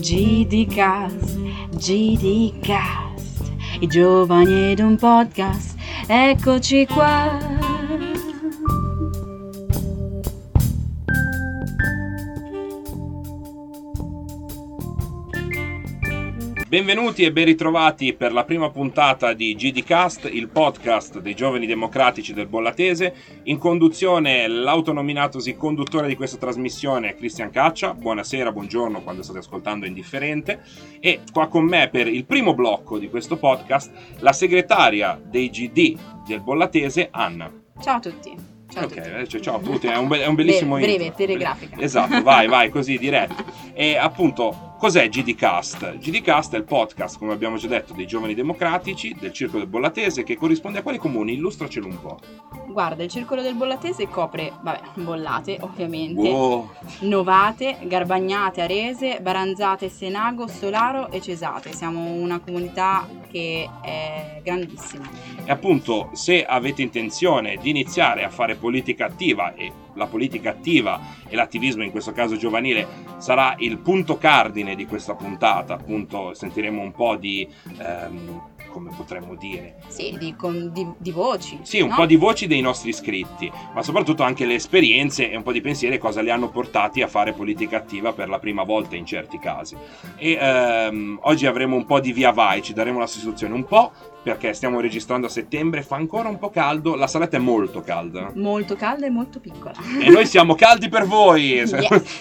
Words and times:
GDcast, 0.00 1.38
GDcast, 1.76 3.52
i 3.78 3.86
giovani 3.86 4.72
ed 4.72 4.80
un 4.80 4.96
podcast, 4.96 5.78
eccoci 6.08 6.84
qua. 6.86 7.59
Benvenuti 16.70 17.24
e 17.24 17.32
ben 17.32 17.46
ritrovati 17.46 18.12
per 18.12 18.32
la 18.32 18.44
prima 18.44 18.70
puntata 18.70 19.32
di 19.32 19.56
GDcast, 19.56 20.28
il 20.32 20.46
podcast 20.50 21.18
dei 21.18 21.34
giovani 21.34 21.66
democratici 21.66 22.32
del 22.32 22.46
Bollatese. 22.46 23.12
In 23.44 23.58
conduzione 23.58 24.46
l'autonominatosi 24.46 25.56
conduttore 25.56 26.06
di 26.06 26.14
questa 26.14 26.36
trasmissione 26.36 27.16
Cristian 27.16 27.50
Caccia. 27.50 27.92
Buonasera, 27.92 28.52
buongiorno 28.52 29.02
quando 29.02 29.24
state 29.24 29.40
ascoltando 29.40 29.84
Indifferente. 29.84 30.60
E 31.00 31.22
qua 31.32 31.48
con 31.48 31.64
me 31.64 31.88
per 31.88 32.06
il 32.06 32.24
primo 32.24 32.54
blocco 32.54 32.98
di 33.00 33.10
questo 33.10 33.36
podcast 33.36 33.90
la 34.20 34.32
segretaria 34.32 35.20
dei 35.20 35.50
GD 35.50 35.98
del 36.24 36.40
Bollatese, 36.40 37.08
Anna. 37.10 37.50
Ciao 37.82 37.96
a 37.96 38.00
tutti. 38.00 38.32
Ciao 38.72 38.84
ok, 38.84 38.92
a 38.96 39.00
tutti. 39.02 39.10
eh, 39.16 39.26
cioè, 39.26 39.40
ciao 39.40 39.56
a 39.56 39.58
tutti, 39.58 39.88
è 39.88 39.96
un, 39.96 40.06
be- 40.06 40.22
è 40.22 40.26
un 40.28 40.36
bellissimo 40.36 40.76
Breve, 40.76 40.92
intro. 40.92 41.06
breve, 41.08 41.16
telegrafica. 41.32 41.80
Esatto, 41.80 42.22
vai, 42.22 42.46
vai, 42.46 42.68
così 42.70 42.96
diretto. 42.96 43.34
E 43.74 43.96
appunto, 43.96 44.68
cos'è 44.80 45.10
GDcast? 45.10 45.98
GDcast 45.98 46.54
è 46.54 46.56
il 46.56 46.64
podcast, 46.64 47.18
come 47.18 47.34
abbiamo 47.34 47.58
già 47.58 47.68
detto, 47.68 47.92
dei 47.92 48.06
giovani 48.06 48.32
democratici 48.32 49.14
del 49.20 49.30
Circo 49.30 49.58
del 49.58 49.66
Bollatese 49.66 50.22
che 50.22 50.38
corrisponde 50.38 50.78
a 50.78 50.82
quali 50.82 50.96
comuni? 50.96 51.34
Illustracelo 51.34 51.86
un 51.86 52.00
po'. 52.00 52.18
Guarda, 52.66 53.02
il 53.02 53.10
circolo 53.10 53.42
del 53.42 53.54
Bollatese 53.54 54.08
copre, 54.08 54.50
vabbè, 54.62 54.80
Bollate 54.94 55.58
ovviamente, 55.60 56.26
Wow. 56.26 56.70
Novate, 57.00 57.76
Garbagnate, 57.82 58.62
Arese, 58.62 59.18
Baranzate, 59.20 59.90
Senago, 59.90 60.46
Solaro 60.46 61.10
e 61.10 61.20
Cesate. 61.20 61.74
Siamo 61.74 62.12
una 62.12 62.38
comunità 62.38 63.06
che 63.30 63.68
è 63.82 64.40
grandissima. 64.42 65.06
E 65.44 65.50
appunto, 65.50 66.08
se 66.14 66.42
avete 66.42 66.80
intenzione 66.80 67.58
di 67.60 67.68
iniziare 67.68 68.24
a 68.24 68.30
fare 68.30 68.54
politica 68.54 69.04
attiva 69.04 69.54
e 69.54 69.70
la 69.94 70.06
politica 70.06 70.50
attiva 70.50 71.00
e 71.28 71.36
l'attivismo 71.36 71.82
in 71.82 71.90
questo 71.90 72.12
caso 72.12 72.36
giovanile 72.36 72.86
sarà 73.18 73.54
il 73.58 73.78
punto 73.78 74.16
cardine 74.16 74.69
di 74.74 74.86
questa 74.86 75.14
puntata, 75.14 75.74
appunto 75.74 76.34
sentiremo 76.34 76.80
un 76.80 76.92
po' 76.92 77.16
di 77.16 77.48
ehm, 77.78 78.40
come 78.70 78.90
potremmo 78.96 79.34
dire, 79.34 79.76
Sì, 79.88 80.16
di, 80.18 80.34
con- 80.36 80.70
di- 80.72 80.86
di 80.96 81.10
voci. 81.10 81.58
Sì, 81.62 81.80
un 81.80 81.88
no? 81.90 81.96
po' 81.96 82.06
di 82.06 82.16
voci 82.16 82.46
dei 82.46 82.60
nostri 82.60 82.90
iscritti, 82.90 83.50
ma 83.74 83.82
soprattutto 83.82 84.22
anche 84.22 84.46
le 84.46 84.54
esperienze 84.54 85.30
e 85.30 85.36
un 85.36 85.42
po' 85.42 85.52
di 85.52 85.60
pensieri 85.60 85.98
cosa 85.98 86.20
li 86.22 86.30
hanno 86.30 86.48
portati 86.50 87.02
a 87.02 87.06
fare 87.08 87.32
politica 87.32 87.76
attiva 87.78 88.12
per 88.12 88.28
la 88.28 88.38
prima 88.38 88.62
volta 88.62 88.96
in 88.96 89.04
certi 89.06 89.38
casi. 89.38 89.76
E 90.16 90.38
ehm, 90.40 91.18
oggi 91.22 91.46
avremo 91.46 91.76
un 91.76 91.84
po' 91.84 92.00
di 92.00 92.12
via 92.12 92.30
vai, 92.30 92.62
ci 92.62 92.72
daremo 92.72 92.98
la 92.98 93.06
situazione 93.06 93.54
un 93.54 93.64
po' 93.64 93.92
perché 94.22 94.52
stiamo 94.52 94.80
registrando 94.80 95.26
a 95.26 95.30
settembre, 95.30 95.82
fa 95.82 95.96
ancora 95.96 96.28
un 96.28 96.38
po' 96.38 96.50
caldo, 96.50 96.94
la 96.94 97.06
saletta 97.06 97.38
è 97.38 97.40
molto 97.40 97.80
calda. 97.80 98.30
Molto 98.34 98.76
calda 98.76 99.06
e 99.06 99.10
molto 99.10 99.40
piccola. 99.40 99.72
E 99.98 100.10
noi 100.10 100.26
siamo 100.26 100.54
caldi 100.54 100.88
per 100.88 101.06
voi! 101.06 101.38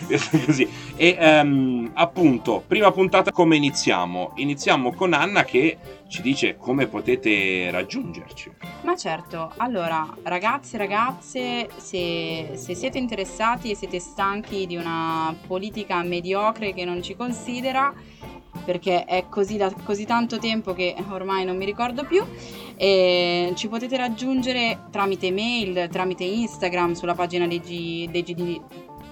Yes. 0.09 0.29
Così. 0.45 0.67
E 0.95 1.15
ehm, 1.19 1.91
appunto, 1.93 2.63
prima 2.65 2.91
puntata 2.91 3.31
come 3.31 3.55
iniziamo? 3.57 4.31
Iniziamo 4.35 4.93
con 4.93 5.13
Anna 5.13 5.43
che 5.43 5.77
ci 6.09 6.21
dice 6.23 6.57
come 6.57 6.87
potete 6.87 7.69
raggiungerci. 7.71 8.51
Ma 8.81 8.95
certo, 8.95 9.53
allora 9.57 10.07
ragazzi 10.23 10.73
e 10.75 10.79
ragazze, 10.79 11.69
se, 11.77 12.49
se 12.53 12.73
siete 12.75 12.97
interessati 12.97 13.69
e 13.71 13.75
siete 13.75 13.99
stanchi 13.99 14.65
di 14.65 14.75
una 14.75 15.33
politica 15.47 16.01
mediocre 16.03 16.73
che 16.73 16.83
non 16.83 17.03
ci 17.03 17.15
considera, 17.15 17.93
perché 18.65 19.05
è 19.05 19.27
così 19.29 19.55
da 19.57 19.71
così 19.83 20.05
tanto 20.05 20.39
tempo 20.39 20.73
che 20.73 20.95
ormai 21.09 21.45
non 21.45 21.57
mi 21.57 21.65
ricordo 21.65 22.03
più, 22.03 22.25
e 22.75 23.53
ci 23.55 23.67
potete 23.67 23.95
raggiungere 23.95 24.85
tramite 24.89 25.29
mail, 25.31 25.89
tramite 25.91 26.23
Instagram, 26.23 26.93
sulla 26.93 27.13
pagina 27.13 27.45
dei, 27.45 27.59
G- 27.59 28.09
dei 28.09 28.23
GD 28.23 28.61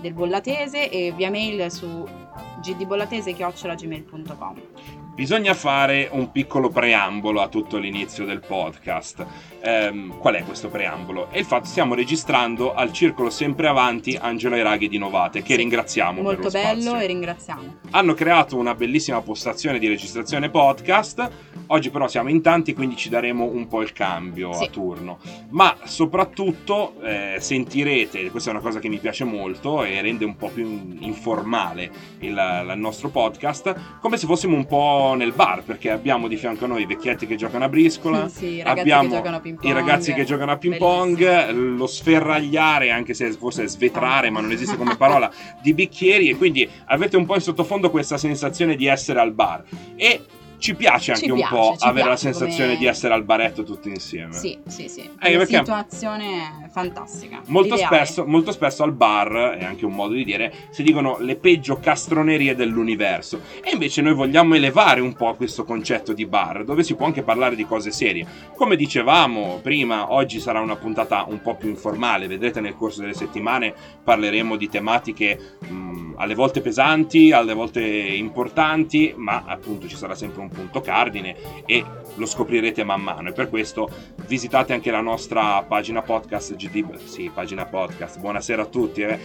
del 0.01 0.13
Bollatese 0.13 0.89
e 0.89 1.13
via 1.15 1.29
mail 1.29 1.71
su 1.71 2.03
gdbollatese.gmail.com 2.61 4.61
Bisogna 5.17 5.55
fare 5.55 6.07
un 6.11 6.31
piccolo 6.31 6.69
preambolo 6.69 7.41
a 7.41 7.47
tutto 7.47 7.77
l'inizio 7.77 8.23
del 8.23 8.39
podcast. 8.39 9.25
Ehm, 9.63 10.15
qual 10.19 10.35
è 10.35 10.43
questo 10.43 10.69
preambolo? 10.69 11.31
È 11.31 11.39
il 11.39 11.45
fatto 11.45 11.63
che 11.63 11.69
stiamo 11.69 11.95
registrando 11.95 12.75
al 12.75 12.93
Circolo 12.93 13.31
Sempre 13.31 13.67
Avanti 13.67 14.15
Angelo 14.15 14.55
e 14.55 14.61
Raghi 14.61 14.87
di 14.87 14.99
Novate, 14.99 15.41
che 15.41 15.53
Sì, 15.53 15.57
ringraziamo 15.61 16.21
Molto 16.21 16.43
lo 16.43 16.49
bello 16.51 16.81
spazio. 16.81 16.99
e 16.99 17.07
ringraziamo. 17.07 17.75
Hanno 17.89 18.13
creato 18.13 18.57
una 18.57 18.75
bellissima 18.75 19.19
postazione 19.21 19.79
di 19.79 19.87
registrazione 19.87 20.51
podcast. 20.51 21.31
Oggi 21.69 21.89
però 21.89 22.07
siamo 22.07 22.29
in 22.29 22.41
tanti, 22.41 22.73
quindi 22.73 22.95
ci 22.95 23.09
daremo 23.09 23.43
un 23.43 23.67
po' 23.67 23.81
il 23.81 23.91
cambio 23.91 24.53
Sì. 24.53 24.63
a 24.63 24.67
turno. 24.67 25.19
Ma 25.49 25.75
soprattutto 25.83 26.93
eh, 27.03 27.35
sentirete, 27.39 28.31
questa 28.31 28.49
è 28.49 28.53
una 28.53 28.61
cosa 28.61 28.79
che 28.79 28.87
mi 28.87 28.97
piace 28.99 29.25
molto 29.25 29.83
e 29.83 30.01
rende 30.01 30.23
un 30.23 30.37
po' 30.37 30.47
più 30.49 30.95
informale 30.99 31.91
il, 32.19 32.29
il 32.29 32.73
nostro 32.77 33.09
podcast, 33.09 33.75
come 33.99 34.15
se 34.17 34.25
fossimo 34.27 34.55
un 34.55 34.65
po' 34.65 35.13
nel 35.17 35.33
bar, 35.33 35.63
perché 35.63 35.91
abbiamo 35.91 36.27
di 36.27 36.37
fianco 36.37 36.65
a 36.65 36.67
noi 36.67 36.83
i 36.83 36.85
vecchietti 36.85 37.27
che 37.27 37.35
giocano 37.35 37.65
a 37.65 37.69
briscola. 37.69 38.29
Sì, 38.29 38.57
ragazzi 38.61 38.79
abbiamo 38.79 39.09
che 39.09 39.15
giocano 39.15 39.35
a 39.35 39.39
ping 39.41 39.59
pong. 39.59 39.69
i 39.69 39.73
ragazzi 39.73 40.13
che 40.13 40.23
giocano 40.23 40.51
a 40.51 40.57
ping 40.57 40.77
pong, 40.77 41.49
lo 41.51 41.87
sferragliare, 41.87 42.91
anche 42.91 43.13
se 43.13 43.29
forse 43.33 43.63
è 43.63 43.67
svetrare, 43.67 44.29
ma 44.29 44.39
non 44.39 44.51
esiste 44.51 44.77
come 44.77 44.95
parola, 44.95 45.29
di 45.61 45.73
bicchieri 45.73 46.29
e 46.29 46.37
quindi 46.37 46.67
avete 46.85 47.17
un 47.17 47.25
po' 47.25 47.35
in 47.35 47.41
sottofondo 47.41 47.89
questa 47.91 48.17
sensazione 48.17 48.75
di 48.75 48.85
essere 48.87 49.19
al 49.19 49.33
bar. 49.33 49.63
E 49.95 50.21
ci 50.57 50.75
piace 50.75 51.11
anche 51.11 51.25
Ci 51.25 51.31
un 51.31 51.37
piace, 51.37 51.53
po' 51.55 51.75
ci 51.77 51.87
avere 51.87 52.09
la 52.09 52.15
sensazione 52.15 52.67
come- 52.69 52.77
di 52.79 52.85
essere 52.85 53.13
al 53.13 53.23
baretto 53.23 53.63
tutti 53.63 53.89
insieme. 53.89 54.33
Sì, 54.33 54.57
sì, 54.67 54.87
sì. 54.89 55.01
Eh, 55.21 55.29
Una 55.35 55.37
perché- 55.45 55.57
situazione 55.57 56.69
fantastica. 56.71 57.41
Molto 57.47 57.77
spesso, 57.77 58.25
molto 58.25 58.51
spesso 58.51 58.83
al 58.83 58.93
bar, 58.93 59.55
è 59.59 59.63
anche 59.63 59.85
un 59.85 59.93
modo 59.93 60.13
di 60.13 60.23
dire, 60.23 60.53
si 60.69 60.83
dicono 60.83 61.17
le 61.19 61.35
peggio 61.35 61.77
castronerie 61.79 62.55
dell'universo. 62.55 63.41
E 63.63 63.71
invece 63.71 64.01
noi 64.01 64.13
vogliamo 64.13 64.55
elevare 64.55 65.01
un 65.01 65.13
po' 65.13 65.33
questo 65.35 65.63
concetto 65.63 66.13
di 66.13 66.25
bar, 66.25 66.63
dove 66.63 66.83
si 66.83 66.95
può 66.95 67.05
anche 67.05 67.23
parlare 67.23 67.55
di 67.55 67.65
cose 67.65 67.91
serie. 67.91 68.25
Come 68.55 68.75
dicevamo 68.75 69.59
prima, 69.61 70.11
oggi 70.11 70.39
sarà 70.39 70.59
una 70.59 70.75
puntata 70.75 71.25
un 71.27 71.41
po' 71.41 71.55
più 71.55 71.69
informale, 71.69 72.27
vedrete 72.27 72.61
nel 72.61 72.75
corso 72.75 73.01
delle 73.01 73.13
settimane 73.13 73.73
parleremo 74.03 74.55
di 74.55 74.69
tematiche 74.69 75.57
mh, 75.67 76.15
alle 76.17 76.33
volte 76.35 76.61
pesanti, 76.61 77.31
alle 77.31 77.53
volte 77.53 77.81
importanti, 77.81 79.13
ma 79.15 79.43
appunto 79.45 79.87
ci 79.87 79.95
sarà 79.95 80.15
sempre 80.15 80.41
un 80.41 80.46
punto 80.49 80.81
cardine 80.81 81.35
e 81.65 81.83
lo 82.15 82.25
scoprirete 82.25 82.83
man 82.83 83.01
mano. 83.01 83.29
E 83.29 83.33
per 83.33 83.49
questo 83.49 83.89
visitate 84.27 84.73
anche 84.73 84.91
la 84.91 85.01
nostra 85.01 85.63
pagina 85.63 86.01
podcast 86.01 86.55
GD, 86.55 86.95
sì, 87.05 87.31
pagina 87.33 87.65
podcast. 87.65 88.19
Buonasera 88.19 88.63
a 88.63 88.65
tutti, 88.65 89.01
eh. 89.01 89.19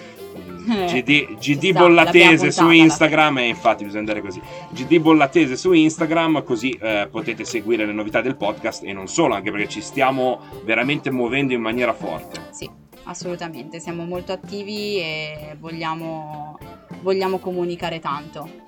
Eh, 0.68 0.86
GD, 0.86 1.38
GD 1.38 1.70
sta, 1.70 1.78
Bollatese 1.80 2.50
su 2.52 2.70
Instagram 2.70 3.38
e 3.38 3.48
infatti 3.48 3.84
bisogna 3.84 4.00
andare 4.00 4.20
così. 4.20 4.40
GD 4.70 4.98
Bollatese 4.98 5.56
su 5.56 5.72
Instagram 5.72 6.44
così 6.44 6.70
eh, 6.80 7.08
potete 7.10 7.44
seguire 7.44 7.84
le 7.84 7.92
novità 7.92 8.20
del 8.20 8.36
podcast 8.36 8.84
e 8.84 8.92
non 8.92 9.08
solo, 9.08 9.34
anche 9.34 9.50
perché 9.50 9.68
ci 9.68 9.80
stiamo 9.80 10.40
veramente 10.64 11.10
muovendo 11.10 11.52
in 11.52 11.60
maniera 11.60 11.92
forte. 11.92 12.40
Sì, 12.50 12.70
assolutamente. 13.04 13.80
Siamo 13.80 14.04
molto 14.04 14.32
attivi 14.32 14.98
e 14.98 15.56
vogliamo, 15.58 16.58
vogliamo 17.00 17.38
comunicare 17.38 17.98
tanto. 17.98 18.61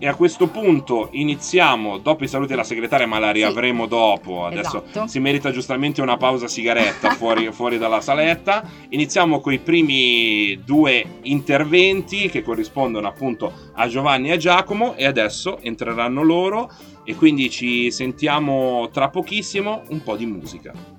E 0.00 0.06
a 0.06 0.14
questo 0.14 0.46
punto 0.46 1.08
iniziamo, 1.10 1.98
dopo 1.98 2.22
i 2.22 2.28
saluti 2.28 2.50
della 2.50 2.62
segretaria, 2.62 3.08
ma 3.08 3.18
la 3.18 3.32
riavremo 3.32 3.86
dopo. 3.86 4.46
Adesso 4.46 4.84
Esatto. 4.84 5.08
si 5.08 5.18
merita 5.18 5.50
giustamente 5.50 6.00
una 6.00 6.16
pausa 6.16 6.46
sigaretta 6.46 7.10
fuori, 7.18 7.50
fuori 7.50 7.78
dalla 7.78 8.00
saletta. 8.00 8.62
Iniziamo 8.90 9.40
con 9.40 9.52
i 9.52 9.58
primi 9.58 10.60
due 10.64 11.18
interventi 11.22 12.28
che 12.28 12.42
corrispondono 12.42 13.08
appunto 13.08 13.52
a 13.74 13.88
Giovanni 13.88 14.28
e 14.28 14.32
a 14.32 14.36
Giacomo 14.36 14.94
e 14.94 15.04
adesso 15.04 15.58
entreranno 15.62 16.22
loro 16.22 16.70
e 17.02 17.14
quindi 17.16 17.50
ci 17.50 17.90
sentiamo 17.90 18.90
tra 18.92 19.08
pochissimo 19.08 19.82
un 19.88 20.02
po' 20.02 20.14
di 20.14 20.26
musica. 20.26 20.97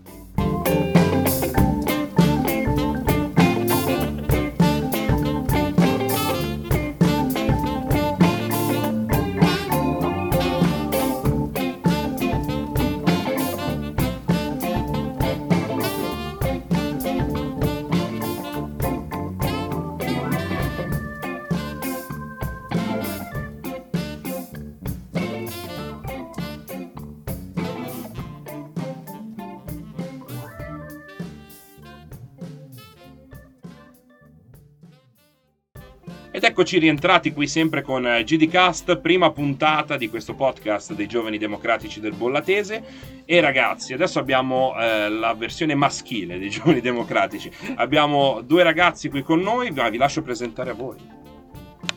Eccoci 36.60 36.80
rientrati 36.80 37.32
qui 37.32 37.48
sempre 37.48 37.82
con 37.82 38.06
eh, 38.06 38.22
GDcast, 38.22 38.98
prima 38.98 39.32
puntata 39.32 39.96
di 39.96 40.10
questo 40.10 40.34
podcast 40.34 40.94
dei 40.94 41.08
giovani 41.08 41.38
democratici 41.38 42.02
del 42.02 42.12
Bollatese. 42.12 42.84
E 43.24 43.40
ragazzi, 43.40 43.94
adesso 43.94 44.20
abbiamo 44.20 44.78
eh, 44.78 45.08
la 45.08 45.34
versione 45.36 45.74
maschile 45.74 46.38
dei 46.38 46.50
giovani 46.52 46.82
democratici. 46.82 47.50
Abbiamo 47.76 48.42
due 48.42 48.64
ragazzi 48.64 49.08
qui 49.08 49.22
con 49.24 49.40
noi, 49.40 49.72
vi 49.72 49.96
lascio 49.96 50.22
presentare 50.22 50.72
a 50.72 50.74
voi. 50.74 50.98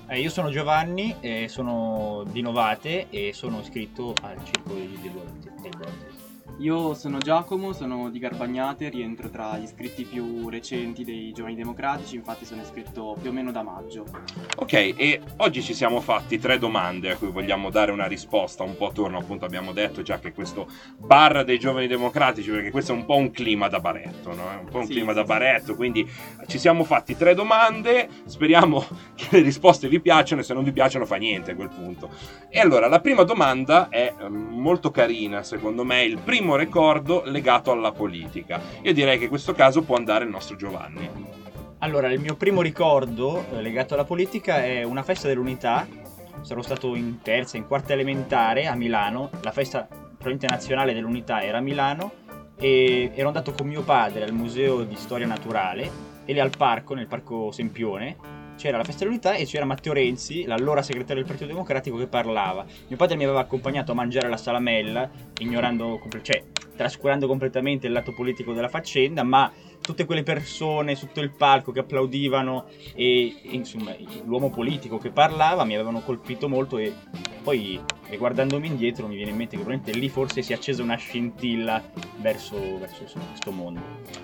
Eh, 0.07 0.21
io 0.21 0.31
sono 0.31 0.49
Giovanni, 0.49 1.17
eh, 1.19 1.49
sono 1.49 2.25
di 2.31 2.41
Novate 2.41 3.07
e 3.11 3.33
sono 3.33 3.59
iscritto 3.63 4.15
al 4.23 4.37
circolo 4.45 4.77
del 4.77 5.11
Bollatese. 5.11 6.22
Io 6.59 6.95
sono 6.95 7.19
Giacomo, 7.19 7.73
sono 7.73 8.09
di 8.09 8.19
Garbagnate, 8.19 8.89
rientro 8.89 9.29
tra 9.31 9.57
gli 9.59 9.65
iscritti 9.65 10.05
più 10.05 10.49
recenti 10.49 11.03
dei 11.03 11.33
Giovani 11.33 11.57
Democratici, 11.57 12.15
infatti 12.15 12.45
sono 12.45 12.63
iscritto 12.63 13.17
più 13.21 13.31
o 13.31 13.33
meno 13.33 13.51
da 13.51 13.63
maggio. 13.63 14.05
Ok, 14.57 14.73
e 14.73 15.21
oggi 15.39 15.63
ci 15.63 15.75
siamo 15.75 16.01
fatti 16.01 16.39
tre 16.39 16.59
domande 16.59 17.11
a 17.11 17.17
cui 17.17 17.31
vogliamo 17.31 17.71
dare 17.71 17.91
una 17.91 18.07
risposta, 18.07 18.63
un 18.63 18.77
po' 18.77 18.89
attorno 18.89 19.19
appunto 19.19 19.45
abbiamo 19.45 19.73
detto 19.73 20.03
già 20.03 20.21
che 20.21 20.33
questo 20.33 20.69
bar 20.99 21.45
dei 21.45 21.59
Giovani 21.59 21.89
Democratici, 21.89 22.51
perché 22.51 22.71
questo 22.71 22.93
è 22.93 22.95
un 22.95 23.07
po' 23.07 23.17
un 23.17 23.31
clima 23.33 23.69
da 23.69 23.81
baretto, 23.81 24.35
no? 24.35 24.51
È 24.51 24.59
un 24.61 24.69
po' 24.71 24.79
un 24.79 24.87
sì, 24.87 24.93
clima 24.93 25.11
sì, 25.11 25.17
da 25.17 25.25
baretto, 25.25 25.75
quindi 25.75 26.09
ci 26.47 26.59
siamo 26.59 26.85
fatti 26.85 27.17
tre 27.17 27.35
domande, 27.35 28.09
speriamo 28.27 28.85
che 29.17 29.29
le 29.31 29.41
risposte 29.41 29.89
vi 29.89 30.01
piacciono 30.01 30.43
e 30.43 30.45
se 30.45 30.55
non 30.55 30.63
vi 30.63 30.73
piacciono 30.73 31.07
fa 31.07 31.17
niente 31.17 31.53
a 31.53 31.55
quel 31.57 31.71
punto. 31.71 32.11
E 32.49 32.61
allora, 32.61 32.87
la 32.87 33.01
prima 33.01 33.25
domanda 33.25 33.89
è 33.89 34.13
ehm, 34.17 34.33
molto 34.33 34.91
carina 34.91 35.43
secondo 35.43 35.83
me, 35.85 36.05
il 36.05 36.19
primo 36.19 36.42
primo 36.43 36.57
ricordo 36.57 37.23
legato 37.25 37.71
alla 37.71 37.93
politica. 37.93 38.61
Io 38.83 38.93
direi 38.93 39.17
che 39.17 39.25
in 39.25 39.31
questo 39.31 39.53
caso 39.53 39.83
può 39.83 39.95
andare 39.95 40.25
il 40.25 40.31
nostro 40.31 40.57
Giovanni. 40.57 41.09
Allora, 41.79 42.11
il 42.11 42.19
mio 42.19 42.35
primo 42.35 42.63
ricordo 42.63 43.45
eh, 43.53 43.63
legato 43.63 43.95
alla 43.95 44.03
politica 44.03 44.65
è 44.65 44.83
una 44.83 45.05
festa 45.05 45.29
dell'unità. 45.29 45.87
Sarò 46.41 46.61
stato 46.61 46.97
in 46.97 47.23
terza, 47.23 47.57
in 47.57 47.69
quarta 47.69 47.93
elementare 47.93 48.67
a 48.67 48.75
Milano. 48.75 49.31
La 49.43 49.53
festa 49.53 49.87
probabilmente 49.87 50.49
nazionale 50.49 50.93
dell'unità 50.95 51.43
era 51.43 51.59
a 51.59 51.61
Milano 51.61 52.11
e 52.57 53.13
ero 53.15 53.29
andato 53.29 53.53
con 53.53 53.69
mio 53.69 53.83
padre 53.83 54.25
al 54.25 54.33
museo 54.33 54.83
di 54.83 54.97
storia 54.97 55.29
naturale 55.29 55.89
e 56.25 56.33
lì 56.33 56.41
al 56.41 56.51
parco, 56.57 56.95
nel 56.95 57.07
parco 57.07 57.53
Sempione, 57.53 58.17
c'era 58.57 58.77
la 58.77 58.85
festa 58.85 59.01
dell'unità 59.01 59.35
e 59.35 59.45
c'era 59.45 59.65
Matteo 59.65 59.93
Renzi, 59.93 60.45
l'allora 60.45 60.83
segretario 60.83 61.23
del 61.23 61.27
Partito 61.27 61.49
Democratico, 61.49 61.97
che 61.97 62.07
parlava. 62.07 62.65
Mio 62.89 62.97
padre 62.97 63.17
mi 63.17 63.25
aveva 63.25 63.41
accompagnato 63.41 63.93
a 63.93 63.95
mangiare 63.95 64.29
la 64.29 64.37
salamella, 64.37 65.11
ignorando, 65.39 66.01
cioè 66.23 66.45
trascurando 66.77 67.27
completamente 67.27 67.87
il 67.87 67.93
lato 67.93 68.13
politico 68.13 68.53
della 68.53 68.69
faccenda, 68.69 69.23
ma 69.23 69.51
tutte 69.83 70.07
quelle 70.07 70.23
persone 70.23 70.95
sotto 70.95 71.21
il 71.21 71.31
palco 71.31 71.73
che 71.73 71.81
applaudivano 71.81 72.67
e, 72.95 73.35
insomma 73.43 73.95
l'uomo 74.25 74.49
politico 74.49 74.97
che 74.97 75.11
parlava 75.11 75.65
mi 75.65 75.75
avevano 75.75 76.01
colpito 76.01 76.49
molto 76.49 76.79
e 76.79 76.95
poi 77.43 77.81
guardandomi 78.17 78.67
indietro 78.67 79.07
mi 79.07 79.17
viene 79.17 79.31
in 79.31 79.37
mente 79.37 79.57
che 79.57 79.63
probabilmente 79.63 79.99
lì 79.99 80.09
forse 80.09 80.43
si 80.43 80.53
è 80.53 80.55
accesa 80.55 80.83
una 80.83 80.97
scintilla 80.97 81.83
verso, 82.17 82.57
verso 82.79 83.03
insomma, 83.03 83.25
questo 83.27 83.51
mondo. 83.51 83.81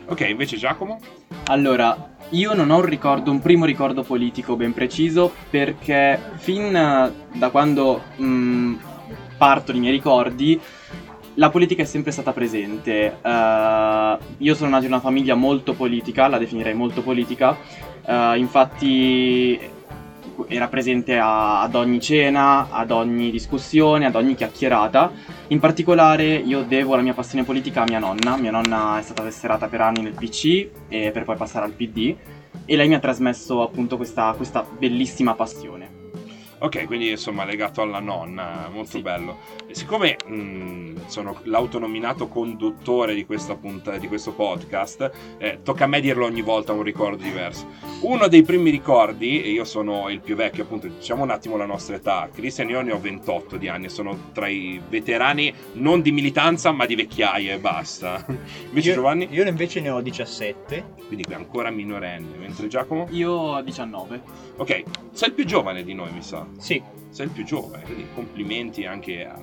Ok, 0.06 0.20
invece 0.20 0.56
Giacomo? 0.56 1.00
Allora, 1.46 2.16
io 2.30 2.54
non 2.54 2.70
ho 2.70 2.76
un 2.76 2.84
ricordo, 2.84 3.30
un 3.30 3.40
primo 3.40 3.64
ricordo 3.64 4.02
politico 4.02 4.56
ben 4.56 4.72
preciso 4.72 5.32
perché 5.50 6.20
fin 6.36 6.70
da 6.72 7.50
quando 7.50 8.02
mh, 8.16 8.24
mm, 8.24 8.74
parto 9.36 9.72
i 9.72 9.78
miei 9.78 9.92
ricordi 9.92 10.60
la 11.38 11.50
politica 11.50 11.82
è 11.82 11.86
sempre 11.86 12.10
stata 12.10 12.32
presente. 12.32 13.16
Uh, 13.22 14.18
io 14.38 14.54
sono 14.54 14.70
nato 14.70 14.84
in 14.84 14.92
una 14.92 15.00
famiglia 15.00 15.34
molto 15.34 15.72
politica, 15.72 16.26
la 16.26 16.36
definirei 16.36 16.74
molto 16.74 17.02
politica. 17.02 17.56
Uh, 18.04 18.36
infatti 18.36 19.58
era 20.48 20.68
presente 20.68 21.16
a, 21.16 21.62
ad 21.62 21.74
ogni 21.76 22.00
cena, 22.00 22.68
ad 22.70 22.90
ogni 22.90 23.30
discussione, 23.30 24.06
ad 24.06 24.16
ogni 24.16 24.34
chiacchierata. 24.34 25.12
In 25.48 25.60
particolare 25.60 26.34
io 26.34 26.62
devo 26.62 26.96
la 26.96 27.02
mia 27.02 27.14
passione 27.14 27.44
politica 27.44 27.82
a 27.82 27.86
mia 27.86 28.00
nonna. 28.00 28.36
Mia 28.36 28.50
nonna 28.50 28.98
è 28.98 29.02
stata 29.02 29.22
tesserata 29.22 29.68
per 29.68 29.80
anni 29.80 30.02
nel 30.02 30.14
PC 30.14 30.68
e 30.88 31.10
per 31.12 31.22
poi 31.24 31.36
passare 31.36 31.64
al 31.64 31.72
PD 31.72 32.16
e 32.64 32.76
lei 32.76 32.88
mi 32.88 32.94
ha 32.94 33.00
trasmesso 33.00 33.62
appunto 33.62 33.96
questa, 33.96 34.34
questa 34.36 34.66
bellissima 34.76 35.34
passione. 35.34 35.97
Ok, 36.60 36.86
quindi 36.86 37.10
insomma 37.10 37.44
legato 37.44 37.82
alla 37.82 38.00
nonna, 38.00 38.68
molto 38.72 38.96
sì. 38.96 39.00
bello. 39.02 39.38
E 39.66 39.74
siccome 39.74 40.16
mh, 40.26 40.34
mm, 40.34 40.96
sono 41.06 41.38
l'autonominato 41.44 42.26
conduttore 42.26 43.14
di, 43.14 43.24
questa 43.24 43.54
punta, 43.54 43.96
di 43.96 44.08
questo 44.08 44.32
podcast, 44.32 45.10
eh, 45.38 45.60
tocca 45.62 45.84
a 45.84 45.86
me 45.86 46.00
dirlo 46.00 46.26
ogni 46.26 46.42
volta 46.42 46.72
un 46.72 46.82
ricordo 46.82 47.22
diverso. 47.22 47.66
Uno 48.00 48.26
dei 48.26 48.42
primi 48.42 48.70
ricordi, 48.70 49.42
e 49.42 49.50
io 49.50 49.64
sono 49.64 50.08
il 50.08 50.20
più 50.20 50.34
vecchio, 50.34 50.64
appunto, 50.64 50.88
diciamo 50.88 51.22
un 51.22 51.30
attimo 51.30 51.56
la 51.56 51.66
nostra 51.66 51.94
età. 51.94 52.28
Cristian, 52.32 52.68
io 52.68 52.80
ne 52.80 52.92
ho 52.92 52.98
28 52.98 53.56
di 53.56 53.68
anni, 53.68 53.88
sono 53.88 54.30
tra 54.32 54.48
i 54.48 54.80
veterani 54.88 55.54
non 55.74 56.00
di 56.00 56.10
militanza, 56.10 56.72
ma 56.72 56.86
di 56.86 56.96
vecchiaia 56.96 57.54
e 57.54 57.58
basta. 57.58 58.24
Invece 58.66 58.88
io, 58.88 58.94
Giovanni? 58.94 59.28
Io 59.30 59.46
invece 59.46 59.80
ne 59.80 59.90
ho 59.90 60.00
17. 60.00 60.96
Quindi 61.06 61.32
ancora 61.32 61.70
minorenne. 61.70 62.36
Mentre 62.36 62.66
Giacomo? 62.66 63.06
Io 63.10 63.30
ho 63.30 63.62
19. 63.62 64.22
Ok, 64.56 64.82
sei 65.12 65.28
il 65.28 65.34
più 65.34 65.44
giovane 65.44 65.82
di 65.84 65.94
noi, 65.94 66.12
mi 66.12 66.22
sa. 66.22 66.46
Sì. 66.56 66.82
Sei 67.10 67.26
il 67.26 67.32
più 67.32 67.44
giovane, 67.44 67.84
quindi 67.84 68.06
complimenti 68.14 68.84
anche 68.84 69.26
a, 69.26 69.38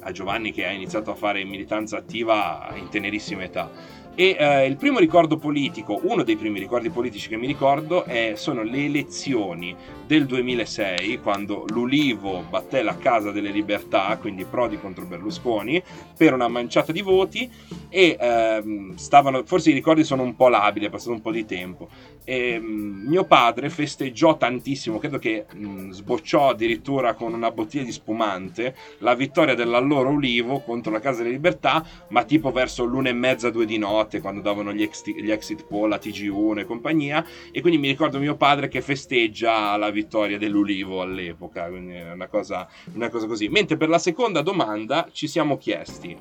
a 0.00 0.12
Giovanni 0.12 0.52
che 0.52 0.64
ha 0.64 0.70
iniziato 0.70 1.10
a 1.10 1.14
fare 1.14 1.44
militanza 1.44 1.96
attiva 1.98 2.72
in 2.76 2.88
tenerissima 2.88 3.42
età. 3.42 3.70
E 4.14 4.36
eh, 4.38 4.66
il 4.66 4.76
primo 4.76 4.98
ricordo 4.98 5.38
politico, 5.38 6.00
uno 6.02 6.24
dei 6.24 6.36
primi 6.36 6.58
ricordi 6.58 6.90
politici 6.90 7.28
che 7.28 7.36
mi 7.36 7.46
ricordo, 7.46 8.04
è, 8.04 8.32
sono 8.34 8.62
le 8.62 8.84
elezioni 8.84 9.74
del 10.06 10.26
2006, 10.26 11.20
quando 11.20 11.64
l'Ulivo 11.68 12.44
batté 12.50 12.82
la 12.82 12.98
Casa 12.98 13.30
delle 13.30 13.50
Libertà, 13.50 14.16
quindi 14.20 14.44
Prodi 14.44 14.78
contro 14.78 15.06
Berlusconi, 15.06 15.82
per 16.16 16.34
una 16.34 16.48
manciata 16.48 16.90
di 16.90 17.00
voti 17.00 17.48
e 17.88 18.16
ehm, 18.20 18.96
stavano, 18.96 19.44
forse 19.44 19.70
i 19.70 19.74
ricordi 19.74 20.02
sono 20.02 20.22
un 20.22 20.34
po' 20.34 20.48
labili, 20.48 20.86
è 20.86 20.90
passato 20.90 21.12
un 21.12 21.22
po' 21.22 21.30
di 21.30 21.46
tempo. 21.46 21.88
E, 22.24 22.58
mh, 22.58 23.04
mio 23.06 23.24
padre 23.24 23.70
festeggiò 23.70 24.36
tantissimo, 24.36 24.98
credo 24.98 25.18
che 25.18 25.46
mh, 25.50 25.90
sbocciò 25.90 26.50
addirittura 26.50 27.14
con 27.14 27.32
una 27.32 27.52
bottiglia 27.52 27.84
di 27.84 27.92
spumante 27.92 28.74
la 28.98 29.14
vittoria 29.14 29.54
dell'allora 29.54 30.08
Ulivo 30.08 30.60
contro 30.60 30.90
la 30.90 31.00
Casa 31.00 31.18
delle 31.22 31.34
Libertà, 31.34 31.84
ma 32.08 32.24
tipo 32.24 32.50
verso 32.50 32.84
l'una 32.84 33.08
e 33.08 33.14
mezza, 33.14 33.50
due 33.50 33.64
di 33.64 33.78
notte 33.78 33.99
notte 34.00 34.20
quando 34.20 34.40
davano 34.40 34.72
gli, 34.72 34.82
ex- 34.82 35.04
gli 35.04 35.30
exit 35.30 35.66
poll 35.66 35.92
a 35.92 35.96
TG1 35.96 36.58
e 36.58 36.64
compagnia 36.64 37.24
e 37.52 37.60
quindi 37.60 37.78
mi 37.78 37.88
ricordo 37.88 38.18
mio 38.18 38.36
padre 38.36 38.68
che 38.68 38.80
festeggia 38.80 39.76
la 39.76 39.90
vittoria 39.90 40.38
dell'Ulivo 40.38 41.02
all'epoca, 41.02 41.68
quindi 41.68 41.94
è 41.94 42.12
una 42.12 42.28
cosa, 42.28 42.68
una 42.94 43.08
cosa 43.08 43.26
così. 43.26 43.48
Mentre 43.48 43.76
per 43.76 43.88
la 43.88 43.98
seconda 43.98 44.42
domanda 44.42 45.08
ci 45.12 45.28
siamo 45.28 45.56
chiesti 45.56 46.16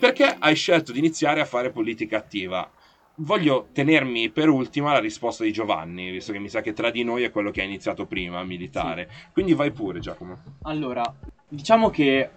perché 0.00 0.34
hai 0.38 0.54
scelto 0.54 0.92
di 0.92 0.98
iniziare 0.98 1.42
a 1.42 1.44
fare 1.44 1.70
politica 1.70 2.16
attiva? 2.16 2.68
Voglio 3.16 3.68
tenermi 3.70 4.30
per 4.30 4.48
ultima 4.48 4.92
la 4.92 4.98
risposta 4.98 5.44
di 5.44 5.52
Giovanni, 5.52 6.10
visto 6.10 6.32
che 6.32 6.38
mi 6.38 6.48
sa 6.48 6.62
che 6.62 6.72
tra 6.72 6.90
di 6.90 7.04
noi 7.04 7.22
è 7.22 7.30
quello 7.30 7.50
che 7.50 7.60
ha 7.60 7.64
iniziato 7.64 8.06
prima 8.06 8.38
a 8.38 8.44
militare. 8.44 9.10
Sì. 9.10 9.26
Quindi 9.34 9.52
vai 9.52 9.70
pure, 9.72 10.00
Giacomo. 10.00 10.38
Allora, 10.62 11.04
diciamo 11.46 11.90
che 11.90 12.30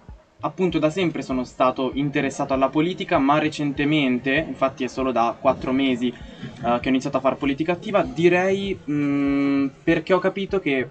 appunto 0.45 0.77
da 0.77 0.89
sempre 0.89 1.21
sono 1.21 1.43
stato 1.43 1.91
interessato 1.93 2.53
alla 2.53 2.69
politica, 2.69 3.17
ma 3.17 3.37
recentemente, 3.37 4.43
infatti 4.47 4.83
è 4.83 4.87
solo 4.87 5.11
da 5.11 5.35
quattro 5.39 5.71
mesi 5.71 6.07
uh, 6.61 6.79
che 6.79 6.87
ho 6.87 6.89
iniziato 6.89 7.17
a 7.17 7.21
fare 7.21 7.35
politica 7.35 7.71
attiva, 7.71 8.03
direi 8.03 8.77
mh, 8.83 8.93
mm, 8.93 9.67
perché 9.83 10.13
ho 10.13 10.19
capito 10.19 10.59
che 10.59 10.87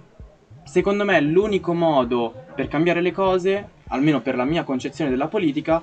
secondo 0.65 1.05
me 1.05 1.21
l'unico 1.21 1.75
modo 1.75 2.33
per 2.55 2.69
cambiare 2.69 3.01
le 3.01 3.13
cose, 3.13 3.69
almeno 3.89 4.21
per 4.21 4.37
la 4.37 4.45
mia 4.45 4.63
concezione 4.63 5.11
della 5.11 5.29
politica, 5.29 5.83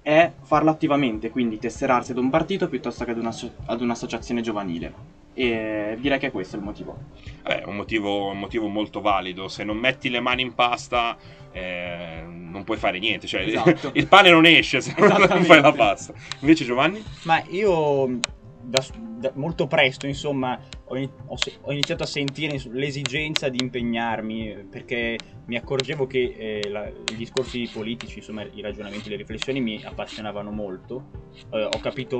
è 0.00 0.30
farla 0.42 0.70
attivamente, 0.70 1.30
quindi 1.30 1.58
tesserarsi 1.58 2.12
ad 2.12 2.18
un 2.18 2.30
partito 2.30 2.66
piuttosto 2.66 3.04
che 3.04 3.10
ad, 3.10 3.18
una, 3.18 3.34
ad 3.66 3.80
un'associazione 3.80 4.40
giovanile. 4.40 5.21
E 5.34 5.96
direi 5.98 6.18
che 6.18 6.26
è 6.26 6.30
questo 6.30 6.56
il 6.56 6.62
motivo. 6.62 6.98
È 7.42 7.62
un 7.64 7.76
motivo, 7.76 8.30
un 8.30 8.38
motivo 8.38 8.68
molto 8.68 9.00
valido. 9.00 9.48
Se 9.48 9.64
non 9.64 9.76
metti 9.76 10.10
le 10.10 10.20
mani 10.20 10.42
in 10.42 10.54
pasta, 10.54 11.16
eh, 11.52 12.22
non 12.26 12.64
puoi 12.64 12.76
fare 12.76 12.98
niente. 12.98 13.26
Cioè, 13.26 13.42
esatto. 13.42 13.90
il 13.94 14.06
pane 14.06 14.30
non 14.30 14.44
esce 14.44 14.80
se 14.80 14.94
non 14.98 15.44
fai 15.44 15.60
la 15.60 15.72
pasta. 15.72 16.12
Invece, 16.40 16.64
Giovanni? 16.64 17.02
Ma 17.22 17.42
io 17.48 18.18
da, 18.62 18.84
da 19.18 19.32
molto 19.34 19.66
presto, 19.66 20.06
insomma, 20.06 20.58
ho, 20.84 20.96
ho, 20.96 21.36
ho, 21.62 21.72
iniziato 21.72 22.02
a 22.02 22.06
sentire 22.06 22.60
l'esigenza 22.70 23.48
di 23.48 23.60
impegnarmi 23.60 24.66
perché 24.70 25.18
mi 25.46 25.56
accorgevo 25.56 26.06
che 26.06 26.34
eh, 26.36 26.68
la, 26.68 26.86
i 26.88 27.16
discorsi 27.16 27.68
politici, 27.72 28.18
insomma, 28.18 28.42
i 28.42 28.60
ragionamenti, 28.60 29.08
le 29.08 29.16
riflessioni 29.16 29.60
mi 29.60 29.82
appassionavano 29.82 30.50
molto. 30.50 31.10
Eh, 31.50 31.64
ho 31.64 31.80
capito 31.80 32.18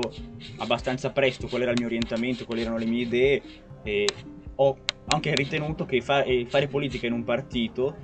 abbastanza 0.57 1.11
presto 1.11 1.47
qual 1.47 1.61
era 1.61 1.71
il 1.71 1.77
mio 1.77 1.87
orientamento, 1.87 2.45
quali 2.45 2.61
erano 2.61 2.77
le 2.77 2.85
mie 2.85 3.01
idee 3.03 3.41
e 3.83 4.07
ho 4.55 4.77
anche 5.07 5.35
ritenuto 5.35 5.85
che 5.85 6.01
fa- 6.01 6.23
eh, 6.23 6.45
fare 6.47 6.67
politica 6.67 7.07
in 7.07 7.13
un 7.13 7.23
partito 7.23 7.97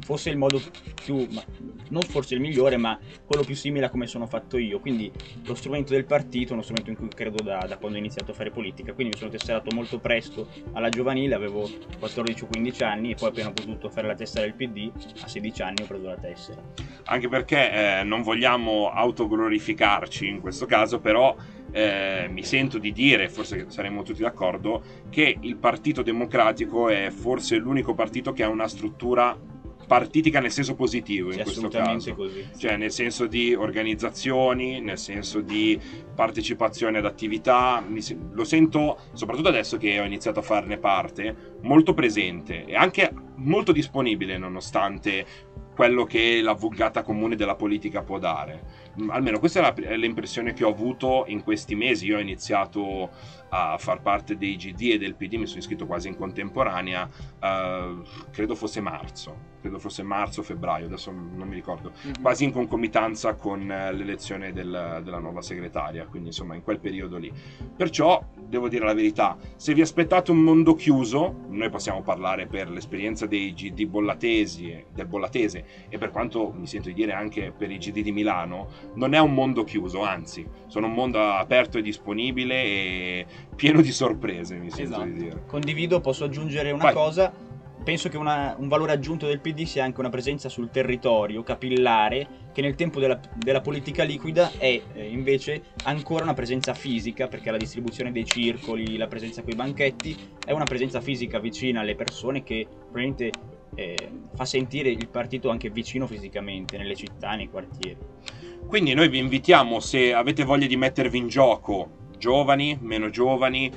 fosse 0.00 0.30
il 0.30 0.36
modo 0.36 0.60
più, 1.02 1.26
non 1.88 2.02
forse 2.02 2.34
il 2.34 2.40
migliore, 2.40 2.76
ma 2.76 2.98
quello 3.26 3.42
più 3.42 3.54
simile 3.54 3.86
a 3.86 3.90
come 3.90 4.06
sono 4.06 4.26
fatto 4.26 4.56
io. 4.56 4.80
Quindi 4.80 5.10
lo 5.44 5.54
strumento 5.54 5.92
del 5.92 6.04
partito 6.04 6.50
è 6.50 6.52
uno 6.52 6.62
strumento 6.62 6.90
in 6.90 6.96
cui 6.96 7.08
credo 7.08 7.42
da, 7.42 7.64
da 7.66 7.76
quando 7.76 7.96
ho 7.96 8.00
iniziato 8.00 8.30
a 8.30 8.34
fare 8.34 8.50
politica. 8.50 8.92
Quindi 8.92 9.14
mi 9.14 9.18
sono 9.18 9.30
tesserato 9.30 9.74
molto 9.74 9.98
presto 9.98 10.48
alla 10.72 10.88
giovanile, 10.88 11.34
avevo 11.34 11.68
14 11.98 12.44
o 12.44 12.46
15 12.46 12.84
anni 12.84 13.10
e 13.10 13.14
poi 13.14 13.28
appena 13.28 13.48
ho 13.48 13.52
potuto 13.52 13.90
fare 13.90 14.06
la 14.06 14.14
tessera 14.14 14.42
del 14.42 14.54
PD, 14.54 14.90
a 15.22 15.28
16 15.28 15.62
anni 15.62 15.82
ho 15.82 15.86
preso 15.86 16.06
la 16.06 16.16
tessera. 16.16 16.62
Anche 17.06 17.28
perché 17.28 18.00
eh, 18.00 18.04
non 18.04 18.22
vogliamo 18.22 18.90
autoglorificarci 18.90 20.26
in 20.26 20.40
questo 20.40 20.66
caso, 20.66 21.00
però 21.00 21.36
eh, 21.74 22.28
mi 22.30 22.44
sento 22.44 22.78
di 22.78 22.92
dire, 22.92 23.28
forse 23.28 23.66
saremo 23.68 24.04
tutti 24.04 24.22
d'accordo, 24.22 24.82
che 25.10 25.36
il 25.40 25.56
Partito 25.56 26.02
Democratico 26.02 26.43
è 26.88 27.10
forse 27.10 27.56
l'unico 27.56 27.94
partito 27.94 28.32
che 28.32 28.42
ha 28.42 28.48
una 28.48 28.68
struttura 28.68 29.38
partitica 29.86 30.40
nel 30.40 30.50
senso 30.50 30.74
positivo 30.74 31.32
in 31.32 31.42
questo 31.42 31.68
caso. 31.68 32.14
così. 32.14 32.48
Cioè 32.56 32.76
nel 32.76 32.90
senso 32.90 33.26
di 33.26 33.54
organizzazioni, 33.54 34.80
nel 34.80 34.98
senso 34.98 35.40
di 35.40 35.78
partecipazione 36.14 36.98
ad 36.98 37.04
attività, 37.04 37.84
lo 38.32 38.44
sento 38.44 38.98
soprattutto 39.12 39.48
adesso 39.48 39.76
che 39.76 40.00
ho 40.00 40.04
iniziato 40.04 40.40
a 40.40 40.42
farne 40.42 40.78
parte, 40.78 41.56
molto 41.62 41.94
presente 41.94 42.64
e 42.64 42.74
anche 42.74 43.12
molto 43.36 43.72
disponibile 43.72 44.38
nonostante 44.38 45.26
quello 45.74 46.04
che 46.04 46.40
la 46.40 46.52
vulgata 46.52 47.02
comune 47.02 47.36
della 47.36 47.56
politica 47.56 48.02
può 48.02 48.18
dare. 48.18 48.92
Mm, 49.00 49.10
Almeno 49.10 49.38
questa 49.38 49.74
è, 49.74 49.96
l'impressione 49.96 50.52
che 50.52 50.64
ho 50.64 50.70
avuto 50.70 51.24
in 51.26 51.42
questi 51.42 51.74
mesi. 51.74 52.06
Io 52.06 52.16
ho 52.16 52.20
iniziato 52.20 53.10
a 53.50 53.76
far 53.78 54.00
parte 54.00 54.36
dei 54.36 54.56
GD 54.56 54.92
e 54.92 54.98
del 54.98 55.14
PD, 55.14 55.34
mi 55.34 55.46
sono 55.46 55.60
iscritto 55.60 55.86
quasi 55.86 56.08
in 56.08 56.16
contemporanea, 56.16 57.08
eh, 57.40 57.96
credo 58.30 58.54
fosse 58.54 58.80
marzo, 58.80 59.52
credo 59.64 59.78
fosse 59.78 60.02
marzo 60.02 60.40
o 60.40 60.42
febbraio, 60.42 60.84
adesso 60.84 61.10
non 61.10 61.48
mi 61.48 61.54
ricordo, 61.54 61.92
quasi 62.20 62.44
in 62.44 62.52
concomitanza 62.52 63.32
con 63.32 63.70
eh, 63.70 63.94
l'elezione 63.94 64.52
del- 64.52 65.00
della 65.02 65.18
nuova 65.18 65.40
segretaria, 65.40 66.04
quindi 66.04 66.28
insomma 66.28 66.54
in 66.54 66.62
quel 66.62 66.78
periodo 66.80 67.16
lì. 67.16 67.32
Perciò 67.74 68.22
devo 68.46 68.68
dire 68.68 68.84
la 68.84 68.92
verità, 68.92 69.38
se 69.56 69.72
vi 69.72 69.80
aspettate 69.80 70.30
un 70.30 70.42
mondo 70.42 70.74
chiuso, 70.74 71.46
noi 71.48 71.70
possiamo 71.70 72.02
parlare 72.02 72.46
per 72.46 72.68
l'esperienza 72.68 73.24
dei 73.24 73.54
GD 73.54 73.86
bollatesi, 73.86 74.84
del 74.92 75.06
bollatese 75.06 75.64
e 75.88 75.96
per 75.96 76.10
quanto 76.10 76.52
mi 76.54 76.66
sento 76.66 76.88
di 76.88 76.94
dire 76.94 77.12
anche 77.14 77.50
per 77.56 77.70
i 77.70 77.78
GD 77.78 78.02
di 78.02 78.12
Milano, 78.12 78.68
non 78.96 79.14
è 79.14 79.18
un 79.18 79.32
mondo 79.32 79.64
chiuso, 79.64 80.02
anzi, 80.02 80.46
sono 80.66 80.88
un 80.88 80.92
mondo 80.92 81.22
aperto 81.22 81.78
e 81.78 81.82
disponibile 81.82 82.54
e 82.62 83.26
pieno 83.56 83.80
di 83.80 83.92
sorprese, 83.92 84.56
mi 84.56 84.68
sento 84.70 84.92
Esatto. 84.96 85.04
di 85.04 85.12
dire. 85.14 85.42
Condivido, 85.46 86.00
posso 86.00 86.24
aggiungere 86.24 86.70
una 86.70 86.82
Vai. 86.84 86.92
cosa. 86.92 87.52
Penso 87.84 88.08
che 88.08 88.16
una- 88.16 88.56
un 88.58 88.66
valore 88.66 88.92
aggiunto 88.92 89.26
del 89.26 89.40
PD 89.40 89.64
sia 89.64 89.84
anche 89.84 90.00
una 90.00 90.08
presenza 90.08 90.48
sul 90.48 90.70
territorio 90.70 91.42
capillare, 91.42 92.26
che 92.54 92.62
nel 92.62 92.76
tempo 92.76 92.98
della, 92.98 93.20
della 93.34 93.60
politica 93.60 94.04
liquida 94.04 94.52
è 94.56 94.80
eh, 94.94 95.06
invece 95.10 95.64
ancora 95.84 96.24
una 96.24 96.32
presenza 96.32 96.72
fisica, 96.72 97.28
perché 97.28 97.50
la 97.50 97.58
distribuzione 97.58 98.10
dei 98.10 98.24
circoli, 98.24 98.96
la 98.96 99.06
presenza 99.06 99.42
coi 99.42 99.54
banchetti, 99.54 100.16
è 100.46 100.52
una 100.52 100.64
presenza 100.64 101.02
fisica 101.02 101.38
vicina 101.38 101.80
alle 101.80 101.94
persone 101.94 102.42
che 102.42 102.66
probabilmente 102.66 103.30
eh, 103.74 104.08
fa 104.34 104.46
sentire 104.46 104.88
il 104.88 105.08
partito 105.08 105.50
anche 105.50 105.68
vicino 105.68 106.06
fisicamente, 106.06 106.78
nelle 106.78 106.94
città, 106.94 107.34
nei 107.34 107.50
quartieri. 107.50 107.98
Quindi 108.66 108.94
noi 108.94 109.10
vi 109.10 109.18
invitiamo, 109.18 109.78
se 109.78 110.14
avete 110.14 110.42
voglia 110.44 110.66
di 110.66 110.76
mettervi 110.76 111.18
in 111.18 111.28
gioco, 111.28 112.02
giovani, 112.16 112.78
meno 112.80 113.10
giovani, 113.10 113.70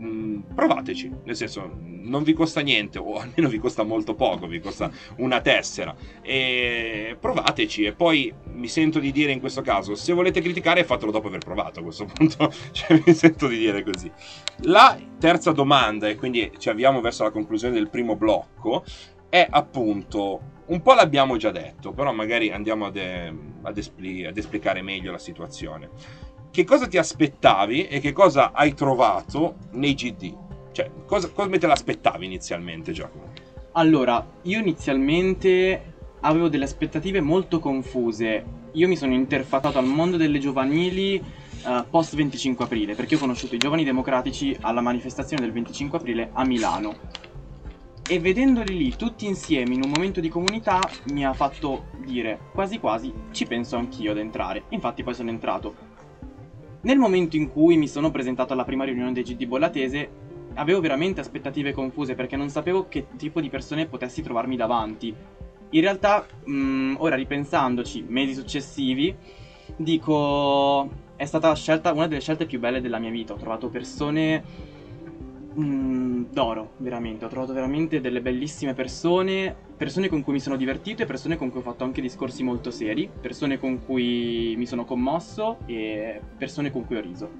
mh, 0.00 0.54
provateci, 0.54 1.12
nel 1.24 1.36
senso 1.36 1.78
non 1.84 2.22
vi 2.22 2.32
costa 2.32 2.60
niente 2.60 2.98
o 2.98 3.18
almeno 3.18 3.48
vi 3.48 3.58
costa 3.58 3.82
molto 3.82 4.14
poco, 4.14 4.46
vi 4.46 4.60
costa 4.60 4.90
una 5.18 5.40
tessera 5.40 5.94
e 6.22 7.16
provateci 7.18 7.84
e 7.84 7.92
poi 7.92 8.32
mi 8.52 8.68
sento 8.68 8.98
di 8.98 9.12
dire 9.12 9.32
in 9.32 9.40
questo 9.40 9.62
caso, 9.62 9.94
se 9.94 10.12
volete 10.12 10.40
criticare 10.40 10.84
fatelo 10.84 11.12
dopo 11.12 11.28
aver 11.28 11.44
provato 11.44 11.80
a 11.80 11.82
questo 11.82 12.06
punto, 12.12 12.52
cioè 12.72 13.00
mi 13.04 13.12
sento 13.12 13.46
di 13.46 13.58
dire 13.58 13.82
così. 13.82 14.10
La 14.62 14.98
terza 15.18 15.52
domanda 15.52 16.08
e 16.08 16.16
quindi 16.16 16.50
ci 16.58 16.68
avviamo 16.68 17.00
verso 17.00 17.22
la 17.22 17.30
conclusione 17.30 17.74
del 17.74 17.90
primo 17.90 18.16
blocco 18.16 18.84
è 19.28 19.46
appunto 19.48 20.58
un 20.66 20.82
po' 20.82 20.94
l'abbiamo 20.94 21.36
già 21.36 21.50
detto, 21.50 21.92
però 21.92 22.12
magari 22.12 22.50
andiamo 22.50 22.86
ad, 22.86 22.96
eh, 22.96 23.32
ad 23.62 23.76
espli- 23.76 24.24
ad 24.24 24.36
esplicare 24.36 24.82
meglio 24.82 25.10
la 25.10 25.18
situazione. 25.18 25.90
Che 26.52 26.64
cosa 26.64 26.88
ti 26.88 26.98
aspettavi 26.98 27.86
e 27.86 28.00
che 28.00 28.10
cosa 28.10 28.50
hai 28.52 28.74
trovato 28.74 29.54
nei 29.72 29.94
GD? 29.94 30.36
Cioè, 30.72 30.90
cosa, 31.06 31.30
come 31.30 31.58
te 31.58 31.68
l'aspettavi 31.68 32.26
inizialmente, 32.26 32.90
Giacomo? 32.90 33.32
Allora, 33.72 34.26
io 34.42 34.58
inizialmente 34.58 35.94
avevo 36.22 36.48
delle 36.48 36.64
aspettative 36.64 37.20
molto 37.20 37.60
confuse. 37.60 38.44
Io 38.72 38.88
mi 38.88 38.96
sono 38.96 39.14
interfacciato 39.14 39.78
al 39.78 39.86
mondo 39.86 40.16
delle 40.16 40.40
giovanili 40.40 41.14
eh, 41.16 41.84
post 41.88 42.16
25 42.16 42.64
aprile, 42.64 42.96
perché 42.96 43.14
ho 43.14 43.18
conosciuto 43.18 43.54
i 43.54 43.58
giovani 43.58 43.84
democratici 43.84 44.56
alla 44.60 44.80
manifestazione 44.80 45.44
del 45.44 45.52
25 45.52 45.98
aprile 45.98 46.30
a 46.32 46.44
Milano. 46.44 46.96
E 48.08 48.18
vedendoli 48.18 48.76
lì 48.76 48.96
tutti 48.96 49.24
insieme 49.24 49.74
in 49.74 49.84
un 49.84 49.90
momento 49.94 50.18
di 50.18 50.28
comunità 50.28 50.80
mi 51.12 51.24
ha 51.24 51.32
fatto 51.32 51.90
dire 52.04 52.40
quasi 52.52 52.80
quasi 52.80 53.12
ci 53.30 53.46
penso 53.46 53.76
anch'io 53.76 54.10
ad 54.10 54.18
entrare. 54.18 54.64
Infatti 54.70 55.04
poi 55.04 55.14
sono 55.14 55.30
entrato. 55.30 55.89
Nel 56.82 56.96
momento 56.96 57.36
in 57.36 57.50
cui 57.50 57.76
mi 57.76 57.86
sono 57.86 58.10
presentato 58.10 58.54
alla 58.54 58.64
prima 58.64 58.84
riunione 58.84 59.12
dei 59.12 59.22
GD 59.22 59.44
Bollatese 59.44 60.10
avevo 60.54 60.80
veramente 60.80 61.20
aspettative 61.20 61.72
confuse 61.72 62.14
perché 62.14 62.36
non 62.36 62.48
sapevo 62.48 62.88
che 62.88 63.08
tipo 63.16 63.42
di 63.42 63.50
persone 63.50 63.86
potessi 63.86 64.22
trovarmi 64.22 64.56
davanti. 64.56 65.14
In 65.72 65.80
realtà, 65.80 66.26
mh, 66.44 66.94
ora 66.98 67.16
ripensandoci, 67.16 68.04
mesi 68.08 68.32
successivi, 68.32 69.14
dico 69.76 70.88
è 71.16 71.26
stata 71.26 71.54
scelta, 71.54 71.92
una 71.92 72.06
delle 72.06 72.22
scelte 72.22 72.46
più 72.46 72.58
belle 72.58 72.80
della 72.80 72.98
mia 72.98 73.10
vita. 73.10 73.34
Ho 73.34 73.36
trovato 73.36 73.68
persone 73.68 74.42
mh, 75.54 76.32
d'oro, 76.32 76.72
veramente. 76.78 77.24
Ho 77.24 77.28
trovato 77.28 77.52
veramente 77.52 78.00
delle 78.00 78.20
bellissime 78.20 78.74
persone, 78.74 79.54
persone 79.76 80.08
con 80.08 80.22
cui 80.22 80.34
mi 80.34 80.40
sono 80.40 80.56
divertito 80.56 81.02
e 81.02 81.06
persone 81.06 81.36
con 81.36 81.50
cui 81.50 81.60
ho 81.60 81.62
fatto 81.62 81.84
anche 81.84 82.00
discorsi 82.00 82.42
molto 82.42 82.70
seri, 82.70 83.08
persone 83.20 83.58
con 83.58 83.84
cui 83.84 84.54
mi 84.56 84.66
sono 84.66 84.84
commosso 84.84 85.58
e 85.66 86.20
persone 86.36 86.70
con 86.70 86.86
cui 86.86 86.96
ho 86.96 87.00
riso. 87.00 87.30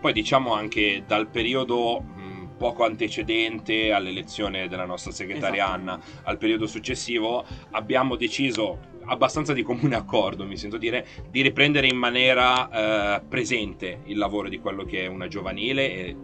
Poi 0.00 0.12
diciamo 0.12 0.54
anche 0.54 1.02
dal 1.06 1.28
periodo 1.28 2.00
mh, 2.00 2.56
poco 2.56 2.84
antecedente 2.84 3.92
all'elezione 3.92 4.68
della 4.68 4.86
nostra 4.86 5.12
segretaria 5.12 5.64
Esatto. 5.64 5.80
Anna 5.80 6.00
al 6.24 6.38
periodo 6.38 6.66
successivo 6.66 7.44
abbiamo 7.72 8.16
deciso 8.16 8.88
abbastanza 9.06 9.52
di 9.52 9.62
comune 9.62 9.96
accordo, 9.96 10.46
mi 10.46 10.56
sento 10.56 10.76
dire, 10.76 11.06
di 11.30 11.42
riprendere 11.42 11.86
in 11.86 11.96
maniera 11.96 13.16
eh, 13.16 13.22
presente 13.28 14.00
il 14.04 14.16
lavoro 14.16 14.48
di 14.48 14.58
quello 14.58 14.84
che 14.84 15.04
è 15.04 15.06
una 15.06 15.26
giovanile 15.26 15.94
e 15.94 16.16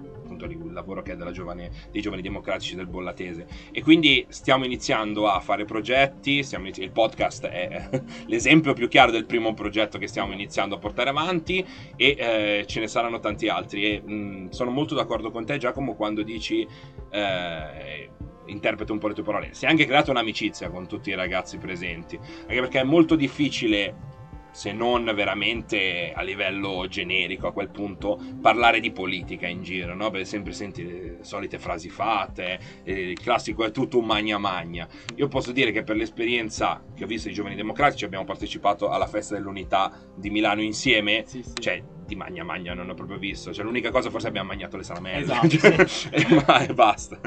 appunto 0.44 0.66
il 0.66 0.72
lavoro 0.72 1.02
che 1.02 1.12
è 1.12 1.16
della 1.16 1.30
giovane, 1.30 1.70
dei 1.90 2.02
giovani 2.02 2.22
democratici 2.22 2.76
del 2.76 2.86
Bollatese. 2.86 3.46
E 3.72 3.82
quindi 3.82 4.24
stiamo 4.28 4.64
iniziando 4.64 5.28
a 5.28 5.40
fare 5.40 5.64
progetti, 5.64 6.44
inizi- 6.52 6.82
il 6.82 6.92
podcast 6.92 7.46
è 7.46 7.88
l'esempio 8.26 8.74
più 8.74 8.88
chiaro 8.88 9.10
del 9.10 9.24
primo 9.24 9.54
progetto 9.54 9.98
che 9.98 10.06
stiamo 10.06 10.32
iniziando 10.32 10.76
a 10.76 10.78
portare 10.78 11.10
avanti 11.10 11.64
e 11.96 12.16
eh, 12.18 12.64
ce 12.66 12.80
ne 12.80 12.88
saranno 12.88 13.18
tanti 13.18 13.48
altri. 13.48 13.84
E 13.84 14.00
mh, 14.00 14.48
sono 14.50 14.70
molto 14.70 14.94
d'accordo 14.94 15.30
con 15.30 15.44
te 15.44 15.58
Giacomo 15.58 15.94
quando 15.94 16.22
dici 16.22 16.66
eh, 17.10 18.10
interpreto 18.46 18.92
un 18.92 18.98
po' 18.98 19.08
le 19.08 19.14
tue 19.14 19.24
parole. 19.24 19.48
Si 19.52 19.64
è 19.64 19.68
anche 19.68 19.86
creata 19.86 20.10
un'amicizia 20.10 20.70
con 20.70 20.86
tutti 20.86 21.10
i 21.10 21.14
ragazzi 21.14 21.58
presenti 21.58 22.16
anche 22.16 22.60
perché 22.60 22.80
è 22.80 22.84
molto 22.84 23.16
difficile 23.16 24.14
se 24.56 24.72
non 24.72 25.04
veramente 25.14 26.12
a 26.16 26.22
livello 26.22 26.86
generico 26.88 27.46
a 27.46 27.52
quel 27.52 27.68
punto 27.68 28.18
parlare 28.40 28.80
di 28.80 28.90
politica 28.90 29.46
in 29.46 29.62
giro 29.62 29.94
no? 29.94 30.08
perché 30.10 30.24
sempre 30.24 30.52
senti 30.54 30.82
le 30.82 31.18
solite 31.20 31.58
frasi 31.58 31.90
fatte 31.90 32.58
eh, 32.82 33.10
il 33.10 33.20
classico 33.20 33.64
è 33.66 33.70
tutto 33.70 33.98
un 33.98 34.06
magna 34.06 34.38
magna 34.38 34.88
io 35.14 35.28
posso 35.28 35.52
dire 35.52 35.72
che 35.72 35.82
per 35.82 35.96
l'esperienza 35.96 36.82
che 36.94 37.04
ho 37.04 37.06
visto 37.06 37.28
i 37.28 37.34
giovani 37.34 37.54
democratici 37.54 38.06
abbiamo 38.06 38.24
partecipato 38.24 38.88
alla 38.88 39.06
festa 39.06 39.34
dell'unità 39.34 39.92
di 40.14 40.30
Milano 40.30 40.62
insieme 40.62 41.24
Sì, 41.26 41.42
sì. 41.42 41.52
cioè 41.60 41.82
di 42.06 42.14
magna 42.14 42.42
magna 42.42 42.72
non 42.72 42.88
ho 42.88 42.94
proprio 42.94 43.18
visto 43.18 43.52
cioè 43.52 43.62
l'unica 43.62 43.90
cosa 43.90 44.08
forse 44.08 44.28
abbiamo 44.28 44.48
mangiato 44.48 44.78
le 44.78 44.84
salamelle 44.84 45.18
Esatto, 45.22 45.86
sì. 45.86 46.08
e, 46.12 46.26
ma- 46.46 46.60
e 46.66 46.72
basta 46.72 47.20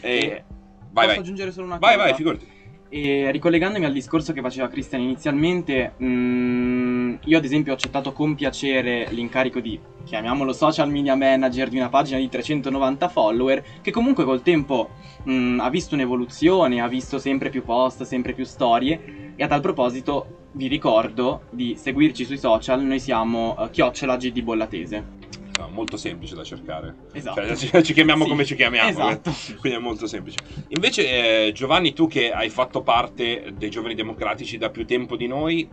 e, 0.00 0.44
vai 0.92 1.06
Posso 1.06 1.06
vai 1.08 1.16
aggiungere 1.18 1.50
solo 1.50 1.66
una 1.66 1.78
vai 1.78 1.94
cosa? 1.96 2.06
vai 2.06 2.14
figurati 2.14 2.54
E 2.88 3.30
ricollegandomi 3.32 3.84
al 3.84 3.92
discorso 3.92 4.32
che 4.32 4.40
faceva 4.40 4.68
Cristian 4.68 5.00
inizialmente, 5.00 5.94
mm, 6.00 7.14
io 7.24 7.38
ad 7.38 7.44
esempio 7.44 7.72
ho 7.72 7.74
accettato 7.74 8.12
con 8.12 8.36
piacere 8.36 9.08
l'incarico 9.10 9.58
di, 9.58 9.78
chiamiamolo 10.04 10.52
social 10.52 10.88
media 10.88 11.16
manager 11.16 11.68
di 11.68 11.78
una 11.78 11.88
pagina 11.88 12.18
di 12.18 12.28
390 12.28 13.08
follower, 13.08 13.64
che 13.82 13.90
comunque 13.90 14.24
col 14.24 14.42
tempo 14.42 14.90
mm, 15.28 15.58
ha 15.58 15.68
visto 15.68 15.94
un'evoluzione, 15.94 16.80
ha 16.80 16.86
visto 16.86 17.18
sempre 17.18 17.50
più 17.50 17.64
post, 17.64 18.04
sempre 18.04 18.34
più 18.34 18.44
storie, 18.44 19.32
e 19.34 19.42
a 19.42 19.48
tal 19.48 19.60
proposito 19.60 20.44
vi 20.52 20.68
ricordo 20.68 21.42
di 21.50 21.76
seguirci 21.76 22.24
sui 22.24 22.38
social, 22.38 22.82
noi 22.82 23.00
siamo 23.00 23.54
uh, 23.58 23.68
chiocciola 23.68 24.16
GD 24.16 24.42
Bollatese. 24.42 25.25
No, 25.58 25.68
molto 25.68 25.96
semplice 25.96 26.34
da 26.34 26.44
cercare. 26.44 26.94
Esatto. 27.12 27.56
Cioè, 27.56 27.56
ci, 27.56 27.82
ci 27.82 27.92
chiamiamo 27.92 28.24
Sì, 28.24 28.30
come 28.30 28.44
ci 28.44 28.54
chiamiamo. 28.54 28.88
Esatto. 28.88 29.32
Quindi 29.60 29.78
è 29.78 29.80
molto 29.80 30.06
semplice. 30.06 30.38
Invece, 30.68 31.46
eh, 31.46 31.52
Giovanni, 31.52 31.92
tu 31.92 32.06
che 32.06 32.30
hai 32.32 32.48
fatto 32.48 32.82
parte 32.82 33.52
dei 33.56 33.70
giovani 33.70 33.94
democratici 33.94 34.58
da 34.58 34.70
più 34.70 34.84
tempo 34.86 35.16
di 35.16 35.26
noi, 35.26 35.68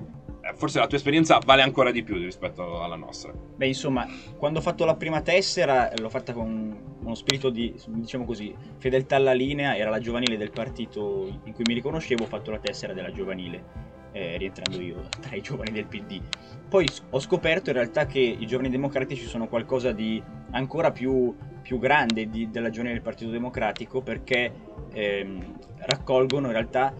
eh, 0.45 0.53
forse 0.55 0.79
la 0.79 0.87
tua 0.87 0.97
esperienza 0.97 1.39
vale 1.45 1.61
ancora 1.61 1.91
di 1.91 2.03
più 2.03 2.15
rispetto 2.15 2.81
alla 2.81 2.95
nostra. 2.95 3.31
Beh, 3.31 3.67
insomma, 3.67 4.05
quando 4.37 4.59
ho 4.59 4.61
fatto 4.61 4.83
la 4.85 4.95
prima 4.95 5.21
tessera 5.21 5.91
l'ho 5.95 6.09
fatta 6.09 6.33
con 6.33 6.91
uno 7.01 7.15
spirito 7.15 7.49
di, 7.49 7.73
diciamo 7.87 8.25
così, 8.25 8.53
fedeltà 8.77 9.15
alla 9.15 9.33
linea, 9.33 9.75
era 9.75 9.89
la 9.89 9.99
giovanile 9.99 10.37
del 10.37 10.51
partito 10.51 11.39
in 11.43 11.53
cui 11.53 11.63
mi 11.65 11.73
riconoscevo, 11.73 12.23
ho 12.23 12.27
fatto 12.27 12.51
la 12.51 12.59
tessera 12.59 12.93
della 12.93 13.11
giovanile, 13.11 13.63
eh, 14.13 14.38
rientrando 14.38 14.79
io 14.79 15.10
tra 15.20 15.36
i 15.36 15.41
giovani 15.41 15.72
del 15.72 15.86
PD. 15.86 16.22
Poi 16.70 16.89
ho 17.10 17.20
scoperto 17.20 17.70
in 17.70 17.75
realtà 17.75 18.05
che 18.05 18.20
i 18.20 18.46
giovani 18.48 18.70
democratici 18.70 19.25
sono 19.25 19.48
qualcosa 19.48 19.91
di 19.91 20.22
ancora 20.51 20.91
più, 20.91 21.36
più 21.62 21.77
grande 21.77 22.29
di- 22.29 22.50
della 22.50 22.70
giovanile 22.70 22.96
del 22.96 23.03
Partito 23.03 23.29
Democratico 23.29 24.01
perché 24.01 24.51
ehm, 24.91 25.58
raccolgono 25.79 26.48
in 26.48 26.53
realtà 26.53 26.93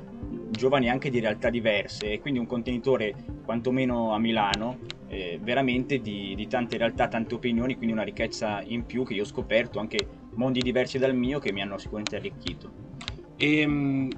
giovani 0.52 0.90
anche 0.90 1.10
di 1.10 1.20
realtà 1.20 1.50
diverse 1.50 2.12
e 2.12 2.20
quindi 2.20 2.40
un 2.40 2.46
contenitore 2.46 3.16
quantomeno 3.44 4.14
a 4.14 4.20
Milano 4.20 4.78
eh, 5.08 5.40
veramente 5.42 6.00
di, 6.00 6.34
di 6.36 6.48
tante 6.48 6.78
realtà, 6.78 7.08
tante 7.08 7.36
opinioni, 7.36 7.76
quindi 7.76 7.94
una 7.94 8.04
ricchezza 8.04 8.62
in 8.66 8.86
più 8.86 9.04
che 9.04 9.14
io 9.14 9.22
ho 9.24 9.26
scoperto, 9.26 9.80
anche 9.80 10.08
mondi 10.36 10.62
diversi 10.62 10.98
dal 10.98 11.16
mio 11.16 11.40
che 11.40 11.52
mi 11.52 11.62
hanno 11.62 11.78
sicuramente 11.78 12.16
arricchito. 12.16 12.72
E 13.36 13.66
mh, 13.66 14.10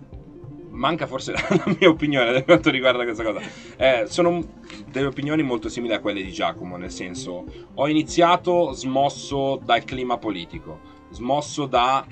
manca 0.76 1.08
forse 1.08 1.32
la 1.34 1.76
mia 1.80 1.90
opinione 1.90 2.32
per 2.32 2.46
quanto 2.46 2.70
riguarda 2.70 3.04
questa 3.04 3.24
cosa. 3.24 3.42
Eh, 3.78 4.06
sono 4.08 4.44
delle 4.90 5.08
opinioni 5.08 5.42
molto 5.42 5.70
simili 5.70 5.94
a 5.94 6.00
quelle 6.00 6.22
di 6.22 6.32
Giacomo, 6.32 6.78
nel 6.78 6.92
senso, 6.92 7.46
ho 7.74 7.88
iniziato 7.88 8.72
smosso 8.74 9.60
dal 9.64 9.84
clima 9.84 10.18
politico, 10.18 10.80
smosso 11.10 11.66
da 11.66 12.06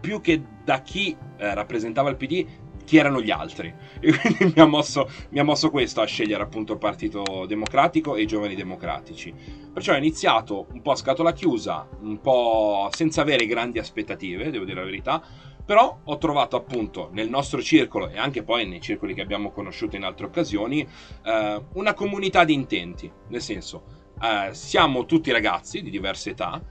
più 0.00 0.20
che 0.20 0.42
da 0.64 0.82
chi 0.82 1.16
eh, 1.36 1.54
rappresentava 1.54 2.10
il 2.10 2.16
PD, 2.16 2.46
chi 2.84 2.96
erano 2.96 3.20
gli 3.20 3.30
altri. 3.30 3.74
E 3.98 4.16
quindi 4.16 4.52
mi 4.54 4.62
ha, 4.62 4.66
mosso, 4.66 5.10
mi 5.30 5.40
ha 5.40 5.44
mosso 5.44 5.70
questo 5.70 6.00
a 6.00 6.06
scegliere 6.06 6.42
appunto 6.42 6.72
il 6.74 6.78
Partito 6.78 7.44
Democratico 7.46 8.14
e 8.14 8.22
i 8.22 8.26
Giovani 8.26 8.54
Democratici. 8.54 9.34
Perciò 9.72 9.94
ho 9.94 9.96
iniziato 9.96 10.66
un 10.72 10.80
po' 10.80 10.92
a 10.92 10.96
scatola 10.96 11.32
chiusa, 11.32 11.88
un 12.00 12.20
po' 12.20 12.88
senza 12.92 13.22
avere 13.22 13.46
grandi 13.46 13.78
aspettative, 13.78 14.50
devo 14.50 14.64
dire 14.64 14.80
la 14.80 14.86
verità, 14.86 15.22
però 15.66 15.98
ho 16.04 16.16
trovato 16.18 16.56
appunto 16.56 17.10
nel 17.12 17.28
nostro 17.28 17.60
circolo 17.60 18.08
e 18.08 18.16
anche 18.16 18.44
poi 18.44 18.66
nei 18.66 18.80
circoli 18.80 19.14
che 19.14 19.20
abbiamo 19.20 19.50
conosciuto 19.50 19.96
in 19.96 20.04
altre 20.04 20.26
occasioni 20.26 20.86
eh, 21.24 21.62
una 21.74 21.92
comunità 21.92 22.44
di 22.44 22.54
intenti, 22.54 23.10
nel 23.28 23.42
senso 23.42 23.82
eh, 24.22 24.54
siamo 24.54 25.04
tutti 25.04 25.32
ragazzi 25.32 25.82
di 25.82 25.90
diverse 25.90 26.30
età 26.30 26.62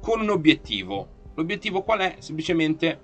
con 0.00 0.20
un 0.20 0.30
obiettivo. 0.30 1.14
L'obiettivo 1.34 1.82
qual 1.82 1.98
è? 1.98 2.16
Semplicemente 2.20 3.00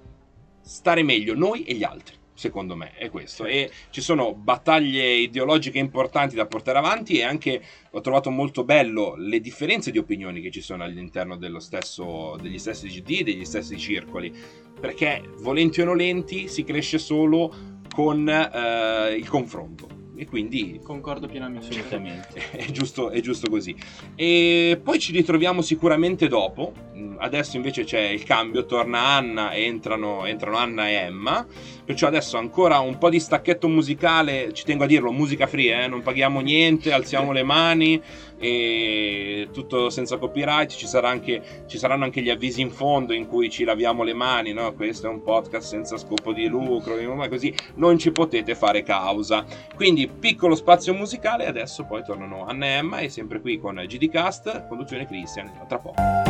stare 0.63 1.03
meglio 1.03 1.35
noi 1.35 1.65
e 1.65 1.75
gli 1.75 1.83
altri. 1.83 2.21
Secondo 2.43 2.75
me 2.75 2.91
è 2.97 3.09
questo. 3.09 3.45
E 3.45 3.71
ci 3.91 4.01
sono 4.01 4.35
battaglie 4.35 5.13
ideologiche 5.13 5.79
importanti 5.79 6.35
da 6.35 6.47
portare 6.47 6.79
avanti 6.79 7.19
e 7.19 7.23
anche 7.23 7.63
ho 7.93 8.01
trovato 8.01 8.31
molto 8.31 8.65
bello 8.65 9.15
le 9.17 9.39
differenze 9.39 9.93
di 9.93 9.99
opinioni 9.99 10.41
che 10.41 10.51
ci 10.51 10.61
sono 10.61 10.83
all'interno 10.83 11.37
dello 11.37 11.61
stesso, 11.61 12.37
degli 12.43 12.59
stessi 12.59 12.89
GD, 12.89 13.23
degli 13.23 13.45
stessi 13.45 13.79
circoli. 13.79 14.35
Perché 14.81 15.23
volenti 15.39 15.83
o 15.83 15.85
nolenti 15.85 16.49
si 16.49 16.65
cresce 16.65 16.99
solo 16.99 17.55
con 17.95 18.29
eh, 18.29 19.15
il 19.15 19.29
confronto. 19.29 20.02
E 20.23 20.27
quindi 20.27 20.79
Concordo 20.85 21.27
pienamente. 21.27 21.67
Assolutamente. 21.67 22.51
è 22.55 22.67
giusto, 22.67 23.11
è 23.11 23.21
giusto 23.21 23.51
così. 23.51 23.75
E 24.15 24.81
poi 24.81 25.01
ci 25.01 25.11
ritroviamo 25.11 25.63
sicuramente 25.63 26.29
dopo. 26.29 26.73
Adesso 27.19 27.57
invece 27.57 27.83
c'è 27.83 28.01
il 28.01 28.23
cambio, 28.23 28.65
torna 28.65 29.01
Anna 29.01 29.51
e 29.51 29.65
entrano, 29.65 30.25
entrano 30.25 30.59
Anna 30.59 30.89
e 30.89 30.93
Emma. 30.93 31.45
Perciò 31.85 32.07
adesso 32.07 32.37
ancora 32.37 32.79
un 32.79 32.99
po' 32.99 33.11
di 33.11 33.19
stacchetto 33.19 33.69
musicale, 33.69 34.53
ci 34.53 34.65
tengo 34.65 34.85
a 34.85 34.87
dirlo, 34.87 35.11
musica 35.11 35.49
free, 35.49 35.83
eh, 35.83 35.89
non 35.89 36.01
paghiamo 36.01 36.39
niente, 36.39 36.93
alziamo 36.93 37.33
le 37.33 37.43
mani 37.43 38.01
e 38.39 39.49
tutto 39.53 39.91
senza 39.91 40.17
copyright. 40.17 40.71
Ci, 40.71 40.87
sarà 40.87 41.09
anche, 41.09 41.65
ci 41.67 41.79
saranno 41.79 42.05
anche 42.05 42.23
gli 42.23 42.31
avvisi 42.31 42.61
in 42.61 42.71
fondo 42.71 43.13
in 43.13 43.27
cui 43.27 43.51
ci 43.51 43.65
laviamo 43.65 44.05
le 44.05 44.15
mani, 44.15 44.53
no? 44.53 44.73
Questo 44.75 45.09
è 45.09 45.11
un 45.11 45.23
podcast 45.23 45.67
senza 45.69 45.97
scopo 45.97 46.33
di 46.33 46.47
lucro, 46.47 46.95
ma 47.15 47.29
così 47.29 47.53
non 47.77 47.99
ci 47.99 48.13
potete 48.13 48.55
fare 48.55 48.85
causa. 48.85 49.45
Quindi 49.75 50.09
piccolo 50.19 50.55
spazio 50.55 50.95
musicale, 50.95 51.47
adesso 51.47 51.85
poi 51.85 52.03
tornano 52.05 52.45
Anna 52.47 52.67
e 52.67 52.71
Emma 52.71 52.99
e 52.99 53.09
sempre 53.09 53.41
qui 53.41 53.59
con 53.59 53.75
GDcast, 53.75 54.67
conduzione 54.69 55.07
Christian, 55.07 55.51
tra 55.67 55.79
poco. 55.79 56.22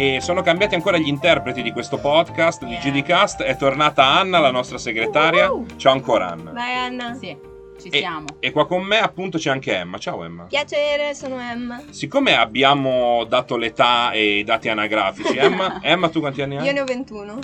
E 0.00 0.20
sono 0.20 0.42
cambiati 0.42 0.76
ancora 0.76 0.96
gli 0.96 1.08
interpreti 1.08 1.60
di 1.60 1.72
questo 1.72 1.98
podcast 1.98 2.64
di 2.64 2.74
Yeah. 2.74 2.80
GDcast. 3.00 3.42
È 3.42 3.56
tornata 3.56 4.04
Anna, 4.04 4.38
la 4.38 4.52
nostra 4.52 4.78
segretaria. 4.78 5.50
Ciao 5.76 5.92
ancora 5.92 6.28
Anna. 6.28 6.52
Vai 6.52 6.72
Anna. 6.72 7.14
Sì, 7.14 7.36
ci 7.80 7.88
E- 7.88 7.98
siamo. 7.98 8.26
E 8.38 8.52
qua 8.52 8.64
con 8.68 8.82
me 8.84 9.00
appunto 9.00 9.38
c'è 9.38 9.50
anche 9.50 9.74
Emma. 9.76 9.98
Ciao 9.98 10.22
Emma. 10.22 10.44
Piacere, 10.44 11.14
sono 11.16 11.40
Emma. 11.40 11.82
Siccome 11.90 12.36
abbiamo 12.36 13.24
dato 13.24 13.56
l'età 13.56 14.12
e 14.12 14.38
i 14.38 14.44
dati 14.44 14.68
anagrafici, 14.68 15.34
Emma, 15.36 15.80
Emma 15.82 16.08
tu 16.08 16.20
quanti 16.20 16.42
anni 16.42 16.58
hai? 16.58 16.66
Io 16.66 16.72
ne 16.72 16.80
ho 16.80 16.84
21. 16.84 17.38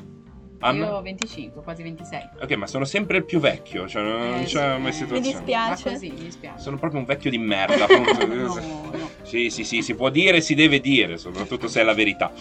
Anna? 0.65 0.87
Io 0.87 0.93
ho 0.95 1.03
25, 1.03 1.63
quasi 1.63 1.83
26. 1.83 2.29
Ok, 2.41 2.53
ma 2.53 2.67
sono 2.67 2.87
sempre 2.87 3.19
il 3.19 3.25
più 3.27 3.39
vecchio, 3.39 3.87
cioè 3.87 4.03
non 4.03 4.35
Eh, 4.41 4.45
c'è 4.45 4.49
sì, 4.49 4.57
mai. 4.57 4.81
Mi 4.81 4.93
situazione. 4.93 5.21
Ma 5.21 5.39
dispiace. 5.45 5.91
così, 5.91 6.09
mi 6.11 6.23
dispiace. 6.25 6.63
Sono 6.63 6.79
proprio 6.79 7.01
un 7.01 7.07
vecchio 7.07 7.29
di 7.31 7.37
merda, 7.39 7.85
appunto. 7.85 8.25
no, 8.27 8.55
no. 8.91 9.11
Sì, 9.23 9.51
sì, 9.51 9.63
sì, 9.65 9.83
si 9.83 9.95
può 9.95 10.09
dire, 10.09 10.41
si 10.41 10.55
deve 10.55 10.81
dire, 10.81 11.19
soprattutto 11.19 11.69
se 11.69 11.83
è 11.83 11.85
la 11.85 11.93
verità. 11.93 12.33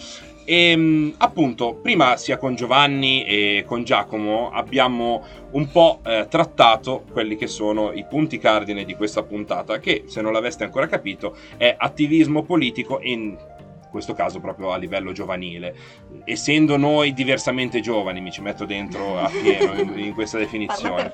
E 0.46 1.12
appunto, 1.18 1.74
prima 1.82 2.16
sia 2.16 2.38
con 2.38 2.54
Giovanni 2.54 3.24
e 3.24 3.64
con 3.66 3.84
Giacomo 3.84 4.50
abbiamo 4.50 5.22
un 5.52 5.70
po' 5.70 6.00
eh, 6.04 6.26
trattato 6.28 7.04
quelli 7.12 7.36
che 7.36 7.46
sono 7.46 7.92
i 7.92 8.04
punti 8.08 8.38
cardine 8.38 8.84
di 8.84 8.94
questa 8.94 9.22
puntata, 9.22 9.78
che 9.78 10.04
se 10.06 10.20
non 10.22 10.32
l'aveste 10.32 10.64
ancora 10.64 10.86
capito 10.86 11.36
è 11.58 11.74
attivismo 11.78 12.42
politico 12.42 13.00
in 13.02 13.36
questo 13.94 14.12
caso 14.12 14.40
proprio 14.40 14.72
a 14.72 14.76
livello 14.76 15.12
giovanile. 15.12 15.72
Essendo 16.24 16.76
noi 16.76 17.12
diversamente 17.12 17.78
giovani, 17.78 18.20
mi 18.20 18.32
ci 18.32 18.40
metto 18.40 18.64
dentro 18.64 19.20
a 19.20 19.30
pieno 19.30 19.72
in, 19.80 19.96
in 19.96 20.14
questa 20.14 20.36
definizione. 20.36 21.12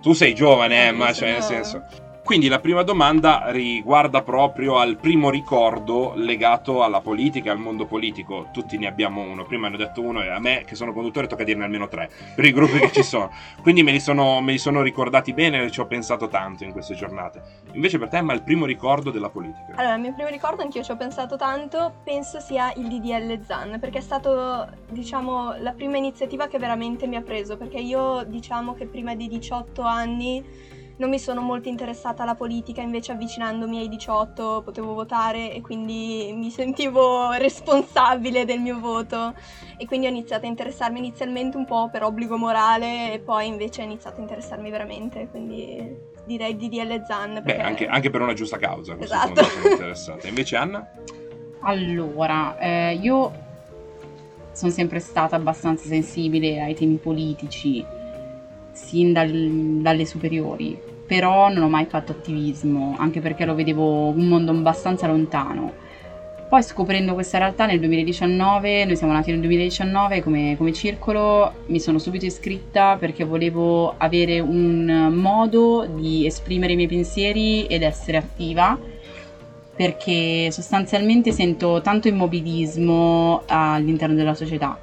tu 0.00 0.12
sei 0.12 0.32
giovane, 0.32 0.84
Eh, 0.84 0.86
Emma, 0.86 1.08
io 1.08 1.14
cioè 1.14 1.32
nel 1.32 1.42
senso. 1.42 2.07
Quindi 2.28 2.48
la 2.48 2.60
prima 2.60 2.82
domanda 2.82 3.44
riguarda 3.46 4.20
proprio 4.20 4.76
al 4.76 4.98
primo 4.98 5.30
ricordo 5.30 6.12
legato 6.14 6.82
alla 6.82 7.00
politica, 7.00 7.52
al 7.52 7.58
mondo 7.58 7.86
politico. 7.86 8.48
Tutti 8.52 8.76
ne 8.76 8.86
abbiamo 8.86 9.22
uno. 9.22 9.46
Prima 9.46 9.68
ne 9.68 9.76
ho 9.76 9.78
detto 9.78 10.02
uno 10.02 10.22
e 10.22 10.28
a 10.28 10.38
me, 10.38 10.62
che 10.66 10.74
sono 10.74 10.92
conduttore, 10.92 11.26
tocca 11.26 11.42
dirne 11.42 11.64
almeno 11.64 11.88
tre 11.88 12.10
per 12.34 12.44
i 12.44 12.52
gruppi 12.52 12.80
che 12.80 12.92
ci 12.92 13.02
sono. 13.02 13.30
Quindi 13.62 13.82
me 13.82 13.92
li 13.92 13.98
sono, 13.98 14.42
me 14.42 14.52
li 14.52 14.58
sono 14.58 14.82
ricordati 14.82 15.32
bene 15.32 15.64
e 15.64 15.70
ci 15.70 15.80
ho 15.80 15.86
pensato 15.86 16.28
tanto 16.28 16.64
in 16.64 16.72
queste 16.72 16.94
giornate. 16.94 17.40
Invece 17.72 17.98
per 17.98 18.10
te, 18.10 18.18
Emma, 18.18 18.34
il 18.34 18.42
primo 18.42 18.66
ricordo 18.66 19.10
della 19.10 19.30
politica. 19.30 19.72
Allora, 19.76 19.94
il 19.94 20.00
mio 20.02 20.12
primo 20.12 20.28
ricordo, 20.28 20.60
anch'io 20.60 20.82
ci 20.82 20.90
ho 20.90 20.98
pensato 20.98 21.36
tanto, 21.36 21.94
penso 22.04 22.40
sia 22.40 22.70
il 22.76 22.88
DDL 22.88 23.42
ZAN, 23.42 23.78
perché 23.80 23.98
è 23.98 24.02
stato, 24.02 24.68
diciamo, 24.90 25.54
la 25.60 25.72
prima 25.72 25.96
iniziativa 25.96 26.46
che 26.46 26.58
veramente 26.58 27.06
mi 27.06 27.16
ha 27.16 27.22
preso, 27.22 27.56
perché 27.56 27.78
io, 27.78 28.22
diciamo 28.24 28.74
che 28.74 28.84
prima 28.84 29.14
di 29.14 29.28
18 29.28 29.80
anni 29.80 30.76
non 30.98 31.10
mi 31.10 31.18
sono 31.18 31.40
molto 31.40 31.68
interessata 31.68 32.22
alla 32.22 32.34
politica, 32.34 32.80
invece 32.80 33.12
avvicinandomi 33.12 33.78
ai 33.78 33.88
18 33.88 34.62
potevo 34.64 34.94
votare 34.94 35.52
e 35.52 35.60
quindi 35.60 36.32
mi 36.34 36.50
sentivo 36.50 37.30
responsabile 37.32 38.44
del 38.44 38.60
mio 38.60 38.80
voto 38.80 39.34
e 39.76 39.86
quindi 39.86 40.06
ho 40.06 40.10
iniziato 40.10 40.46
a 40.46 40.48
interessarmi 40.48 40.98
inizialmente 40.98 41.56
un 41.56 41.64
po' 41.64 41.88
per 41.88 42.02
obbligo 42.02 42.36
morale 42.36 43.12
e 43.12 43.20
poi 43.20 43.46
invece 43.46 43.82
ho 43.82 43.84
iniziato 43.84 44.18
a 44.18 44.22
interessarmi 44.22 44.70
veramente, 44.70 45.28
quindi 45.30 45.96
direi 46.24 46.56
DDL 46.56 47.04
ZAN. 47.04 47.34
Beh, 47.34 47.42
perché- 47.42 47.62
anche, 47.62 47.86
anche 47.86 48.10
per 48.10 48.20
una 48.20 48.34
giusta 48.34 48.56
causa, 48.58 48.96
Esatto. 48.98 49.42
sono 49.44 49.68
interessata. 49.68 50.26
Invece 50.26 50.56
Anna? 50.56 50.86
Allora, 51.60 52.58
eh, 52.58 52.98
io 53.00 53.46
sono 54.52 54.72
sempre 54.72 54.98
stata 54.98 55.36
abbastanza 55.36 55.86
sensibile 55.86 56.60
ai 56.60 56.74
temi 56.74 56.96
politici 56.96 57.84
sin 58.88 59.12
dal- 59.12 59.80
dalle 59.82 60.06
superiori, 60.06 60.76
però 61.06 61.52
non 61.52 61.62
ho 61.62 61.68
mai 61.68 61.84
fatto 61.84 62.12
attivismo, 62.12 62.96
anche 62.98 63.20
perché 63.20 63.44
lo 63.44 63.54
vedevo 63.54 64.08
un 64.08 64.26
mondo 64.26 64.50
abbastanza 64.50 65.06
lontano. 65.06 65.86
Poi 66.48 66.62
scoprendo 66.62 67.12
questa 67.12 67.36
realtà 67.36 67.66
nel 67.66 67.78
2019, 67.78 68.86
noi 68.86 68.96
siamo 68.96 69.12
nati 69.12 69.30
nel 69.30 69.40
2019 69.40 70.22
come, 70.22 70.54
come, 70.56 70.72
circolo, 70.72 71.52
mi 71.66 71.78
sono 71.78 71.98
subito 71.98 72.24
iscritta 72.24 72.96
perché 72.98 73.24
volevo 73.24 73.92
avere 73.98 74.40
un 74.40 75.10
modo 75.12 75.86
di 75.94 76.24
esprimere 76.24 76.72
i 76.72 76.76
miei 76.76 76.88
pensieri 76.88 77.66
ed 77.66 77.82
essere 77.82 78.16
attiva, 78.16 78.78
perché 79.76 80.50
sostanzialmente 80.50 81.32
sento 81.32 81.82
tanto 81.82 82.08
immobilismo 82.08 83.42
all'interno 83.46 84.14
della 84.14 84.34
società 84.34 84.78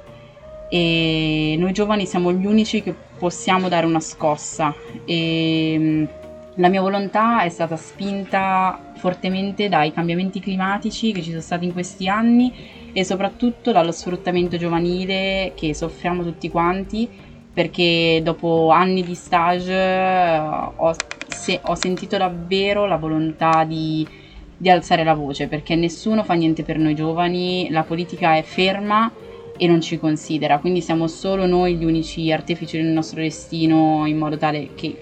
e 0.68 1.54
noi 1.58 1.72
giovani 1.72 2.06
siamo 2.06 2.32
gli 2.32 2.44
unici 2.44 2.82
che 2.82 2.92
possiamo 3.18 3.68
dare 3.68 3.86
una 3.86 4.00
scossa. 4.00 4.74
E 5.04 6.08
la 6.56 6.68
mia 6.68 6.80
volontà 6.80 7.42
è 7.42 7.48
stata 7.48 7.76
spinta 7.76 8.92
fortemente 8.96 9.68
dai 9.68 9.92
cambiamenti 9.92 10.40
climatici 10.40 11.12
che 11.12 11.20
ci 11.20 11.30
sono 11.30 11.42
stati 11.42 11.66
in 11.66 11.72
questi 11.72 12.08
anni 12.08 12.52
e 12.92 13.04
soprattutto 13.04 13.72
dallo 13.72 13.92
sfruttamento 13.92 14.56
giovanile 14.56 15.52
che 15.54 15.74
soffriamo 15.74 16.22
tutti 16.22 16.48
quanti 16.48 17.08
perché 17.52 18.20
dopo 18.22 18.70
anni 18.70 19.02
di 19.02 19.14
stage 19.14 19.72
eh, 19.72 20.38
ho, 20.38 20.94
se, 21.26 21.60
ho 21.62 21.74
sentito 21.74 22.16
davvero 22.16 22.86
la 22.86 22.96
volontà 22.96 23.64
di, 23.64 24.06
di 24.56 24.70
alzare 24.70 25.04
la 25.04 25.14
voce 25.14 25.48
perché 25.48 25.74
nessuno 25.74 26.22
fa 26.22 26.34
niente 26.34 26.62
per 26.62 26.78
noi 26.78 26.94
giovani, 26.94 27.68
la 27.70 27.82
politica 27.82 28.36
è 28.36 28.42
ferma 28.42 29.10
e 29.56 29.66
non 29.66 29.80
ci 29.80 29.98
considera, 29.98 30.58
quindi 30.58 30.80
siamo 30.80 31.06
solo 31.06 31.46
noi 31.46 31.76
gli 31.76 31.84
unici 31.84 32.30
artefici 32.32 32.76
del 32.76 32.86
nostro 32.86 33.20
destino 33.20 34.04
in 34.06 34.18
modo 34.18 34.36
tale 34.36 34.70
che 34.74 35.00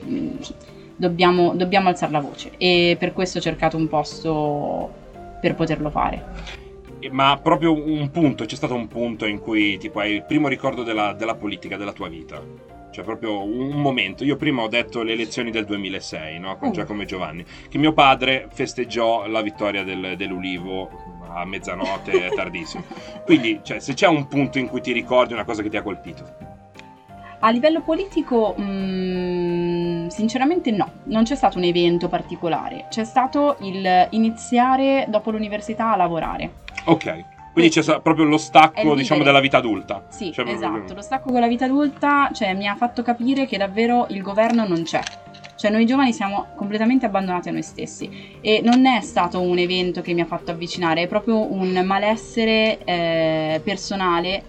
dobbiamo, 0.96 1.54
dobbiamo 1.54 1.88
alzare 1.88 2.12
la 2.12 2.20
voce 2.20 2.52
e 2.56 2.96
per 2.98 3.12
questo 3.12 3.38
ho 3.38 3.40
cercato 3.40 3.76
un 3.76 3.88
posto 3.88 4.92
per 5.40 5.54
poterlo 5.54 5.90
fare. 5.90 6.62
Ma 7.10 7.38
proprio 7.42 7.72
un 7.72 8.10
punto, 8.10 8.46
c'è 8.46 8.56
stato 8.56 8.74
un 8.74 8.88
punto 8.88 9.26
in 9.26 9.38
cui 9.38 9.76
tipo 9.76 10.00
hai 10.00 10.14
il 10.14 10.24
primo 10.24 10.48
ricordo 10.48 10.82
della, 10.82 11.12
della 11.12 11.34
politica, 11.34 11.76
della 11.76 11.92
tua 11.92 12.08
vita. 12.08 12.42
Cioè, 12.90 13.04
proprio 13.04 13.42
un 13.42 13.80
momento. 13.80 14.24
Io 14.24 14.36
prima 14.36 14.62
ho 14.62 14.68
detto 14.68 15.02
le 15.02 15.14
elezioni 15.14 15.50
del 15.50 15.64
2006, 15.64 16.38
no? 16.38 16.56
Con 16.56 16.68
uh. 16.68 16.72
Giacomo 16.72 17.02
e 17.02 17.06
Giovanni, 17.06 17.44
che 17.68 17.76
mio 17.76 17.92
padre 17.92 18.46
festeggiò 18.52 19.26
la 19.26 19.42
vittoria 19.42 19.82
del, 19.82 20.14
dell'Ulivo 20.16 21.13
a 21.34 21.44
mezzanotte 21.44 22.30
tardissimo. 22.34 22.84
Quindi, 23.24 23.60
cioè, 23.62 23.80
se 23.80 23.94
c'è 23.94 24.06
un 24.06 24.26
punto 24.26 24.58
in 24.58 24.68
cui 24.68 24.80
ti 24.80 24.92
ricordi 24.92 25.32
una 25.32 25.44
cosa 25.44 25.62
che 25.62 25.68
ti 25.68 25.76
ha 25.76 25.82
colpito. 25.82 26.52
A 27.40 27.50
livello 27.50 27.82
politico, 27.82 28.54
mh, 28.56 28.62
mm, 28.62 30.06
sinceramente 30.06 30.70
no, 30.70 30.90
non 31.04 31.24
c'è 31.24 31.34
stato 31.34 31.58
un 31.58 31.64
evento 31.64 32.08
particolare, 32.08 32.86
c'è 32.88 33.04
stato 33.04 33.56
il 33.60 34.08
iniziare 34.10 35.04
dopo 35.08 35.30
l'università 35.30 35.92
a 35.92 35.96
lavorare. 35.96 36.52
Ok. 36.84 37.24
Quindi 37.52 37.70
c'è 37.70 37.82
stato 37.82 38.00
proprio 38.00 38.24
lo 38.24 38.38
stacco, 38.38 38.94
diciamo, 38.94 39.22
della 39.22 39.40
vita 39.40 39.58
adulta. 39.58 40.06
Sì, 40.08 40.32
cioè, 40.32 40.48
esatto. 40.48 40.72
Proprio... 40.72 40.94
Lo 40.94 41.02
stacco 41.02 41.30
con 41.30 41.40
la 41.40 41.46
vita 41.46 41.66
adulta 41.66 42.30
cioè, 42.32 42.54
mi 42.54 42.66
ha 42.66 42.74
fatto 42.74 43.02
capire 43.02 43.46
che 43.46 43.58
davvero 43.58 44.06
il 44.08 44.22
governo 44.22 44.66
non 44.66 44.82
c'è. 44.82 45.00
Cioè, 45.64 45.72
noi 45.72 45.86
giovani 45.86 46.12
siamo 46.12 46.48
completamente 46.56 47.06
abbandonati 47.06 47.48
a 47.48 47.52
noi 47.52 47.62
stessi. 47.62 48.36
E 48.42 48.60
non 48.62 48.84
è 48.84 49.00
stato 49.00 49.40
un 49.40 49.56
evento 49.56 50.02
che 50.02 50.12
mi 50.12 50.20
ha 50.20 50.26
fatto 50.26 50.50
avvicinare, 50.50 51.00
è 51.00 51.06
proprio 51.06 51.50
un 51.50 51.70
malessere 51.86 52.84
eh, 52.84 53.62
personale 53.64 54.42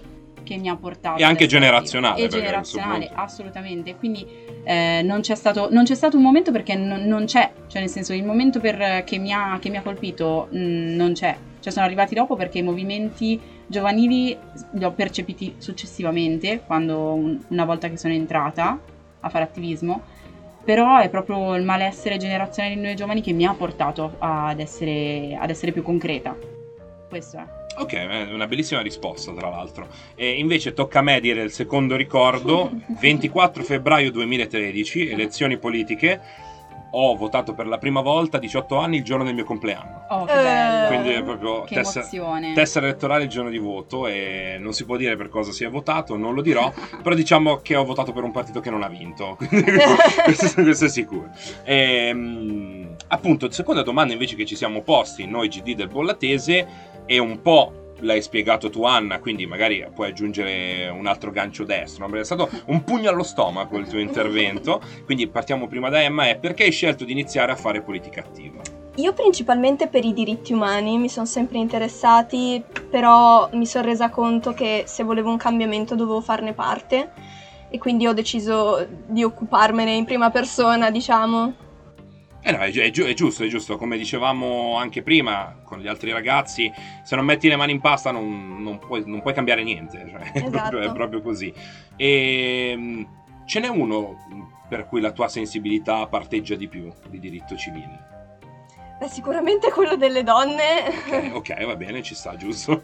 che 0.44 0.58
mi 0.58 0.68
ha 0.68 0.76
portato. 0.76 1.18
E 1.18 1.24
anche 1.24 1.46
generazionale. 1.46 2.22
E 2.22 2.28
generazionale, 2.28 3.10
assolutamente. 3.14 3.96
Quindi 3.96 4.28
eh, 4.66 5.04
non, 5.06 5.22
c'è 5.22 5.36
stato, 5.36 5.70
non, 5.72 5.86
c'è 5.86 5.96
stato, 5.96 6.18
un 6.18 6.24
momento 6.24 6.52
perché 6.52 6.76
non, 6.76 7.04
non, 7.04 7.24
c'è, 7.24 7.50
cioè 7.68 7.80
nel 7.80 7.90
senso 7.90 8.12
il 8.12 8.26
momento 8.26 8.60
per, 8.60 9.06
che, 9.06 9.18
mi 9.18 9.32
ha, 9.32 9.58
che, 9.62 9.70
mi 9.70 9.78
ha, 9.78 9.82
colpito 9.82 10.50
mh, 10.52 10.58
mm, 10.58 10.96
non 10.98 11.14
c'è. 11.14 11.34
Cioè 11.62 11.72
sono 11.72 11.86
arrivati 11.86 12.14
dopo 12.14 12.36
perché 12.36 12.58
i 12.58 12.62
movimenti 12.62 13.40
giovanili 13.68 14.38
li 14.72 14.84
ho 14.84 14.92
percepiti 14.92 15.56
successivamente, 15.60 16.62
quando, 16.66 17.38
una 17.48 17.64
volta 17.64 17.88
che 17.88 17.96
sono 17.96 18.14
entrata 18.14 18.78
a 19.22 19.30
fare 19.30 19.46
attivismo, 19.46 20.02
però 20.66 20.98
è 21.00 21.10
proprio 21.10 21.56
il 21.56 21.64
malessere 21.64 22.18
generazionale 22.18 22.76
di 22.76 22.82
noi 22.82 22.96
giovani 22.96 23.22
che 23.22 23.32
mi 23.32 23.46
ha 23.46 23.54
portato 23.54 24.16
ad 24.18 24.60
essere, 24.60 25.38
ad 25.40 25.50
essere 25.52 25.72
più 25.72 25.84
concreta. 25.84 26.36
Questo 27.08 27.38
è. 27.38 27.46
Ok, 27.78 27.94
è 27.94 28.34
una 28.34 28.48
bellissima 28.48 28.82
risposta 28.82 29.34
tra 29.34 29.50
l'altro. 29.50 29.88
E 30.16 30.40
invece 30.40 30.74
tocca 30.74 31.00
a 31.00 31.02
me 31.02 31.20
dire 31.20 31.44
il 31.44 31.52
secondo 31.52 31.96
ricordo, 31.96 32.72
24 33.00 33.64
febbraio 33.64 34.12
2013, 34.12 35.10
elezioni 35.10 35.58
politiche, 35.58 36.20
ho 36.98 37.16
votato 37.16 37.54
per 37.54 37.68
la 37.68 37.78
prima 37.78 38.00
volta 38.02 38.38
a 38.38 38.40
18 38.40 38.78
anni 38.78 38.98
il 38.98 39.04
giorno 39.04 39.26
del 39.26 39.34
mio 39.34 39.44
compleanno. 39.44 40.06
Oh, 40.10 40.26
che 40.26 40.34
bello. 40.34 40.88
Quindi 40.88 41.10
è 41.10 41.24
proprio 41.24 41.66
tessera, 41.68 42.08
tessera, 42.54 42.86
elettorale 42.86 43.24
il 43.24 43.30
giorno 43.30 43.50
di 43.50 43.58
voto 43.58 44.08
e 44.08 44.58
non 44.60 44.74
si 44.74 44.86
può 44.86 44.96
dire 44.96 45.18
per 45.18 45.28
cosa 45.28 45.52
si 45.52 45.66
è 45.66 45.70
votato, 45.70 46.16
non 46.16 46.34
lo 46.34 46.42
dirò, 46.42 46.72
però 47.04 47.14
diciamo 47.14 47.58
che 47.58 47.76
ho 47.76 47.84
votato 47.84 48.14
per 48.14 48.24
un 48.24 48.32
partito 48.32 48.62
che 48.62 48.70
non 48.70 48.82
ha 48.82 48.88
vinto, 48.88 49.38
questo, 50.24 50.54
questo, 50.64 50.86
è 50.86 50.90
sicuro. 50.90 51.30
E, 51.64 52.08
ehm, 52.08 52.96
appunto, 53.08 53.52
seconda 53.52 53.84
domanda 53.84 54.14
invece 54.14 54.36
che 54.36 54.46
ci 54.46 54.56
siamo 54.56 54.82
posti 54.82 55.28
noi 55.28 55.50
GD 55.50 55.76
del 55.76 55.90
Bollatese 55.90 56.68
e 57.06 57.20
un 57.20 57.42
po' 57.42 57.85
l'hai 58.00 58.22
spiegato 58.22 58.70
tu 58.70 58.84
Anna, 58.84 59.20
quindi 59.20 59.46
magari 59.46 59.86
puoi 59.94 60.10
aggiungere 60.10 60.90
un 60.90 61.08
altro 61.08 61.32
gancio 61.32 61.64
destro, 61.64 62.12
è 62.14 62.24
stato 62.24 62.50
un 62.68 62.84
pugno 62.84 63.10
allo 63.10 63.24
stomaco 63.24 63.78
il 63.78 63.88
tuo 63.88 64.00
intervento, 64.00 64.82
quindi 65.06 65.28
partiamo 65.28 65.68
prima 65.68 65.90
da 65.90 66.02
Emma, 66.02 66.28
è 66.28 66.38
perché 66.38 66.64
hai 66.64 66.72
scelto 66.72 67.06
di 67.06 67.12
iniziare 67.12 67.52
a 67.52 67.56
fare 67.56 67.82
politica 67.82 68.22
attiva? 68.22 68.62
Io 68.96 69.12
principalmente 69.12 69.88
per 69.88 70.06
i 70.06 70.14
diritti 70.14 70.54
umani 70.54 70.98
mi 70.98 71.10
sono 71.10 71.26
sempre 71.26 71.58
interessati, 71.58 72.64
però 72.90 73.50
mi 73.52 73.66
sono 73.66 73.86
resa 73.86 74.10
conto 74.10 74.54
che 74.54 74.84
se 74.88 75.04
volevo 75.04 75.30
un 75.30 75.38
cambiamento 75.38 75.96
dovevo 75.96 76.22
farne 76.22 76.54
parte 76.54 77.12
e 77.70 77.78
quindi 77.78 78.08
ho 78.08 78.14
deciso 78.14 78.88
di 79.08 79.22
occuparmene 79.22 79.92
in 79.92 80.06
prima 80.06 80.30
persona, 80.30 80.92
diciamo. 80.92 81.64
Eh 82.48 82.52
no, 82.52 82.60
è, 82.60 82.72
è, 82.72 82.92
è, 82.92 83.14
giusto, 83.14 83.44
è 83.44 83.48
giusto. 83.48 83.76
Come 83.76 83.98
dicevamo 83.98 84.78
anche 84.78 85.02
prima 85.02 85.62
con 85.64 85.80
gli 85.80 85.88
altri 85.88 86.12
ragazzi, 86.12 86.72
se 87.02 87.16
non 87.16 87.26
metti 87.26 87.48
le 87.48 87.56
mani 87.56 87.72
in 87.72 87.82
pasta 87.82 88.12
non, 88.12 88.62
non, 88.62 88.78
puoi, 88.78 89.02
non 89.04 89.24
puoi, 89.24 89.34
cambiare 89.34 89.64
niente. 89.64 90.06
Cioè, 90.08 90.32
esatto. 90.32 90.38
è, 90.46 90.50
proprio, 90.52 90.80
è, 90.80 90.94
proprio, 90.94 91.22
così. 91.24 91.52
E 91.96 92.70
ehm, 92.70 93.08
ce 93.48 93.60
n'è 93.60 93.68
uno 93.68 94.18
per 94.70 94.86
cui 94.86 95.02
la 95.02 95.12
tua 95.12 95.28
sensibilità 95.28 96.06
parteggia 96.06 96.54
di 96.54 96.68
più 96.68 96.94
di 97.10 97.18
diritto 97.18 97.56
civile? 97.56 98.14
Beh, 99.00 99.08
sicuramente 99.08 99.72
quello 99.72 99.96
delle 99.96 100.22
donne. 100.22 100.88
Ok, 100.88 101.32
okay 101.34 101.66
va 101.66 101.76
bene, 101.76 102.04
ci 102.04 102.14
sta, 102.14 102.36
giusto. 102.36 102.80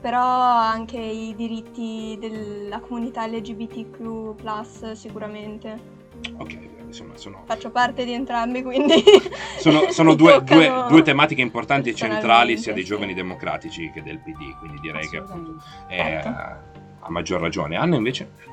Però 0.00 0.20
anche 0.20 0.98
i 0.98 1.36
diritti 1.36 2.18
della 2.18 2.80
comunità 2.80 3.28
LGBTQ, 3.28 4.94
sicuramente. 4.94 6.00
Ok, 6.36 6.81
insomma, 6.92 7.16
sono... 7.16 7.42
Faccio 7.46 7.70
parte 7.70 8.04
di 8.04 8.12
entrambi, 8.12 8.62
quindi... 8.62 9.02
sono, 9.58 9.90
sono 9.90 10.14
due, 10.14 10.42
due, 10.42 10.84
due, 10.88 11.02
tematiche 11.02 11.40
importanti 11.40 11.90
e 11.90 11.94
centrali 11.94 12.56
sia 12.58 12.72
dei 12.72 12.84
giovani 12.84 13.14
democratici 13.14 13.90
che 13.90 14.02
del 14.02 14.18
PD, 14.18 14.56
quindi 14.58 14.78
direi 14.80 15.08
che 15.08 15.16
appunto 15.16 15.56
è 15.88 16.20
a, 16.24 16.60
a 17.00 17.10
maggior 17.10 17.40
ragione. 17.40 17.76
Anna 17.76 17.96
invece? 17.96 18.50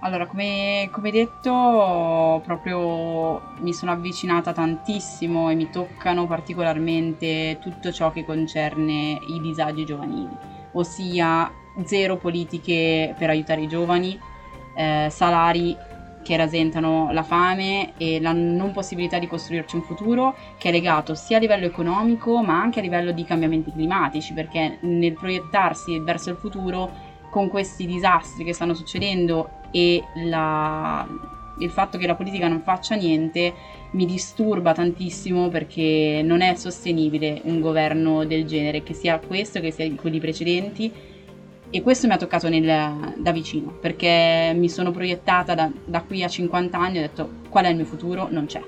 Allora, 0.00 0.26
come, 0.26 0.88
come, 0.92 1.10
detto, 1.10 2.40
proprio 2.44 3.42
mi 3.58 3.72
sono 3.72 3.90
avvicinata 3.90 4.52
tantissimo 4.52 5.50
e 5.50 5.56
mi 5.56 5.70
toccano 5.70 6.26
particolarmente 6.28 7.58
tutto 7.60 7.90
ciò 7.90 8.12
che 8.12 8.24
concerne 8.24 9.18
i 9.26 9.40
disagi 9.40 9.84
giovanili, 9.84 10.30
ossia 10.72 11.50
zero 11.84 12.16
politiche 12.16 13.12
per 13.18 13.30
aiutare 13.30 13.62
i 13.62 13.68
giovani, 13.68 14.18
eh, 14.76 15.08
salari 15.10 15.76
che 16.28 16.36
rasentano 16.36 17.08
la 17.10 17.22
fame 17.22 17.94
e 17.96 18.20
la 18.20 18.32
non 18.32 18.72
possibilità 18.72 19.18
di 19.18 19.26
costruirci 19.26 19.76
un 19.76 19.82
futuro 19.82 20.36
che 20.58 20.68
è 20.68 20.72
legato 20.72 21.14
sia 21.14 21.38
a 21.38 21.40
livello 21.40 21.64
economico 21.64 22.42
ma 22.42 22.60
anche 22.60 22.80
a 22.80 22.82
livello 22.82 23.12
di 23.12 23.24
cambiamenti 23.24 23.72
climatici 23.72 24.34
perché 24.34 24.76
nel 24.80 25.14
proiettarsi 25.14 25.98
verso 26.00 26.28
il 26.28 26.36
futuro 26.36 26.92
con 27.30 27.48
questi 27.48 27.86
disastri 27.86 28.44
che 28.44 28.52
stanno 28.52 28.74
succedendo 28.74 29.60
e 29.70 30.04
la, 30.26 31.06
il 31.60 31.70
fatto 31.70 31.96
che 31.96 32.06
la 32.06 32.14
politica 32.14 32.46
non 32.46 32.60
faccia 32.60 32.94
niente 32.94 33.54
mi 33.92 34.04
disturba 34.04 34.74
tantissimo 34.74 35.48
perché 35.48 36.20
non 36.22 36.42
è 36.42 36.54
sostenibile 36.56 37.40
un 37.44 37.58
governo 37.58 38.26
del 38.26 38.44
genere, 38.44 38.82
che 38.82 38.92
sia 38.92 39.18
questo 39.18 39.60
che 39.60 39.70
sia 39.70 39.90
quelli 39.94 40.18
precedenti 40.18 40.92
e 41.70 41.82
questo 41.82 42.06
mi 42.06 42.14
ha 42.14 42.16
toccato 42.16 42.48
nel, 42.48 43.14
da 43.16 43.32
vicino, 43.32 43.76
perché 43.78 44.52
mi 44.54 44.68
sono 44.70 44.90
proiettata 44.90 45.54
da, 45.54 45.70
da 45.84 46.02
qui 46.02 46.22
a 46.22 46.28
50 46.28 46.78
anni 46.78 46.96
e 46.96 46.98
ho 46.98 47.02
detto 47.02 47.30
qual 47.50 47.66
è 47.66 47.68
il 47.68 47.76
mio 47.76 47.84
futuro? 47.84 48.28
Non 48.30 48.46
c'è. 48.46 48.62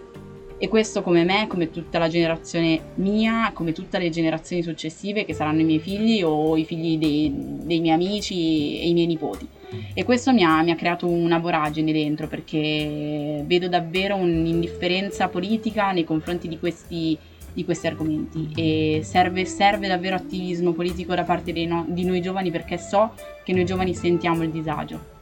E 0.63 0.69
questo 0.69 1.01
come 1.01 1.25
me, 1.25 1.47
come 1.47 1.71
tutta 1.71 1.99
la 1.99 2.09
generazione 2.09 2.79
mia, 2.97 3.51
come 3.55 3.73
tutte 3.73 3.99
le 3.99 4.11
generazioni 4.11 4.63
successive 4.63 5.25
che 5.25 5.33
saranno 5.33 5.63
i 5.63 5.65
miei 5.65 5.79
figli 5.79 6.23
o 6.23 6.55
i 6.59 6.67
figli 6.67 6.99
dei, 6.99 7.33
dei 7.63 7.81
miei 7.81 7.95
amici 7.95 8.79
e 8.79 8.89
i 8.89 8.93
miei 8.93 9.07
nipoti. 9.07 9.49
E 9.95 10.05
questo 10.05 10.33
mi 10.35 10.43
ha, 10.43 10.61
mi 10.63 10.71
ha, 10.71 10.77
creato 10.77 11.07
una 11.07 11.39
voragine 11.39 11.93
dentro 11.93 12.27
perché 12.29 13.43
vedo 13.47 13.69
davvero 13.69 14.17
un'indifferenza 14.17 15.29
politica 15.29 15.93
nei 15.93 16.05
confronti 16.05 16.49
di 16.49 16.59
questi 16.59 17.17
di 17.53 17.65
questi 17.65 17.87
argomenti. 17.87 18.51
E 18.55 19.01
serve, 19.03 19.45
serve 19.45 19.89
davvero 19.89 20.17
attivismo 20.17 20.73
politico 20.73 21.15
da 21.15 21.25
parte 21.25 21.53
no- 21.67 21.85
di 21.89 22.05
noi 22.05 22.21
giovani 22.21 22.51
perché 22.51 22.79
so 22.79 23.13
che 23.45 23.53
noi 23.53 23.65
giovani 23.65 23.95
sentiamo 23.95 24.43
il 24.43 24.51
disagio. 24.51 25.19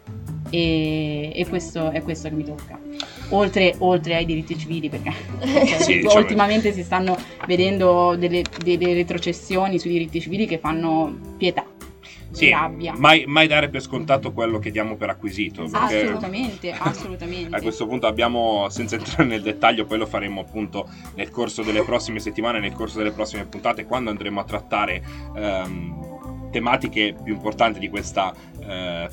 E, 0.50 1.30
e 1.34 1.46
questo 1.46 1.90
è 1.90 2.02
questo 2.02 2.28
che 2.28 2.34
mi 2.34 2.44
tocca. 2.44 2.78
Oltre, 3.30 3.74
oltre 3.78 4.16
ai 4.16 4.24
diritti 4.24 4.56
civili, 4.56 4.88
perché 4.88 5.12
cioè, 5.40 5.80
Sì, 5.80 5.98
diciamo- 6.00 6.20
ultimamente 6.20 6.72
si 6.72 6.82
stanno 6.82 7.16
vedendo 7.46 8.16
delle, 8.16 8.42
delle 8.62 8.94
retrocessioni 8.94 9.78
sui 9.78 9.90
diritti 9.90 10.20
civili 10.20 10.46
che 10.46 10.58
fanno 10.58 11.34
pietà, 11.36 11.66
Sì, 12.30 12.50
rabbia. 12.50 12.94
mai, 12.96 13.24
mai 13.26 13.46
dare 13.46 13.68
per 13.68 13.80
scontato 13.80 14.32
quello 14.32 14.58
che 14.58 14.70
diamo 14.70 14.96
per 14.96 15.10
acquisito. 15.10 15.68
Assolutamente, 15.70 16.70
assolutamente. 16.78 17.56
A 17.56 17.60
questo 17.60 17.86
punto 17.86 18.06
abbiamo, 18.06 18.68
senza 18.68 18.96
entrare 18.96 19.24
nel 19.24 19.42
dettaglio, 19.42 19.86
poi 19.86 19.98
lo 19.98 20.06
faremo 20.06 20.40
appunto 20.40 20.88
nel 21.14 21.30
corso 21.30 21.62
delle 21.62 21.82
prossime 21.82 22.20
settimane, 22.20 22.60
nel 22.60 22.72
corso 22.72 22.98
delle 22.98 23.12
prossime 23.12 23.44
puntate, 23.44 23.86
quando 23.86 24.10
andremo 24.10 24.40
a 24.40 24.44
trattare 24.44 25.02
ehm, 25.34 26.50
tematiche 26.50 27.14
più 27.22 27.34
importanti 27.34 27.78
di 27.78 27.88
questo 27.88 28.56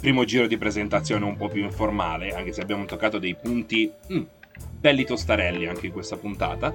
primo 0.01 0.25
giro 0.25 0.47
di 0.47 0.57
presentazione 0.57 1.23
un 1.23 1.37
po' 1.37 1.47
più 1.47 1.63
informale, 1.63 2.35
anche 2.35 2.51
se 2.51 2.59
abbiamo 2.59 2.83
toccato 2.83 3.19
dei 3.19 3.35
punti 3.35 3.89
mm, 4.11 4.21
belli 4.79 5.05
tostarelli 5.05 5.65
anche 5.65 5.87
in 5.87 5.91
questa 5.91 6.17
puntata. 6.17 6.73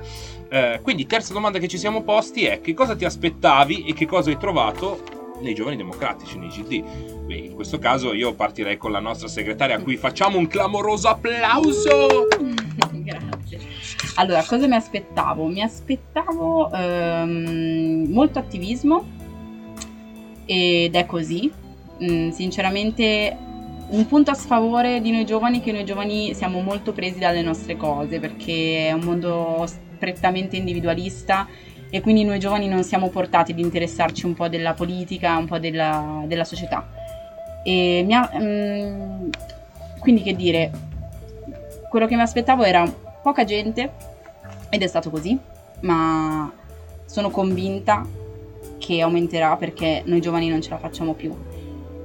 Eh, 0.49 0.81
quindi, 0.83 1.07
terza 1.07 1.33
domanda 1.33 1.59
che 1.59 1.69
ci 1.69 1.79
siamo 1.79 2.03
posti 2.03 2.45
è 2.45 2.61
che 2.61 2.75
cosa 2.75 2.97
ti 2.97 3.05
aspettavi 3.05 3.85
e 3.85 3.93
che 3.93 4.07
cosa 4.07 4.31
hai 4.31 4.39
trovato 4.39 5.20
nei 5.41 5.55
giovani 5.55 5.77
democratici, 5.77 6.39
nei 6.39 6.49
GD? 6.49 7.27
Beh, 7.27 7.35
in 7.35 7.55
questo 7.55 7.79
caso 7.79 8.13
io 8.13 8.35
partirei 8.35 8.77
con 8.77 8.93
la 8.93 9.01
nostra 9.01 9.29
segretaria 9.29 9.77
a 9.77 9.81
cui 9.81 9.97
facciamo 9.97 10.39
un 10.39 10.47
clamoroso 10.47 11.09
applauso. 11.09 12.29
Grazie. 12.93 13.59
Allora, 14.17 14.45
cosa 14.45 14.67
mi 14.67 14.75
aspettavo? 14.75 15.47
Mi 15.47 15.63
aspettavo 15.63 16.71
ehm, 16.73 18.07
molto 18.09 18.39
attivismo 18.39 19.05
ed 20.45 20.95
è 20.95 21.07
così. 21.07 21.51
Mm, 22.03 22.31
sinceramente, 22.31 23.37
un 23.89 24.07
punto 24.07 24.31
a 24.31 24.35
sfavore 24.35 25.01
di 25.01 25.11
noi 25.11 25.25
giovani 25.25 25.61
è 25.61 25.63
che 25.63 25.73
noi 25.73 25.85
giovani 25.85 26.35
siamo 26.35 26.61
molto 26.61 26.93
presi 26.93 27.19
dalle 27.19 27.43
nostre 27.43 27.77
cose 27.77 28.19
perché 28.19 28.89
è 28.89 28.93
un 28.93 29.01
mondo 29.01 29.67
prettamente 29.99 30.57
individualista 30.57 31.47
e 31.91 32.01
quindi 32.01 32.25
noi 32.25 32.39
giovani 32.39 32.69
non 32.69 32.85
siamo 32.85 33.09
portati 33.09 33.53
ad 33.53 33.59
interessarci 33.59 34.25
un 34.25 34.35
po' 34.35 34.49
della 34.49 34.75
politica, 34.75 35.37
un 35.37 35.47
po' 35.47 35.59
della, 35.59 36.23
della 36.27 36.45
società. 36.45 36.87
E 37.65 38.03
mi 38.07 38.15
ha- 38.15 38.31
mm, 38.33 39.31
quindi 39.99 40.23
che 40.23 40.35
dire, 40.35 40.71
quello 41.91 42.07
che 42.07 42.15
mi 42.15 42.23
aspettavo 42.23 42.63
era 42.63 42.91
poca 43.23 43.45
gente 43.45 43.91
ed 44.71 44.83
è 44.83 44.87
stato 44.87 45.11
così, 45.11 45.37
ma 45.81 46.51
sono 47.05 47.31
convinta 47.31 48.07
che 48.79 49.01
aumenterà 49.01 49.57
perché 49.57 50.03
noi 50.07 50.21
giovani 50.21 50.49
non 50.49 50.63
ce 50.63 50.71
la 50.71 50.79
facciamo 50.79 51.15
più. 51.15 51.35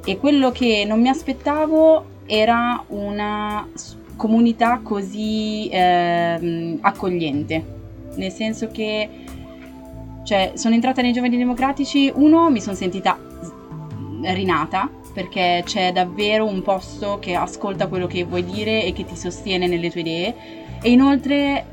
E 0.04 0.18
quello 0.18 0.52
che 0.52 0.84
non 0.86 1.00
mi 1.00 1.10
aspettavo 1.10 2.14
era 2.26 2.84
una 2.88 3.68
comunità 4.16 4.80
così 4.82 5.70
ehm, 5.72 6.80
accogliente, 6.82 7.64
nel 8.16 8.32
senso 8.32 8.70
che 8.70 9.25
cioè, 10.26 10.54
sono 10.56 10.74
entrata 10.74 11.04
nei 11.04 11.14
giovani 11.14 11.38
democratici, 11.38 12.12
uno 12.14 12.50
mi 12.50 12.60
sono 12.60 12.76
sentita 12.76 13.18
rinata 14.34 14.90
perché 15.14 15.62
c'è 15.64 15.92
davvero 15.92 16.46
un 16.46 16.64
posto 16.64 17.20
che 17.20 17.36
ascolta 17.36 17.88
quello 17.88 18.08
che 18.08 18.24
vuoi 18.24 18.44
dire 18.44 18.84
e 18.84 18.92
che 18.92 19.06
ti 19.06 19.16
sostiene 19.16 19.68
nelle 19.68 19.92
tue 19.92 20.02
idee 20.02 20.36
e 20.82 20.90
inoltre 20.92 21.66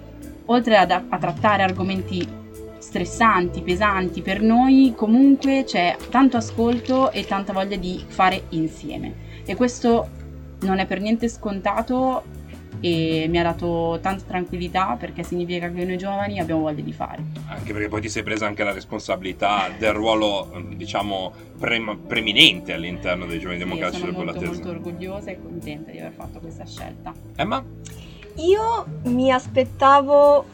oltre 0.47 0.77
ad- 0.77 0.91
a 0.91 1.19
trattare 1.19 1.63
argomenti 1.63 2.27
stressanti, 2.79 3.63
pesanti 3.63 4.21
per 4.21 4.43
noi, 4.43 4.93
comunque 4.95 5.65
c'è 5.65 5.97
tanto 6.11 6.37
ascolto 6.37 7.11
e 7.11 7.25
tanta 7.25 7.53
voglia 7.53 7.77
di 7.77 8.05
fare 8.07 8.45
insieme. 8.51 9.15
E 9.47 9.57
questo 9.57 10.09
non 10.61 10.79
è 10.79 10.87
per 10.87 11.01
niente 11.01 11.29
scontato 11.29 12.23
e 12.81 13.27
mi 13.29 13.39
ha 13.39 13.43
dato 13.43 13.99
tanta 14.03 14.25
tranquillità 14.27 14.97
perché 14.99 15.23
significa 15.23 15.71
che 15.71 15.85
noi 15.85 15.97
giovani 15.99 16.41
abbiamo 16.41 16.63
voglia 16.63 16.83
di 16.83 16.93
fare. 16.93 17.23
Anche 17.47 17.73
perché 17.73 17.89
poi 17.89 18.01
ti 18.01 18.09
sei 18.09 18.23
presa 18.23 18.47
anche 18.47 18.65
la 18.65 18.73
responsabilità 18.73 19.69
del 19.79 19.93
ruolo, 19.93 20.51
diciamo, 20.75 21.33
prem- 21.59 21.99
preminente 22.07 22.73
all'interno 22.73 23.27
dei 23.27 23.39
giovani 23.39 23.59
Sì, 23.59 23.65
democratici 23.65 24.01
sono 24.01 24.13
del 24.13 24.25
molto, 24.25 24.39
Bollatese. 24.41 24.63
molto 24.65 24.79
orgogliosa 24.81 25.31
e 25.31 25.41
contenta 25.41 25.91
di 25.91 25.99
aver 25.99 26.13
fatto 26.13 26.39
questa 26.41 26.67
scelta. 26.67 27.13
Emma? 27.37 27.65
Io 28.37 28.87
mi 29.05 29.31
aspettavo, 29.31 30.47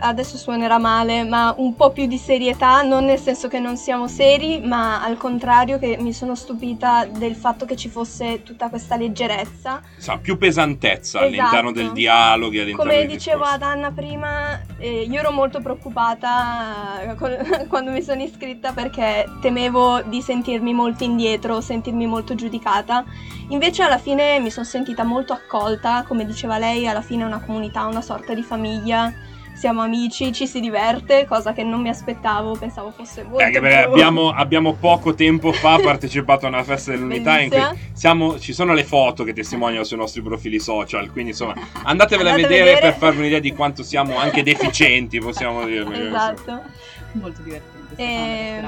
adesso 0.00 0.36
suonerà 0.36 0.78
male, 0.78 1.24
ma 1.24 1.54
un 1.56 1.74
po' 1.74 1.90
più 1.90 2.06
di 2.06 2.18
serietà, 2.18 2.82
non 2.82 3.04
nel 3.06 3.18
senso 3.18 3.48
che 3.48 3.58
non 3.58 3.76
siamo 3.76 4.06
seri, 4.06 4.60
ma 4.60 5.02
al 5.02 5.16
contrario 5.16 5.78
che 5.78 5.96
mi 5.98 6.12
sono 6.12 6.34
stupita 6.34 7.06
del 7.06 7.34
fatto 7.34 7.64
che 7.64 7.76
ci 7.76 7.88
fosse 7.88 8.42
tutta 8.42 8.68
questa 8.68 8.96
leggerezza. 8.96 9.80
Sa, 9.96 10.18
più 10.18 10.36
pesantezza 10.36 11.20
Esatto. 11.20 11.24
all'interno 11.24 11.72
del 11.72 11.92
dialogo 11.92 12.54
all'interno 12.60 12.90
Come 12.90 13.06
dicevo 13.06 13.44
ad 13.44 13.62
Anna 13.62 13.90
prima, 13.90 14.60
eh, 14.78 15.02
io 15.08 15.18
ero 15.18 15.30
molto 15.30 15.60
preoccupata 15.60 17.00
eh, 17.00 17.14
col- 17.14 17.66
quando 17.68 17.90
mi 17.90 18.02
sono 18.02 18.22
iscritta 18.22 18.72
perché 18.72 19.24
temevo 19.40 20.02
di 20.02 20.20
sentirmi 20.20 20.74
molto 20.74 21.04
indietro, 21.04 21.60
sentirmi 21.60 22.06
molto 22.06 22.34
giudicata. 22.34 23.04
Invece 23.48 23.82
alla 23.82 23.98
fine 23.98 24.38
mi 24.40 24.50
sono 24.50 24.66
sentita 24.66 25.04
molto 25.04 25.32
accolta, 25.32 26.04
come 26.06 26.26
diceva 26.26 26.58
lei, 26.58 26.86
alla 26.88 27.00
fine 27.00 27.22
è 27.22 27.26
una 27.26 27.40
comunità, 27.40 27.86
una 27.86 28.02
sorta 28.02 28.34
di 28.34 28.42
famiglia. 28.42 29.12
Siamo 29.56 29.80
amici, 29.82 30.32
ci 30.32 30.46
si 30.46 30.60
diverte, 30.60 31.24
cosa 31.26 31.52
che 31.54 31.62
non 31.62 31.80
mi 31.80 31.88
aspettavo, 31.88 32.56
pensavo 32.56 32.90
fosse 32.90 33.22
molto 33.24 33.42
Anche 33.42 33.58
perché 33.60 33.82
più- 33.84 33.90
abbiamo, 33.92 34.28
abbiamo 34.30 34.74
poco 34.74 35.14
tempo 35.14 35.50
fa 35.52 35.78
partecipato 35.82 36.44
a 36.44 36.48
una 36.50 36.62
festa 36.62 36.90
dell'unità 36.90 37.40
in 37.40 37.48
cui 37.50 37.60
siamo, 37.94 38.38
ci 38.38 38.52
sono 38.52 38.74
le 38.74 38.84
foto 38.84 39.24
che 39.24 39.32
testimoniano 39.32 39.82
sui 39.84 39.96
nostri 39.96 40.20
profili 40.20 40.60
social, 40.60 41.10
quindi 41.10 41.30
insomma 41.30 41.54
andatevele 41.84 42.28
a 42.30 42.32
Andate 42.34 42.46
a 42.46 42.48
vedere, 42.58 42.74
vedere. 42.74 42.80
per 42.80 42.98
farvi 42.98 43.18
un'idea 43.20 43.38
di 43.40 43.54
quanto 43.54 43.82
siamo 43.82 44.18
anche 44.18 44.42
deficienti, 44.42 45.18
possiamo 45.20 45.64
dire. 45.64 46.06
Esatto. 46.06 46.62
Molto 47.12 47.40
divertente. 47.40 47.94
è 47.96 48.60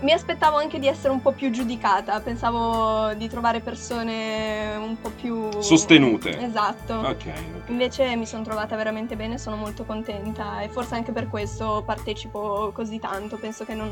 mi 0.00 0.12
aspettavo 0.12 0.58
anche 0.58 0.78
di 0.78 0.86
essere 0.86 1.12
un 1.12 1.22
po' 1.22 1.32
più 1.32 1.50
giudicata, 1.50 2.20
pensavo 2.20 3.14
di 3.14 3.28
trovare 3.28 3.60
persone 3.60 4.76
un 4.76 5.00
po' 5.00 5.10
più 5.10 5.60
Sostenute. 5.60 6.38
Esatto. 6.38 6.94
Ok. 6.94 7.26
Invece 7.68 8.14
mi 8.16 8.26
sono 8.26 8.42
trovata 8.42 8.76
veramente 8.76 9.16
bene, 9.16 9.38
sono 9.38 9.56
molto 9.56 9.84
contenta 9.84 10.60
e 10.60 10.68
forse 10.68 10.94
anche 10.94 11.12
per 11.12 11.28
questo 11.28 11.82
partecipo 11.84 12.70
così 12.74 12.98
tanto. 12.98 13.36
Penso 13.36 13.64
che 13.64 13.74
non, 13.74 13.90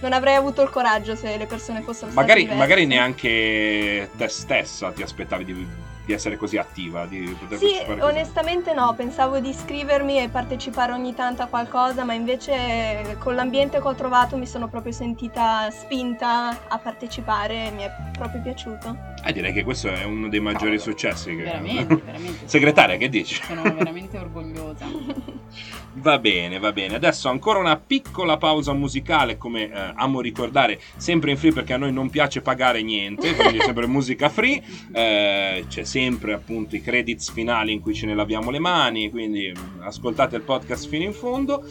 non 0.00 0.12
avrei 0.12 0.36
avuto 0.36 0.62
il 0.62 0.70
coraggio 0.70 1.14
se 1.14 1.36
le 1.36 1.46
persone 1.46 1.80
fossero 1.82 2.10
state 2.10 2.14
Magari, 2.14 2.40
diverse. 2.40 2.58
magari 2.60 2.86
neanche 2.86 4.10
te 4.16 4.28
stessa 4.28 4.90
ti 4.92 5.02
aspettavi 5.02 5.44
di, 5.44 5.66
di 6.08 6.14
essere 6.14 6.38
così 6.38 6.56
attiva, 6.56 7.04
di 7.04 7.36
poter 7.38 7.58
Sì, 7.58 7.84
così. 7.86 8.00
onestamente 8.00 8.72
no, 8.72 8.94
pensavo 8.96 9.40
di 9.40 9.50
iscrivermi 9.50 10.18
e 10.22 10.30
partecipare 10.30 10.92
ogni 10.92 11.14
tanto 11.14 11.42
a 11.42 11.46
qualcosa, 11.48 12.02
ma 12.04 12.14
invece 12.14 13.16
con 13.18 13.34
l'ambiente 13.34 13.78
che 13.78 13.86
ho 13.86 13.94
trovato 13.94 14.38
mi 14.38 14.46
sono 14.46 14.68
proprio 14.68 14.90
sentita 14.90 15.70
spinta 15.70 16.66
a 16.66 16.78
partecipare 16.78 17.66
e 17.66 17.70
mi 17.72 17.82
è 17.82 17.90
proprio 18.16 18.40
piaciuto. 18.40 18.96
Eh, 19.22 19.32
direi 19.34 19.52
che 19.52 19.64
questo 19.64 19.88
è 19.92 20.04
uno 20.04 20.30
dei 20.30 20.40
maggiori 20.40 20.78
Cavolo. 20.78 20.92
successi. 20.92 21.36
Che... 21.36 21.42
Veramente, 21.42 21.96
veramente. 22.02 22.48
Segretaria, 22.48 22.96
che 22.96 23.10
dici? 23.10 23.42
Sono 23.44 23.62
veramente 23.62 24.16
orgogliosa. 24.16 24.86
Va 25.94 26.18
bene, 26.18 26.60
va 26.60 26.70
bene. 26.70 26.94
Adesso 26.94 27.28
ancora 27.28 27.58
una 27.58 27.76
piccola 27.76 28.36
pausa 28.36 28.72
musicale, 28.72 29.36
come 29.36 29.62
eh, 29.68 29.92
amo 29.96 30.20
ricordare, 30.20 30.78
sempre 30.96 31.32
in 31.32 31.36
free 31.36 31.50
perché 31.52 31.72
a 31.72 31.76
noi 31.76 31.92
non 31.92 32.08
piace 32.08 32.40
pagare 32.40 32.82
niente, 32.82 33.34
quindi 33.34 33.58
sempre 33.60 33.86
musica 33.88 34.28
free. 34.28 34.62
Eh, 34.92 35.64
c'è 35.66 35.82
sempre 35.98 36.32
appunto 36.32 36.76
i 36.76 36.80
credits 36.80 37.32
finali 37.32 37.72
in 37.72 37.80
cui 37.80 37.92
ce 37.92 38.06
ne 38.06 38.14
laviamo 38.14 38.52
le 38.52 38.60
mani, 38.60 39.10
quindi 39.10 39.52
mm, 39.52 39.82
ascoltate 39.82 40.36
il 40.36 40.42
podcast 40.42 40.88
fino 40.88 41.02
in 41.02 41.12
fondo. 41.12 41.64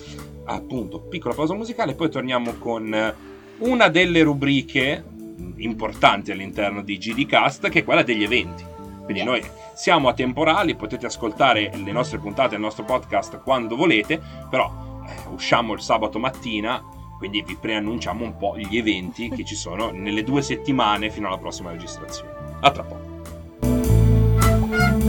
Appunto, 0.43 0.99
piccola 0.99 1.33
pausa 1.33 1.53
musicale, 1.53 1.95
poi 1.95 2.09
torniamo 2.09 2.55
con 2.55 2.93
eh, 2.93 3.13
una 3.59 3.87
delle 3.87 4.23
rubriche 4.23 5.01
mm, 5.01 5.51
importanti 5.59 6.31
all'interno 6.31 6.81
di 6.81 6.97
GDcast, 6.97 7.69
che 7.69 7.79
è 7.79 7.83
quella 7.85 8.03
degli 8.03 8.23
eventi. 8.23 8.65
Quindi 9.05 9.23
noi 9.23 9.41
siamo 9.73 10.09
atemporali, 10.09 10.75
potete 10.75 11.05
ascoltare 11.05 11.71
le 11.81 11.91
nostre 11.93 12.17
puntate, 12.17 12.55
il 12.55 12.61
nostro 12.61 12.83
podcast 12.83 13.41
quando 13.41 13.77
volete, 13.77 14.21
però 14.49 15.03
eh, 15.07 15.29
usciamo 15.29 15.71
il 15.71 15.79
sabato 15.79 16.19
mattina, 16.19 16.83
quindi 17.17 17.43
vi 17.43 17.55
preannunciamo 17.55 18.25
un 18.25 18.35
po' 18.35 18.57
gli 18.57 18.75
eventi 18.75 19.29
che 19.29 19.45
ci 19.45 19.55
sono 19.55 19.91
nelle 19.91 20.23
due 20.23 20.41
settimane 20.41 21.09
fino 21.09 21.27
alla 21.27 21.37
prossima 21.37 21.71
registrazione. 21.71 22.35
A 22.59 22.71
tra 22.71 22.83
poco. 22.83 23.06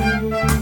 Ed 0.01 0.58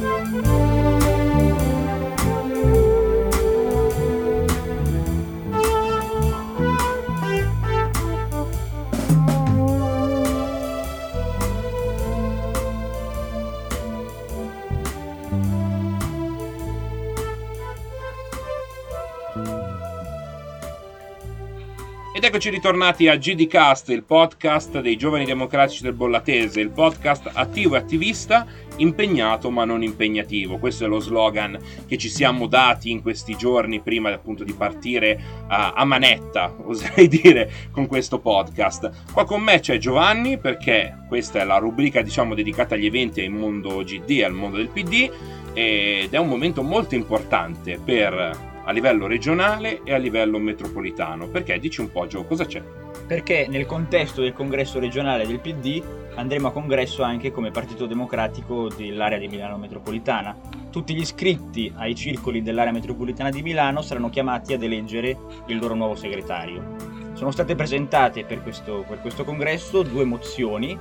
eccoci 22.27 22.51
ritornati 22.51 23.07
a 23.07 23.17
GDcast, 23.17 23.91
il 23.91 24.03
podcast 24.03 24.81
dei 24.81 24.97
giovani 24.97 25.25
democratici 25.25 25.85
del 25.85 25.93
Bollatese, 25.93 26.61
il 26.61 26.71
podcast 26.71 27.31
attivo 27.33 27.77
e 27.77 27.79
attivista, 27.79 28.45
impegnato 28.79 29.49
ma 29.53 29.65
non 29.65 29.85
impegnativo. 29.85 30.59
Questo 30.59 30.85
è 30.85 30.89
lo 30.89 30.99
slogan 30.99 31.57
che 31.87 31.97
ci 31.97 32.09
siamo 32.09 32.49
dati 32.49 32.91
in 32.91 33.01
questi 33.01 33.37
giorni 33.37 33.81
prima 33.81 34.12
appunto 34.12 34.43
di 34.43 34.55
partire 34.55 35.21
a, 35.47 35.75
a 35.75 35.85
manetta, 35.85 36.53
oserei 36.67 37.07
dire, 37.07 37.49
con 37.71 37.87
questo 37.87 38.19
podcast. 38.19 38.91
Qua 39.12 39.25
con 39.25 39.43
me 39.43 39.61
c'è 39.61 39.79
Giovanni 39.79 40.37
perché 40.37 41.05
questa 41.07 41.39
è 41.39 41.45
la 41.45 41.59
rubrica 41.59 42.03
diciamo 42.03 42.35
dedicata 42.35 42.75
agli 42.75 42.87
eventi 42.87 43.21
al 43.21 43.31
mondo 43.31 43.85
GD, 43.85 44.23
al 44.25 44.33
mondo 44.33 44.57
del 44.57 44.69
PD 44.69 45.09
ed 45.53 46.12
è 46.12 46.19
un 46.19 46.29
momento 46.29 46.65
molto 46.65 46.97
importante 46.97 47.79
per 47.79 48.55
a 48.67 48.73
livello 48.73 49.07
regionale 49.07 49.81
e 49.85 49.93
a 49.93 49.97
livello 49.97 50.39
metropolitano. 50.39 51.29
Perché 51.29 51.59
dici 51.59 51.81
un 51.81 51.91
po' 51.91 52.07
Gio, 52.07 52.25
cosa 52.25 52.47
c'è? 52.47 52.63
Perché 53.07 53.47
nel 53.49 53.67
contesto 53.67 54.21
del 54.21 54.33
congresso 54.33 54.81
regionale 54.81 55.27
del 55.27 55.39
PD 55.39 55.83
andremo 56.17 56.49
a 56.49 56.53
congresso 56.53 57.03
anche 57.03 57.31
come 57.31 57.53
Partito 57.53 57.87
Democratico 57.87 58.69
dell'area 58.69 59.19
di 59.19 59.29
Milano 59.29 59.57
metropolitana. 59.57 60.37
Tutti 60.71 60.95
gli 60.95 61.01
iscritti 61.01 61.73
ai 61.77 61.95
circoli 61.95 62.43
dell'area 62.43 62.73
metropolitana 62.73 63.31
di 63.31 63.43
Milano 63.43 63.83
saranno 63.83 64.11
chiamati 64.11 64.53
ad 64.53 64.63
eleggere 64.63 65.17
il 65.47 65.59
loro 65.59 65.75
nuovo 65.75 65.95
segretario. 65.95 66.75
Sono 67.13 67.31
state 67.31 67.55
presentate 67.55 68.25
per 68.25 68.43
questo, 68.43 68.85
per 68.87 69.01
questo 69.01 69.25
congresso 69.25 69.83
due 69.83 70.05
mozioni 70.05 70.77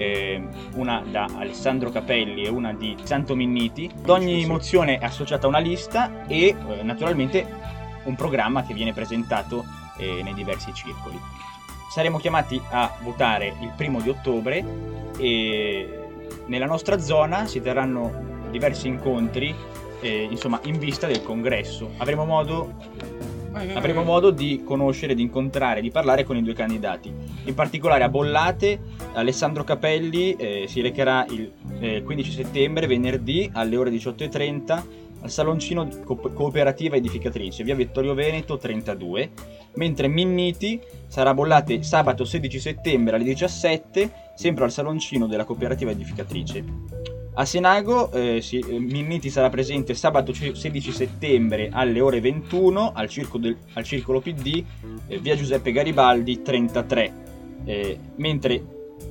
eh, 0.00 0.42
una 0.74 1.02
da 1.08 1.28
Alessandro 1.36 1.90
Capelli 1.90 2.44
e 2.44 2.48
una 2.48 2.72
di 2.72 2.96
Santo 3.02 3.36
Minniti. 3.36 3.90
Ad 4.02 4.08
ogni 4.08 4.46
mozione 4.46 4.98
è 4.98 5.04
associata 5.04 5.46
una 5.46 5.58
lista 5.58 6.26
e 6.26 6.56
eh, 6.56 6.82
naturalmente 6.82 7.46
un 8.04 8.14
programma 8.14 8.64
che 8.64 8.72
viene 8.72 8.94
presentato 8.94 9.64
eh, 9.98 10.22
nei 10.22 10.32
diversi 10.32 10.72
circoli. 10.72 11.20
Saremo 11.90 12.18
chiamati 12.18 12.60
a 12.70 12.96
votare 13.02 13.54
il 13.60 13.72
primo 13.76 14.00
di 14.00 14.08
ottobre 14.08 14.64
e 15.18 16.08
nella 16.46 16.66
nostra 16.66 16.98
zona 16.98 17.44
si 17.44 17.60
terranno 17.60 18.48
diversi 18.50 18.88
incontri 18.88 19.54
eh, 20.00 20.26
insomma 20.30 20.60
in 20.64 20.78
vista 20.78 21.06
del 21.06 21.22
congresso. 21.22 21.90
Avremo 21.98 22.24
modo 22.24 22.72
avremo 23.52 24.02
modo 24.02 24.30
di 24.30 24.62
conoscere, 24.64 25.14
di 25.14 25.22
incontrare, 25.22 25.80
di 25.80 25.90
parlare 25.90 26.24
con 26.24 26.36
i 26.36 26.42
due 26.42 26.54
candidati. 26.54 27.12
In 27.44 27.54
particolare 27.54 28.04
a 28.04 28.08
Bollate, 28.08 28.78
Alessandro 29.12 29.64
Capelli 29.64 30.34
eh, 30.36 30.64
si 30.68 30.80
recherà 30.80 31.24
il 31.28 31.50
eh, 31.80 32.02
15 32.02 32.30
settembre, 32.30 32.86
venerdì, 32.86 33.50
alle 33.52 33.76
ore 33.76 33.90
18.30 33.90 34.82
al 35.22 35.30
saloncino 35.30 35.86
Co- 36.04 36.16
Cooperativa 36.16 36.96
Edificatrice, 36.96 37.62
via 37.64 37.74
Vittorio 37.74 38.14
Veneto 38.14 38.56
32, 38.56 39.30
mentre 39.74 40.08
Minniti 40.08 40.80
sarà 41.06 41.34
Bollate 41.34 41.82
sabato 41.82 42.24
16 42.24 42.58
settembre 42.58 43.16
alle 43.16 43.24
17, 43.24 44.12
sempre 44.34 44.64
al 44.64 44.72
saloncino 44.72 45.26
della 45.26 45.44
Cooperativa 45.44 45.90
Edificatrice. 45.90 46.99
A 47.40 47.46
Senago 47.46 48.12
eh, 48.12 48.42
sì, 48.42 48.58
eh, 48.58 48.78
Minniti 48.78 49.30
sarà 49.30 49.48
presente 49.48 49.94
sabato 49.94 50.34
16 50.34 50.92
settembre 50.92 51.70
alle 51.72 51.98
ore 51.98 52.20
21 52.20 52.92
al, 52.94 53.08
del, 53.38 53.56
al 53.72 53.82
Circolo 53.82 54.20
PD, 54.20 54.62
eh, 55.06 55.18
via 55.20 55.34
Giuseppe 55.34 55.72
Garibaldi 55.72 56.42
33, 56.42 57.12
eh, 57.64 57.98
mentre 58.16 58.62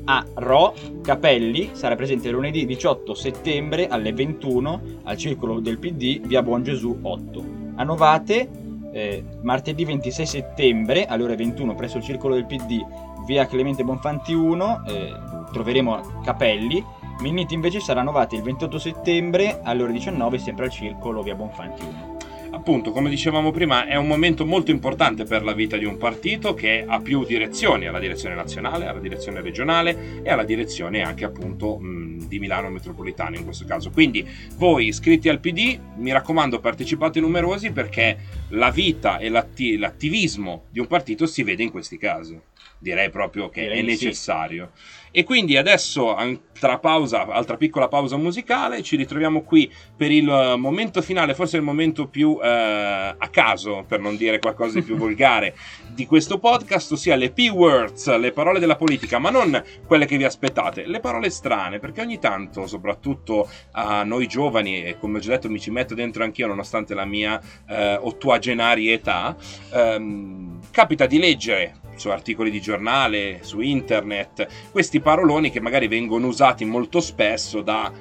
a 0.05 0.23
Ro 0.35 0.75
Capelli 1.01 1.71
sarà 1.71 1.95
presente 1.95 2.29
lunedì 2.29 2.67
18 2.67 3.15
settembre 3.15 3.87
alle 3.87 4.13
21 4.13 4.81
al 5.05 5.17
Circolo 5.17 5.59
del 5.59 5.79
PD, 5.79 6.21
via 6.21 6.43
Buon 6.43 6.61
Gesù 6.61 6.99
8. 7.01 7.43
A 7.77 7.83
Novate 7.83 8.47
eh, 8.93 9.23
martedì 9.41 9.85
26 9.85 10.25
settembre 10.27 11.07
alle 11.07 11.23
ore 11.23 11.35
21 11.35 11.73
presso 11.73 11.97
il 11.97 12.03
Circolo 12.03 12.35
del 12.35 12.45
PD, 12.45 12.79
via 13.25 13.47
Clemente 13.47 13.83
Bonfanti 13.83 14.33
1, 14.33 14.83
eh, 14.85 15.13
troveremo 15.51 16.21
Capelli 16.23 16.97
Minniti 17.19 17.53
invece 17.53 17.79
sarà 17.81 18.01
novati 18.01 18.35
il 18.35 18.41
28 18.41 18.79
settembre 18.79 19.59
alle 19.63 19.83
ore 19.83 19.91
19 19.91 20.37
sempre 20.37 20.65
al 20.65 20.71
Circolo 20.71 21.21
via 21.21 21.35
Bonfanti 21.35 21.83
1 21.83 22.17
appunto, 22.51 22.91
come 22.91 23.09
dicevamo 23.09 23.51
prima, 23.51 23.85
è 23.85 23.95
un 23.95 24.07
momento 24.07 24.45
molto 24.45 24.71
importante 24.71 25.23
per 25.23 25.43
la 25.43 25.53
vita 25.53 25.77
di 25.77 25.85
un 25.85 25.97
partito 25.97 26.53
che 26.53 26.83
ha 26.87 26.99
più 26.99 27.23
direzioni, 27.23 27.87
alla 27.87 27.99
direzione 27.99 28.35
nazionale, 28.35 28.85
alla 28.85 28.99
direzione 28.99 29.41
regionale 29.41 30.21
e 30.23 30.29
alla 30.29 30.43
direzione 30.43 31.01
anche 31.01 31.25
appunto 31.25 31.79
di 31.81 32.39
Milano 32.39 32.69
metropolitana 32.69 33.37
in 33.37 33.43
questo 33.43 33.65
caso. 33.65 33.89
Quindi 33.91 34.27
voi 34.55 34.87
iscritti 34.87 35.29
al 35.29 35.39
PD, 35.39 35.79
mi 35.97 36.11
raccomando 36.11 36.59
partecipate 36.59 37.19
numerosi 37.19 37.71
perché 37.71 38.17
la 38.49 38.71
vita 38.71 39.17
e 39.17 39.29
l'atti- 39.29 39.77
l'attivismo 39.77 40.63
di 40.69 40.79
un 40.79 40.87
partito 40.87 41.25
si 41.25 41.43
vede 41.43 41.63
in 41.63 41.71
questi 41.71 41.97
casi. 41.97 42.39
Direi 42.79 43.09
proprio 43.09 43.49
che 43.49 43.61
Direi 43.61 43.79
è 43.79 43.81
necessario. 43.81 44.71
Sì. 44.73 44.97
E 45.11 45.23
quindi 45.23 45.57
adesso, 45.57 46.15
altra 46.15 46.77
pausa, 46.77 47.25
altra 47.25 47.57
piccola 47.57 47.87
pausa 47.87 48.15
musicale, 48.15 48.83
ci 48.83 48.95
ritroviamo 48.95 49.41
qui 49.41 49.71
per 49.95 50.11
il 50.11 50.55
momento 50.57 51.01
finale, 51.01 51.33
forse 51.33 51.57
il 51.57 51.63
momento 51.63 52.07
più 52.07 52.39
eh, 52.41 52.47
a 52.47 53.27
caso, 53.31 53.83
per 53.87 53.99
non 53.99 54.15
dire 54.15 54.39
qualcosa 54.39 54.79
di 54.79 54.85
più 54.85 54.95
volgare, 54.97 55.55
di 55.99 56.05
questo 56.05 56.39
podcast, 56.39 56.93
ossia 56.93 57.17
le 57.17 57.29
P-words, 57.31 58.15
le 58.15 58.31
parole 58.31 58.59
della 58.59 58.77
politica, 58.77 59.19
ma 59.19 59.29
non 59.29 59.61
quelle 59.85 60.05
che 60.05 60.15
vi 60.15 60.23
aspettate, 60.23 60.85
le 60.85 61.01
parole 61.01 61.29
strane, 61.29 61.79
perché 61.79 61.99
ogni 61.99 62.19
tanto, 62.19 62.67
soprattutto 62.67 63.49
a 63.71 64.03
noi 64.03 64.25
giovani, 64.25 64.81
e 64.81 64.97
come 64.97 65.17
ho 65.17 65.19
già 65.19 65.31
detto 65.31 65.49
mi 65.49 65.59
ci 65.59 65.71
metto 65.71 65.95
dentro 65.95 66.23
anch'io 66.23 66.47
nonostante 66.47 66.93
la 66.93 67.03
mia 67.03 67.37
eh, 67.67 67.97
ottuagenaria 67.99 68.93
età, 68.93 69.35
ehm, 69.73 70.61
capita 70.71 71.05
di 71.05 71.19
leggere 71.19 71.81
su 71.95 72.07
articoli 72.07 72.49
di 72.49 72.61
giornale, 72.61 73.39
su 73.41 73.59
internet, 73.59 74.47
questi 74.71 75.01
paroloni 75.01 75.51
che 75.51 75.59
magari 75.59 75.89
vengono 75.89 76.27
usati 76.27 76.63
molto 76.63 77.01
spesso 77.01 77.61
da 77.61 77.91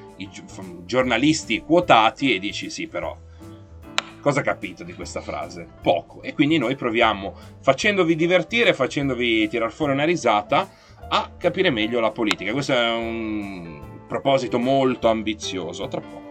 giornalisti 0.84 1.62
quotati 1.62 2.32
e 2.32 2.38
dici 2.38 2.70
sì 2.70 2.86
però 2.86 3.16
cosa 4.20 4.40
ha 4.40 4.42
capito 4.42 4.84
di 4.84 4.94
questa 4.94 5.20
frase? 5.20 5.66
Poco. 5.82 6.22
E 6.22 6.34
quindi 6.34 6.58
noi 6.58 6.76
proviamo, 6.76 7.34
facendovi 7.60 8.16
divertire, 8.16 8.74
facendovi 8.74 9.48
tirar 9.48 9.72
fuori 9.72 9.92
una 9.92 10.04
risata, 10.04 10.68
a 11.08 11.32
capire 11.36 11.70
meglio 11.70 12.00
la 12.00 12.10
politica. 12.10 12.52
Questo 12.52 12.72
è 12.72 12.92
un 12.92 14.04
proposito 14.06 14.58
molto 14.58 15.08
ambizioso. 15.08 15.88
Tra 15.88 16.00
poco. 16.00 16.27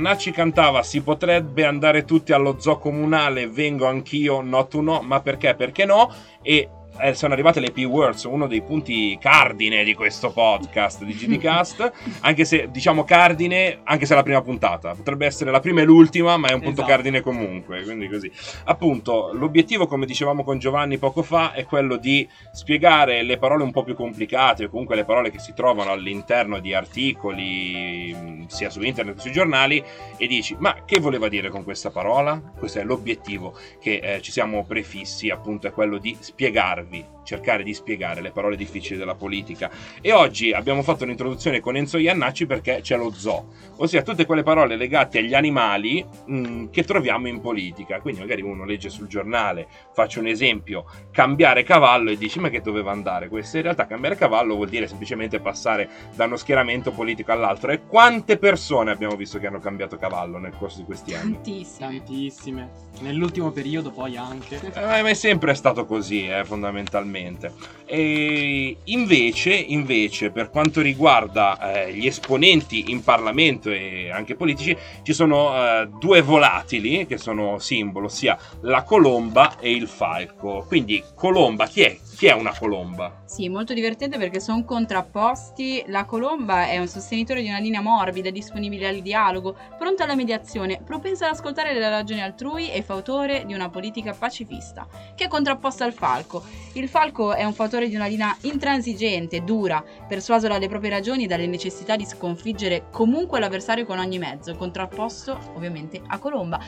Iannacci 0.00 0.30
cantava 0.30 0.82
si 0.82 1.02
potrebbe 1.02 1.66
andare 1.66 2.06
tutti 2.06 2.32
allo 2.32 2.58
zoo 2.58 2.78
comunale, 2.78 3.48
vengo 3.48 3.86
anch'io, 3.86 4.40
no 4.40 4.66
tu 4.66 4.80
no, 4.80 5.02
ma 5.02 5.20
perché? 5.20 5.54
Perché 5.54 5.84
no? 5.84 6.10
E 6.40 6.70
eh, 7.00 7.14
sono 7.14 7.32
arrivate 7.32 7.60
le 7.60 7.70
P-Words, 7.70 8.24
uno 8.24 8.46
dei 8.46 8.62
punti 8.62 9.16
cardine 9.20 9.84
di 9.84 9.94
questo 9.94 10.32
podcast 10.32 11.04
di 11.04 11.14
GDcast, 11.14 11.92
anche 12.20 12.44
se 12.44 12.68
diciamo 12.70 13.04
cardine, 13.04 13.80
anche 13.84 14.06
se 14.06 14.12
è 14.12 14.16
la 14.16 14.22
prima 14.22 14.42
puntata, 14.42 14.94
potrebbe 14.94 15.26
essere 15.26 15.50
la 15.50 15.60
prima 15.60 15.80
e 15.80 15.84
l'ultima, 15.84 16.36
ma 16.36 16.48
è 16.48 16.52
un 16.52 16.60
punto 16.60 16.82
esatto. 16.82 16.94
cardine 16.94 17.20
comunque, 17.20 17.82
quindi 17.82 18.08
così. 18.08 18.30
Appunto, 18.64 19.30
l'obiettivo, 19.32 19.86
come 19.86 20.06
dicevamo 20.06 20.44
con 20.44 20.58
Giovanni 20.58 20.98
poco 20.98 21.22
fa, 21.22 21.52
è 21.52 21.64
quello 21.64 21.96
di 21.96 22.28
spiegare 22.52 23.22
le 23.22 23.38
parole 23.38 23.62
un 23.62 23.72
po' 23.72 23.82
più 23.82 23.94
complicate, 23.94 24.64
o 24.64 24.68
comunque 24.68 24.96
le 24.96 25.04
parole 25.04 25.30
che 25.30 25.38
si 25.38 25.52
trovano 25.54 25.90
all'interno 25.90 26.58
di 26.60 26.74
articoli, 26.74 28.44
sia 28.48 28.70
su 28.70 28.82
internet 28.82 29.14
che 29.16 29.20
sui 29.20 29.32
giornali, 29.32 29.82
e 30.16 30.26
dici, 30.26 30.56
ma 30.58 30.84
che 30.84 31.00
voleva 31.00 31.28
dire 31.28 31.48
con 31.48 31.64
questa 31.64 31.90
parola? 31.90 32.40
Questo 32.58 32.78
è 32.78 32.84
l'obiettivo 32.84 33.56
che 33.80 34.00
eh, 34.02 34.20
ci 34.20 34.32
siamo 34.32 34.64
prefissi, 34.64 35.30
appunto, 35.30 35.66
è 35.66 35.72
quello 35.72 35.98
di 35.98 36.16
spiegarvi 36.18 36.89
servi 36.90 37.06
cercare 37.22 37.62
di 37.62 37.72
spiegare 37.72 38.20
le 38.20 38.32
parole 38.32 38.56
difficili 38.56 38.98
della 38.98 39.14
politica. 39.14 39.70
E 40.00 40.10
oggi 40.10 40.52
abbiamo 40.52 40.82
fatto 40.82 41.04
un'introduzione 41.04 41.60
con 41.60 41.76
Enzo 41.76 41.96
Iannacci 41.96 42.44
perché 42.44 42.80
c'è 42.82 42.96
lo 42.96 43.12
zoo, 43.12 43.46
ossia 43.76 44.02
tutte 44.02 44.26
quelle 44.26 44.42
parole 44.42 44.74
legate 44.74 45.20
agli 45.20 45.34
animali 45.34 46.04
mh, 46.04 46.36
mm, 46.36 46.66
che 46.70 46.82
troviamo 46.82 47.28
in 47.28 47.40
politica. 47.40 48.00
Quindi 48.00 48.20
magari 48.20 48.42
uno 48.42 48.64
legge 48.64 48.88
sul 48.88 49.06
giornale, 49.06 49.68
faccio 49.92 50.18
un 50.18 50.26
esempio, 50.26 50.84
cambiare 51.12 51.62
cavallo 51.62 52.10
e 52.10 52.16
dici 52.16 52.40
ma 52.40 52.48
che 52.48 52.60
doveva 52.60 52.90
andare 52.90 53.28
questo? 53.28 53.58
In 53.58 53.62
realtà 53.62 53.86
cambiare 53.86 54.16
cavallo 54.16 54.56
vuol 54.56 54.68
dire 54.68 54.88
semplicemente 54.88 55.38
passare 55.38 55.88
da 56.16 56.24
uno 56.24 56.36
schieramento 56.36 56.90
politico 56.90 57.30
all'altro. 57.30 57.70
E 57.70 57.86
quante 57.86 58.38
persone 58.38 58.90
abbiamo 58.90 59.14
visto 59.14 59.38
che 59.38 59.46
hanno 59.46 59.60
cambiato 59.60 59.96
cavallo 59.96 60.38
nel 60.38 60.54
corso 60.58 60.78
di 60.78 60.84
questi 60.84 61.14
anni? 61.14 61.34
Tantissime. 61.34 61.98
Tantissime. 61.98 62.70
Nell'ultimo 63.00 63.52
periodo 63.52 63.92
poi 63.92 64.16
anche. 64.16 64.60
Eh, 64.74 64.80
ma 64.80 65.08
è 65.08 65.14
sempre 65.14 65.54
stato 65.54 65.84
così, 65.84 66.26
eh, 66.26 66.44
fondamentalmente 66.44 66.79
fondamentalmente. 66.80 67.52
E 67.84 68.76
invece, 68.84 69.52
invece, 69.52 70.30
per 70.30 70.48
quanto 70.48 70.80
riguarda 70.80 71.84
eh, 71.86 71.92
gli 71.92 72.06
esponenti 72.06 72.90
in 72.90 73.02
Parlamento 73.02 73.70
e 73.70 74.10
anche 74.10 74.36
politici, 74.36 74.76
ci 75.02 75.12
sono 75.12 75.54
eh, 75.54 75.88
due 75.98 76.22
volatili 76.22 77.06
che 77.06 77.18
sono 77.18 77.58
simbolo, 77.58 78.06
ossia 78.06 78.38
la 78.62 78.82
colomba 78.82 79.58
e 79.58 79.72
il 79.72 79.88
falco. 79.88 80.64
Quindi 80.66 81.02
colomba, 81.14 81.66
chi 81.66 81.82
è? 81.82 81.98
Chi 82.20 82.26
è 82.26 82.34
una 82.34 82.54
colomba? 82.54 83.22
Sì, 83.24 83.48
molto 83.48 83.72
divertente 83.72 84.18
perché 84.18 84.40
sono 84.40 84.62
contrapposti. 84.62 85.84
La 85.86 86.04
colomba 86.04 86.66
è 86.66 86.76
un 86.76 86.86
sostenitore 86.86 87.40
di 87.40 87.48
una 87.48 87.60
linea 87.60 87.80
morbida, 87.80 88.28
disponibile 88.28 88.88
al 88.88 89.00
dialogo, 89.00 89.56
pronta 89.78 90.04
alla 90.04 90.14
mediazione, 90.14 90.82
propensa 90.84 91.24
ad 91.24 91.32
ascoltare 91.32 91.72
le 91.72 91.88
ragioni 91.88 92.20
altrui 92.20 92.70
e 92.70 92.82
fautore 92.82 93.44
di 93.46 93.54
una 93.54 93.70
politica 93.70 94.12
pacifista, 94.12 94.86
che 95.14 95.24
è 95.24 95.28
contrapposta 95.28 95.86
al 95.86 95.94
falco. 95.94 96.44
Il 96.74 96.90
falco 96.90 97.32
è 97.32 97.42
un 97.44 97.54
fautore 97.54 97.88
di 97.88 97.96
una 97.96 98.06
linea 98.06 98.36
intransigente, 98.42 99.42
dura, 99.42 99.82
persuaso 100.06 100.46
dalle 100.46 100.68
proprie 100.68 100.90
ragioni 100.90 101.24
e 101.24 101.26
dalle 101.26 101.46
necessità 101.46 101.96
di 101.96 102.04
sconfiggere 102.04 102.88
comunque 102.90 103.40
l'avversario 103.40 103.86
con 103.86 103.98
ogni 103.98 104.18
mezzo, 104.18 104.54
contrapposto 104.56 105.38
ovviamente 105.54 106.02
a 106.06 106.18
colomba. 106.18 106.60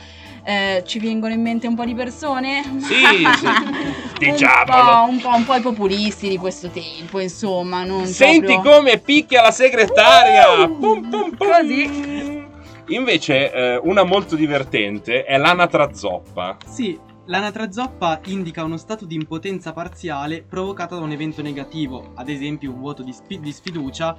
Eh, 0.43 0.83
ci 0.87 0.97
vengono 0.97 1.31
in 1.31 1.41
mente 1.43 1.67
un 1.67 1.75
po' 1.75 1.85
di 1.85 1.93
persone? 1.93 2.63
Sì, 2.79 2.95
sì. 3.37 3.45
un, 4.25 4.31
Diciamolo. 4.31 5.05
po', 5.05 5.09
un, 5.09 5.19
po', 5.19 5.35
un 5.43 5.45
po' 5.45 5.55
i 5.55 5.61
populisti 5.61 6.29
di 6.29 6.37
questo 6.37 6.69
tempo, 6.69 7.19
insomma. 7.19 7.83
Non 7.83 8.05
Senti 8.07 8.53
proprio- 8.53 8.77
come 8.79 8.97
picchia 8.99 9.41
la 9.41 9.51
segretaria! 9.51 10.63
Uh, 10.63 10.77
Pum, 10.79 11.09
pum, 11.09 11.35
pum. 11.35 11.47
così. 11.49 12.41
Invece, 12.87 13.51
eh, 13.51 13.79
una 13.83 14.03
molto 14.03 14.35
divertente 14.35 15.23
è 15.25 15.37
l'anatra 15.37 15.93
zoppa. 15.93 16.57
Sì, 16.67 16.97
l'anatra 17.25 17.71
zoppa 17.71 18.19
indica 18.25 18.63
uno 18.63 18.77
stato 18.77 19.05
di 19.05 19.15
impotenza 19.15 19.73
parziale 19.73 20.43
provocato 20.47 20.95
da 20.95 21.01
un 21.01 21.11
evento 21.11 21.41
negativo, 21.41 22.11
ad 22.15 22.29
esempio 22.29 22.71
un 22.71 22.79
vuoto 22.79 23.03
di, 23.03 23.11
sfi- 23.13 23.39
di 23.39 23.51
sfiducia, 23.51 24.15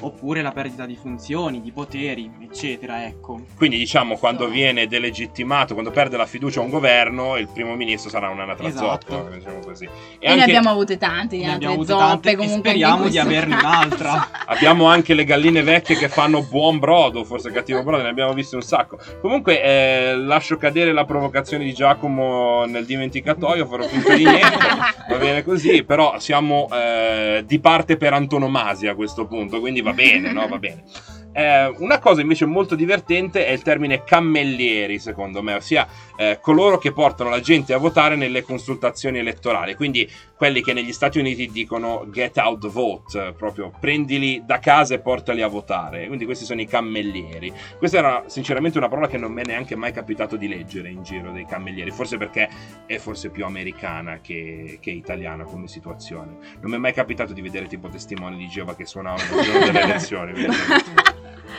oppure 0.00 0.42
la 0.42 0.50
perdita 0.52 0.84
di 0.86 0.96
funzioni, 0.96 1.60
di 1.60 1.72
poteri, 1.72 2.30
eccetera, 2.42 3.04
ecco. 3.04 3.42
Quindi, 3.56 3.78
diciamo, 3.78 4.16
quando 4.16 4.48
viene 4.48 4.86
delegittimato, 4.86 5.72
quando 5.74 5.90
perde 5.90 6.16
la 6.16 6.26
fiducia 6.26 6.60
un 6.60 6.68
governo, 6.70 7.36
il 7.36 7.48
primo 7.52 7.74
ministro 7.74 8.10
sarà 8.10 8.28
un'anatra 8.28 8.66
Esatto. 8.66 9.06
zoppa. 9.12 9.30
Diciamo 9.36 9.58
così. 9.60 9.84
E, 9.84 9.88
E 10.18 10.26
ne 10.26 10.30
anche- 10.32 10.42
abbiamo 10.44 10.70
avute 10.70 10.96
tante 10.98 11.36
di 11.36 11.42
Ne 11.42 11.50
altre 11.52 11.66
abbiamo 11.66 11.74
avute 11.74 11.92
zoppe 11.92 12.06
tante 12.12 12.36
comunque 12.36 12.70
speriamo 12.70 13.08
di 13.08 13.18
averne 13.18 13.54
caso. 13.56 13.66
un'altra. 13.66 14.28
Abbiamo 14.46 14.86
anche 14.86 15.14
le 15.14 15.24
galline 15.24 15.62
vecchie 15.62 15.96
che 15.96 16.08
fanno 16.08 16.42
buon 16.42 16.78
brodo, 16.78 17.24
forse 17.24 17.50
cattivo 17.50 17.82
brodo, 17.82 18.02
ne 18.02 18.08
abbiamo 18.10 18.32
visto 18.32 18.56
un 18.56 18.62
sacco. 18.62 18.98
Comunque, 19.20 19.62
eh, 19.62 20.14
lascio 20.16 20.56
cadere 20.56 20.92
la 20.92 21.04
provocazione 21.04 21.64
di 21.64 21.72
Giacomo 21.72 22.64
nel 22.66 22.84
dimenticatoio, 22.86 23.66
farò 23.66 23.82
finta 23.84 24.14
di 24.14 24.24
niente, 24.24 24.56
va 25.10 25.16
bene 25.16 25.42
così, 25.42 25.82
però 25.84 26.18
siamo 26.18 26.68
eh, 26.72 27.42
di 27.46 27.58
parte 27.58 27.96
per 27.96 28.12
antonomasia 28.12 28.92
a 28.92 28.94
questo 28.94 29.26
punto, 29.26 29.58
quindi 29.60 29.75
va 29.82 29.92
bene, 29.92 30.32
no? 30.32 30.46
Va 30.48 30.58
bene. 30.58 30.84
Eh, 31.36 31.66
una 31.80 31.98
cosa 31.98 32.22
invece 32.22 32.46
molto 32.46 32.74
divertente 32.74 33.44
è 33.44 33.50
il 33.50 33.60
termine 33.60 34.04
cammellieri, 34.04 34.98
secondo 34.98 35.42
me, 35.42 35.52
ossia 35.52 35.86
eh, 36.16 36.38
coloro 36.40 36.78
che 36.78 36.92
portano 36.92 37.28
la 37.28 37.40
gente 37.40 37.74
a 37.74 37.76
votare 37.76 38.16
nelle 38.16 38.42
consultazioni 38.42 39.18
elettorali, 39.18 39.74
quindi 39.74 40.10
quelli 40.36 40.62
che 40.62 40.72
negli 40.74 40.92
Stati 40.92 41.18
Uniti 41.18 41.50
dicono 41.50 42.06
get 42.10 42.36
out 42.36 42.60
the 42.60 42.68
vote, 42.68 43.34
proprio 43.36 43.72
prendili 43.80 44.42
da 44.44 44.58
casa 44.58 44.94
e 44.94 44.98
portali 44.98 45.40
a 45.40 45.48
votare, 45.48 46.06
quindi 46.06 46.26
questi 46.26 46.44
sono 46.44 46.60
i 46.60 46.66
cammellieri. 46.66 47.52
Questa 47.78 47.96
era 47.96 48.24
sinceramente 48.26 48.76
una 48.76 48.88
parola 48.88 49.08
che 49.08 49.16
non 49.16 49.32
mi 49.32 49.42
è 49.42 49.46
neanche 49.46 49.76
mai 49.76 49.92
capitato 49.92 50.36
di 50.36 50.46
leggere 50.46 50.90
in 50.90 51.02
giro 51.02 51.32
dei 51.32 51.46
cammellieri, 51.46 51.90
forse 51.90 52.18
perché 52.18 52.48
è 52.84 52.98
forse 52.98 53.30
più 53.30 53.44
americana 53.44 54.20
che, 54.20 54.78
che 54.80 54.90
italiana 54.90 55.44
come 55.44 55.68
situazione. 55.68 56.36
Non 56.60 56.70
mi 56.70 56.76
è 56.76 56.80
mai 56.80 56.92
capitato 56.92 57.32
di 57.32 57.40
vedere 57.40 57.66
tipo 57.66 57.88
testimoni 57.88 58.36
di 58.36 58.48
Geova 58.48 58.74
che 58.76 58.84
suonavano 58.84 59.40
il 59.40 59.44
giorno 59.44 59.64
delle 59.64 59.80
elezioni. 59.82 60.32
Non 60.42 60.54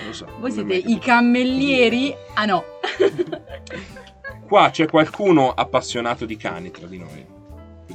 lo 0.05 0.13
so. 0.13 0.27
Voi 0.39 0.51
siete 0.51 0.75
i 0.75 0.99
cammellieri? 0.99 2.13
Ah 2.35 2.45
no. 2.45 2.63
Qua 4.47 4.69
c'è 4.69 4.87
qualcuno 4.87 5.51
appassionato 5.51 6.25
di 6.25 6.37
cani 6.37 6.71
tra 6.71 6.87
di 6.87 6.97
noi. 6.97 7.36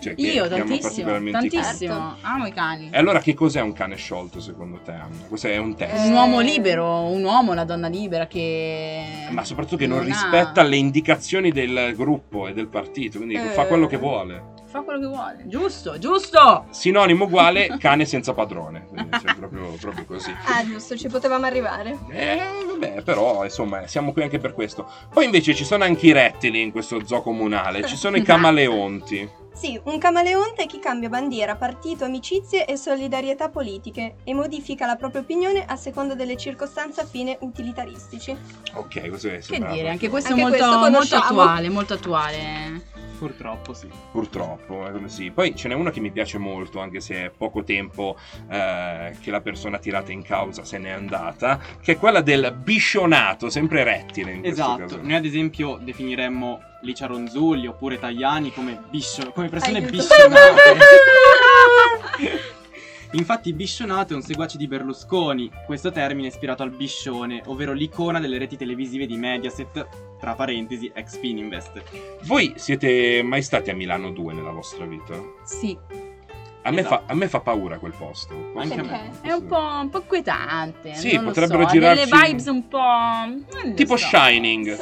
Cioè, 0.02 0.16
che 0.16 0.22
Io 0.22 0.48
tantissimo, 0.48 1.12
tantissimo. 1.30 2.16
Amo 2.22 2.46
i 2.46 2.52
cani. 2.52 2.88
E 2.90 2.98
allora 2.98 3.20
che 3.20 3.34
cos'è 3.34 3.60
un 3.60 3.72
cane 3.72 3.94
sciolto 3.94 4.40
secondo 4.40 4.80
te, 4.84 4.90
Anna? 4.90 5.14
Questo 5.28 5.46
è 5.46 5.56
un 5.58 5.76
test. 5.76 6.06
Un 6.06 6.12
uomo 6.12 6.40
libero, 6.40 7.02
un 7.04 7.22
uomo, 7.22 7.52
una 7.52 7.64
donna 7.64 7.86
libera 7.86 8.26
che... 8.26 9.04
Ma 9.30 9.44
soprattutto 9.44 9.76
che 9.76 9.86
non, 9.86 9.98
non 9.98 10.06
ha- 10.06 10.08
rispetta 10.10 10.62
le 10.62 10.76
indicazioni 10.76 11.52
del 11.52 11.94
gruppo 11.96 12.48
e 12.48 12.52
del 12.52 12.66
partito, 12.66 13.18
quindi 13.18 13.36
Eh. 13.36 13.40
fa 13.50 13.66
quello 13.66 13.86
che 13.86 13.96
vuole. 13.96 14.50
Fa 14.66 14.80
quello 14.80 14.98
che 15.00 15.06
vuole. 15.06 15.44
Giusto, 15.46 15.98
giusto! 15.98 16.64
Sinonimo 16.70 17.26
uguale 17.26 17.76
cane 17.78 18.04
senza 18.04 18.32
padrone. 18.32 18.86
Cioè, 18.94 19.34
proprio, 19.36 19.76
proprio 19.80 20.04
così. 20.04 20.34
Ah, 20.46 20.64
giusto, 20.66 20.96
ci 20.96 21.06
potevamo 21.08 21.46
arrivare. 21.46 21.96
Eh, 22.10 22.40
vabbè, 22.66 23.02
però 23.02 23.44
insomma, 23.44 23.86
siamo 23.86 24.12
qui 24.12 24.22
anche 24.24 24.38
per 24.38 24.52
questo. 24.52 24.90
Poi 25.12 25.26
invece 25.26 25.54
ci 25.54 25.64
sono 25.64 25.84
anche 25.84 26.06
i 26.06 26.12
rettili 26.12 26.60
in 26.60 26.72
questo 26.72 27.06
zoo 27.06 27.22
comunale, 27.22 27.86
ci 27.86 27.94
sono 27.96 28.16
i 28.16 28.22
camaleonti. 28.24 29.40
Sì, 29.54 29.78
un 29.84 29.98
camaleonte 29.98 30.62
è 30.62 30.66
chi 30.66 30.78
cambia 30.78 31.08
bandiera, 31.08 31.56
partito, 31.56 32.04
amicizie 32.04 32.64
e 32.64 32.76
solidarietà 32.76 33.48
politiche 33.48 34.16
e 34.24 34.34
modifica 34.34 34.86
la 34.86 34.96
propria 34.96 35.20
opinione 35.20 35.64
a 35.66 35.76
seconda 35.76 36.14
delle 36.14 36.36
circostanze 36.36 37.02
a 37.02 37.04
fine 37.04 37.36
utilitaristici. 37.40 38.36
Ok, 38.74 39.08
questo 39.08 39.28
è 39.28 39.38
Che 39.38 39.66
dire, 39.70 39.90
anche 39.90 40.08
questo 40.08 40.30
Anche 40.30 40.40
è 40.40 40.48
molto, 40.48 40.64
questo 40.64 40.90
molto 40.90 41.16
attuale, 41.16 41.68
molto 41.68 41.94
attuale. 41.94 42.90
Purtroppo 43.18 43.72
sì. 43.72 43.88
Purtroppo, 44.10 44.84
è 44.88 44.90
come 44.90 45.08
sì. 45.08 45.30
Poi 45.30 45.54
ce 45.54 45.68
n'è 45.68 45.74
una 45.74 45.90
che 45.90 46.00
mi 46.00 46.10
piace 46.10 46.38
molto, 46.38 46.80
anche 46.80 47.00
se 47.00 47.26
è 47.26 47.30
poco 47.30 47.62
tempo 47.62 48.16
eh, 48.50 49.16
che 49.20 49.30
la 49.30 49.40
persona 49.40 49.78
tirata 49.78 50.10
in 50.10 50.22
causa 50.22 50.64
se 50.64 50.78
n'è 50.78 50.90
andata, 50.90 51.60
che 51.80 51.92
è 51.92 51.98
quella 51.98 52.20
del 52.20 52.52
biscionato, 52.60 53.48
sempre 53.48 53.84
rettile 53.84 54.32
in 54.32 54.40
questo 54.40 54.60
Esatto, 54.62 54.80
caso. 54.80 55.00
noi 55.02 55.14
ad 55.14 55.24
esempio 55.24 55.78
definiremmo 55.80 56.70
Licia 56.82 57.06
Ronzulli 57.06 57.66
oppure 57.66 57.98
Tajani 57.98 58.52
come, 58.52 58.82
biscio- 58.90 59.30
come 59.32 59.48
persone 59.48 59.78
Aiuto. 59.78 59.92
biscionate. 59.92 60.76
Infatti 63.14 63.52
biscionato 63.52 64.14
è 64.14 64.16
un 64.16 64.22
seguace 64.22 64.56
di 64.56 64.66
Berlusconi, 64.66 65.50
questo 65.66 65.92
termine 65.92 66.28
è 66.28 66.30
ispirato 66.30 66.62
al 66.62 66.70
biscione, 66.70 67.42
ovvero 67.46 67.72
l'icona 67.74 68.18
delle 68.18 68.38
reti 68.38 68.56
televisive 68.56 69.04
di 69.04 69.18
Mediaset, 69.18 69.86
tra 70.18 70.34
parentesi 70.34 70.90
ex 70.94 71.18
Fininvest. 71.18 71.82
Voi 72.22 72.54
siete 72.56 73.22
mai 73.22 73.42
stati 73.42 73.68
a 73.68 73.74
Milano 73.74 74.10
2 74.12 74.32
nella 74.32 74.50
vostra 74.52 74.86
vita? 74.86 75.12
Sì, 75.44 75.76
A 76.62 76.70
me, 76.70 76.80
Esatto. 76.80 77.02
fa, 77.06 77.12
a 77.12 77.14
me 77.14 77.28
fa 77.28 77.40
paura 77.40 77.76
quel 77.78 77.92
posto. 77.98 78.32
Anche 78.56 78.80
a 78.80 78.82
Perché? 78.82 78.90
me. 78.90 79.28
è 79.28 79.32
un 79.32 79.46
po', 79.46 79.58
un 79.58 79.90
po' 79.90 79.98
inquietante. 79.98 80.94
Sì, 80.94 81.12
non 81.14 81.24
lo 81.24 81.28
potrebbero 81.32 81.62
so, 81.62 81.66
ha 81.68 81.70
girarci- 81.70 82.08
delle 82.08 82.26
vibes 82.26 82.46
un 82.46 82.68
po'... 82.68 82.78
non 82.78 83.44
lo 83.64 83.74
Tipo 83.74 83.96
so. 83.98 84.06
Shining. 84.06 84.74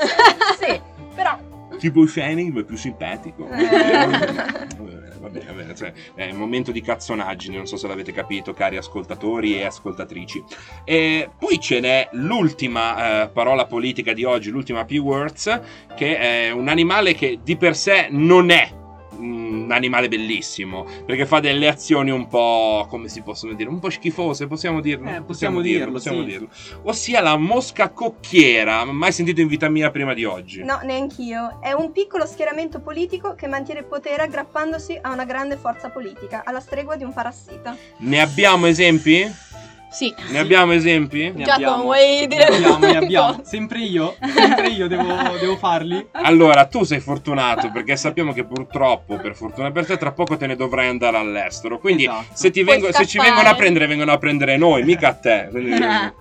Sì, 0.61 0.81
però... 1.17 1.37
tipo 1.81 2.07
Shining, 2.07 2.53
ma 2.53 2.63
più 2.63 2.77
simpatico. 2.77 3.49
Eh. 3.49 5.09
Va 5.21 5.29
bene, 5.29 5.47
va 5.47 5.53
bene, 5.53 5.75
cioè, 5.75 5.93
è 6.15 6.31
un 6.31 6.39
momento 6.39 6.71
di 6.73 6.81
cazzonaggine, 6.81 7.57
non 7.57 7.67
so 7.67 7.77
se 7.77 7.87
l'avete 7.87 8.13
capito, 8.13 8.55
cari 8.55 8.77
ascoltatori 8.77 9.57
e 9.57 9.65
ascoltatrici. 9.65 10.43
E 10.85 11.29
poi 11.39 11.61
ce 11.61 11.81
n'è 11.81 12.09
l'ultima 12.13 13.25
eh, 13.25 13.29
parola 13.29 13.67
politica 13.67 14.13
di 14.13 14.25
oggi, 14.25 14.51
l'ultima 14.51 14.85
P-Words, 14.85 15.61
che 15.95 16.17
è 16.17 16.51
un 16.51 16.69
animale 16.69 17.15
che 17.15 17.41
di 17.43 17.57
per 17.57 17.77
sé 17.77 18.09
non 18.11 18.51
è 18.51 18.79
un 19.21 19.69
animale 19.71 20.09
bellissimo, 20.09 20.87
perché 21.05 21.27
fa 21.27 21.41
delle 21.41 21.69
azioni 21.69 22.11
un 22.11 22.27
po', 22.27 22.87
come 22.89 23.09
si 23.09 23.23
possono 23.23 23.53
dire, 23.53 23.69
un 23.69 23.79
po' 23.79 23.91
schifose, 23.91 24.47
possiamo 24.47 24.81
dirlo? 24.81 25.11
Eh, 25.11 25.23
possiamo 25.23 25.61
dirlo, 25.61 25.93
possiamo 25.93 26.21
sì. 26.21 26.27
dirlo. 26.27 26.49
Ossia 26.83 27.21
la 27.21 27.37
mosca 27.37 27.91
cocchiera, 27.91 28.85
mai 28.85 29.13
sentito 29.13 29.41
in 29.41 29.49
vita 29.49 29.69
mia 29.69 29.91
prima 29.91 30.15
di 30.15 30.25
oggi. 30.25 30.63
No, 30.63 30.81
neanch'io. 30.83 31.59
È 31.61 31.73
un 31.73 31.93
piccolo 31.93 32.27
schieramento 32.27 32.81
politico 32.81 33.35
che 33.35 33.47
mantiene 33.47 33.81
il 33.81 33.87
potere 33.87 34.23
aggrappandosi 34.23 34.99
a 35.01 35.13
una 35.13 35.25
grande 35.25 35.57
forza 35.57 35.91
politica, 35.91 36.43
alla 36.45 36.61
stregua 36.61 36.97
di 36.97 37.05
un 37.05 37.13
parassita. 37.13 37.77
Ne 37.99 38.21
abbiamo 38.21 38.67
esempi? 38.67 39.49
Sì. 39.91 40.15
Ne 40.31 40.39
abbiamo 40.39 40.73
esempi? 40.73 41.33
Ne 41.35 41.43
Giacomo, 41.45 41.53
abbiamo, 41.53 41.83
vuoi 41.83 42.19
ne 42.21 42.27
dire- 42.29 42.45
abbiamo, 42.45 42.79
ne 42.79 42.97
abbiamo. 42.97 43.41
Sempre 43.45 43.81
io, 43.81 44.15
sempre 44.21 44.69
io 44.69 44.87
devo, 44.87 45.05
devo 45.39 45.57
farli. 45.57 46.07
Allora, 46.13 46.65
tu 46.67 46.85
sei 46.85 47.01
fortunato 47.01 47.71
perché 47.73 47.97
sappiamo 47.97 48.33
che 48.33 48.45
purtroppo, 48.45 49.17
per 49.17 49.35
fortuna 49.35 49.71
per 49.73 49.87
te, 49.87 49.97
tra 49.99 50.13
poco 50.13 50.37
te 50.37 50.47
ne 50.47 50.55
dovrai 50.57 50.89
andare 50.89 51.17
all'estero. 51.17 51.79
Quindi, 51.79 52.05
Esatto. 52.05 52.25
se, 52.35 52.51
vengo- 52.63 52.93
se 52.93 53.05
ci 53.07 53.19
vengono 53.19 53.49
a 53.49 53.55
prendere, 53.55 53.87
vengono 53.89 54.13
a 54.13 54.19
prendere 54.19 54.57
noi, 54.57 54.85
mica 54.85 55.09
a 55.09 55.15
te. 55.15 55.49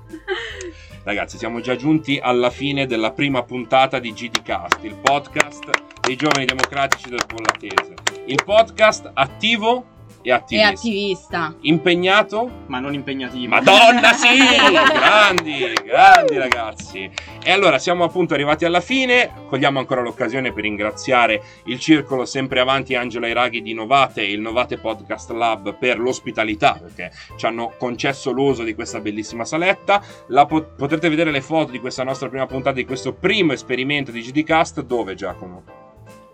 Ragazzi, 1.04 1.38
siamo 1.38 1.60
già 1.62 1.76
giunti 1.76 2.20
alla 2.22 2.50
fine 2.50 2.86
della 2.86 3.12
prima 3.12 3.44
puntata 3.44 4.00
di 4.00 4.12
GDcast, 4.12 4.80
il 4.82 4.96
podcast 4.96 5.70
dei 6.02 6.16
giovani 6.16 6.46
democratici 6.46 7.10
del 7.10 7.24
Pollatese. 7.26 7.94
Il 8.26 8.42
podcast 8.44 9.10
attivo 9.14 9.86
e 10.22 10.32
attivista. 10.32 10.68
E 10.68 10.74
attivista. 10.74 11.56
Impegnato? 11.62 12.50
Ma 12.68 12.80
non 12.80 12.94
impegnativo. 12.94 13.48
Madonna, 13.48 14.14
sì! 14.14 14.38
grandi, 14.94 15.74
grandi 15.84 16.38
ragazzi. 16.38 17.10
E 17.44 17.52
allora 17.52 17.80
siamo 17.80 18.04
appunto 18.04 18.34
arrivati 18.34 18.66
alla 18.66 18.82
fine. 18.82 19.32
Cogliamo 19.48 19.80
ancora 19.80 20.02
l'occasione 20.02 20.52
per 20.52 20.64
ringraziare 20.64 21.42
il 21.66 21.80
circolo 21.80 22.26
sempre 22.26 22.60
avanti 22.60 22.96
Angela 22.96 23.28
Iraghi 23.28 23.62
di 23.62 23.74
Novate 23.74 24.22
e 24.22 24.32
il 24.32 24.42
Novate 24.42 24.78
Podcast 24.78 25.32
Lab 25.32 25.78
per 25.78 26.00
l'ospitalità, 26.00 26.78
perché 26.80 27.12
ci 27.38 27.46
hanno 27.46 27.74
concesso 27.78 28.32
l'uso 28.32 28.64
di 28.64 28.76
questa 28.76 29.00
bellissima 29.00 29.46
saletta. 29.46 30.02
Pot- 30.48 30.76
potrete 30.76 31.10
vedere 31.10 31.32
le 31.32 31.42
foto 31.42 31.72
di 31.72 31.80
questa 31.80 32.04
nostra 32.04 32.30
prima 32.30 32.46
puntata, 32.46 32.76
di 32.76 32.86
questo 32.86 33.14
primo 33.14 33.54
esperimento 33.54 34.12
di 34.12 34.22
GDcast. 34.22 34.82
Dove, 34.82 35.16
Giacomo? 35.16 35.79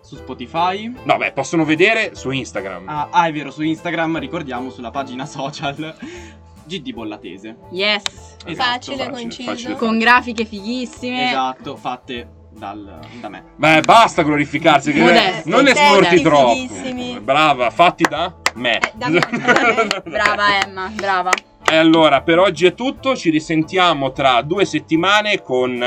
Su 0.06 0.14
Spotify. 0.14 0.94
No, 1.02 1.16
beh, 1.16 1.32
possono 1.32 1.64
vedere 1.64 2.14
su 2.14 2.30
Instagram. 2.30 2.88
Ah, 2.88 3.08
ah, 3.10 3.26
è 3.26 3.32
vero, 3.32 3.50
su 3.50 3.62
Instagram, 3.62 4.20
ricordiamo, 4.20 4.70
sulla 4.70 4.92
pagina 4.92 5.26
social 5.26 5.96
GD 6.64 6.92
Bollatese. 6.92 7.56
Yes. 7.72 8.04
Esatto, 8.44 8.54
facile, 8.54 8.96
facile, 8.96 9.10
conciso. 9.10 9.50
Facile. 9.50 9.74
Con 9.74 9.98
grafiche 9.98 10.44
fighissime. 10.44 11.30
Esatto, 11.30 11.74
fatte 11.74 12.28
dal, 12.50 13.00
da 13.20 13.28
me. 13.28 13.44
Beh, 13.56 13.80
basta 13.80 14.22
glorificarsi. 14.22 14.92
Modesti, 14.92 15.50
non 15.50 15.64
ne 15.64 15.74
smorti 15.74 16.22
troppo. 16.22 16.52
Fighissimi. 16.52 17.18
Brava, 17.18 17.70
fatti 17.70 18.04
da 18.08 18.32
me. 18.54 18.78
Eh, 18.78 18.92
da 18.94 19.08
me. 19.08 19.18
brava 20.06 20.64
Emma, 20.64 20.92
brava. 20.94 21.32
E 21.68 21.76
allora, 21.76 22.22
per 22.22 22.38
oggi 22.38 22.64
è 22.66 22.74
tutto. 22.74 23.16
Ci 23.16 23.30
risentiamo 23.30 24.12
tra 24.12 24.40
due 24.42 24.64
settimane 24.64 25.42
con 25.42 25.82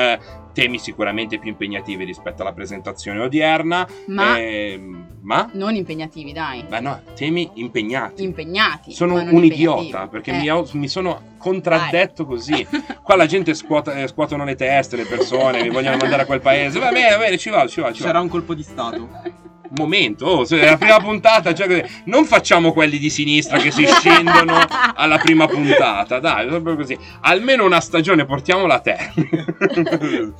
temi 0.59 0.79
sicuramente 0.79 1.39
più 1.39 1.49
impegnativi 1.49 2.03
rispetto 2.03 2.41
alla 2.41 2.53
presentazione 2.53 3.19
odierna. 3.19 3.87
Ma, 4.07 4.37
eh, 4.37 4.79
ma? 5.21 5.49
non 5.53 5.75
impegnativi, 5.75 6.33
dai. 6.33 6.63
Beh, 6.67 6.79
no, 6.79 7.01
temi 7.15 7.49
impegnati. 7.55 8.23
Impegnati. 8.23 8.91
Sono 8.91 9.15
un 9.15 9.43
idiota 9.43 10.07
perché 10.07 10.31
eh. 10.31 10.39
mi, 10.39 10.63
mi, 10.73 10.87
sono 10.87 11.35
contraddetto 11.37 12.23
dai. 12.23 12.31
così. 12.31 12.67
Qua 13.03 13.15
la 13.15 13.25
gente 13.25 13.53
scuota, 13.53 13.93
eh, 13.93 14.07
scuotono 14.07 14.43
le 14.43 14.55
teste, 14.55 14.95
le 14.95 15.05
persone, 15.05 15.61
mi 15.61 15.69
vogliono 15.69 15.97
mandare 15.97 16.23
a 16.23 16.25
quel 16.25 16.41
paese. 16.41 16.79
Va 16.79 16.91
bene, 16.91 17.09
va 17.11 17.17
bene, 17.17 17.37
ci 17.37 17.49
va, 17.49 17.67
ci 17.67 17.81
va. 17.81 17.91
Ci 17.91 18.01
C'era 18.01 18.13
va. 18.13 18.21
un 18.21 18.29
colpo 18.29 18.53
di 18.53 18.63
Stato 18.63 19.47
momento, 19.69 20.25
oh, 20.25 20.45
la 20.49 20.77
prima 20.77 20.99
puntata, 20.99 21.53
cioè, 21.53 21.85
non 22.05 22.25
facciamo 22.25 22.73
quelli 22.73 22.97
di 22.97 23.09
sinistra 23.09 23.57
che 23.57 23.71
si 23.71 23.85
scendono 23.85 24.57
alla 24.95 25.17
prima 25.17 25.47
puntata, 25.47 26.19
dai, 26.19 26.47
proprio 26.47 26.75
così. 26.75 26.97
Almeno 27.21 27.65
una 27.65 27.79
stagione 27.79 28.25
portiamola 28.25 28.75
a 28.75 28.79
termine. 28.79 30.33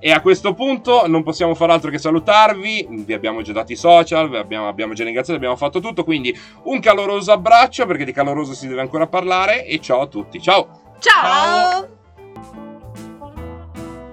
E 0.00 0.12
a 0.12 0.20
questo 0.20 0.54
punto 0.54 1.08
non 1.08 1.24
possiamo 1.24 1.54
far 1.54 1.70
altro 1.70 1.90
che 1.90 1.98
salutarvi. 1.98 2.86
Vi 2.88 3.12
abbiamo 3.12 3.42
già 3.42 3.52
dato 3.52 3.72
i 3.72 3.76
social, 3.76 4.32
abbiamo, 4.34 4.68
abbiamo 4.68 4.92
già 4.92 5.02
ringraziato, 5.02 5.36
abbiamo 5.36 5.56
fatto 5.56 5.80
tutto. 5.80 6.04
Quindi 6.04 6.36
un 6.64 6.78
caloroso 6.78 7.32
abbraccio 7.32 7.84
perché 7.84 8.04
di 8.04 8.12
caloroso 8.12 8.54
si 8.54 8.68
deve 8.68 8.80
ancora 8.80 9.08
parlare. 9.08 9.64
E 9.66 9.80
ciao 9.80 10.02
a 10.02 10.06
tutti. 10.06 10.40
Ciao! 10.40 10.94
Ciao! 11.00 11.97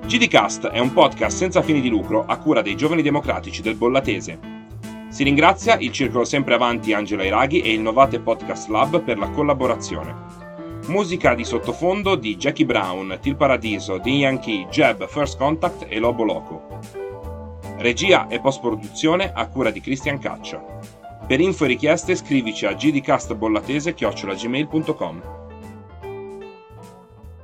GDcast 0.06 0.68
è 0.68 0.78
un 0.78 0.94
podcast 0.94 1.36
senza 1.36 1.64
fini 1.64 1.82
di 1.82 1.90
lucro 1.90 2.26
a 2.28 2.38
cura 2.38 2.62
dei 2.62 2.78
giovani 2.78 3.02
democratici 3.02 3.64
del 3.64 3.74
Bollatese. 3.74 4.38
Si 5.10 5.24
ringrazia 5.24 5.80
il 5.80 5.92
Circolo 5.92 6.26
Sempre 6.26 6.54
Avanti 6.54 6.94
Angela 6.94 7.24
Iraghi 7.24 7.62
e 7.62 7.74
il 7.74 7.80
Novate 7.80 8.20
Podcast 8.20 8.70
Lab 8.70 9.02
per 9.02 9.18
la 9.18 9.30
collaborazione. 9.30 10.14
Musica 10.90 11.34
di 11.34 11.44
sottofondo 11.44 12.14
di 12.14 12.38
Jackie 12.38 12.68
Brown, 12.68 13.18
Til 13.20 13.36
Paradiso, 13.36 13.98
Dean 13.98 14.18
Yankee, 14.18 14.68
Jeb, 14.70 15.08
First 15.08 15.40
Contact 15.40 15.88
e 15.90 15.98
Lobo 15.98 16.24
Loco. 16.24 16.68
Regia 17.78 18.28
e 18.28 18.40
post-produzione 18.40 19.32
a 19.34 19.48
cura 19.48 19.72
di 19.72 19.82
Cristian 19.82 20.20
Caccia. 20.20 20.64
Per 21.26 21.40
info 21.40 21.64
e 21.64 21.70
richieste 21.70 22.16
scrivici 22.16 22.68
a 22.68 22.74
gdcastbollatese-gmail.com 22.74 25.45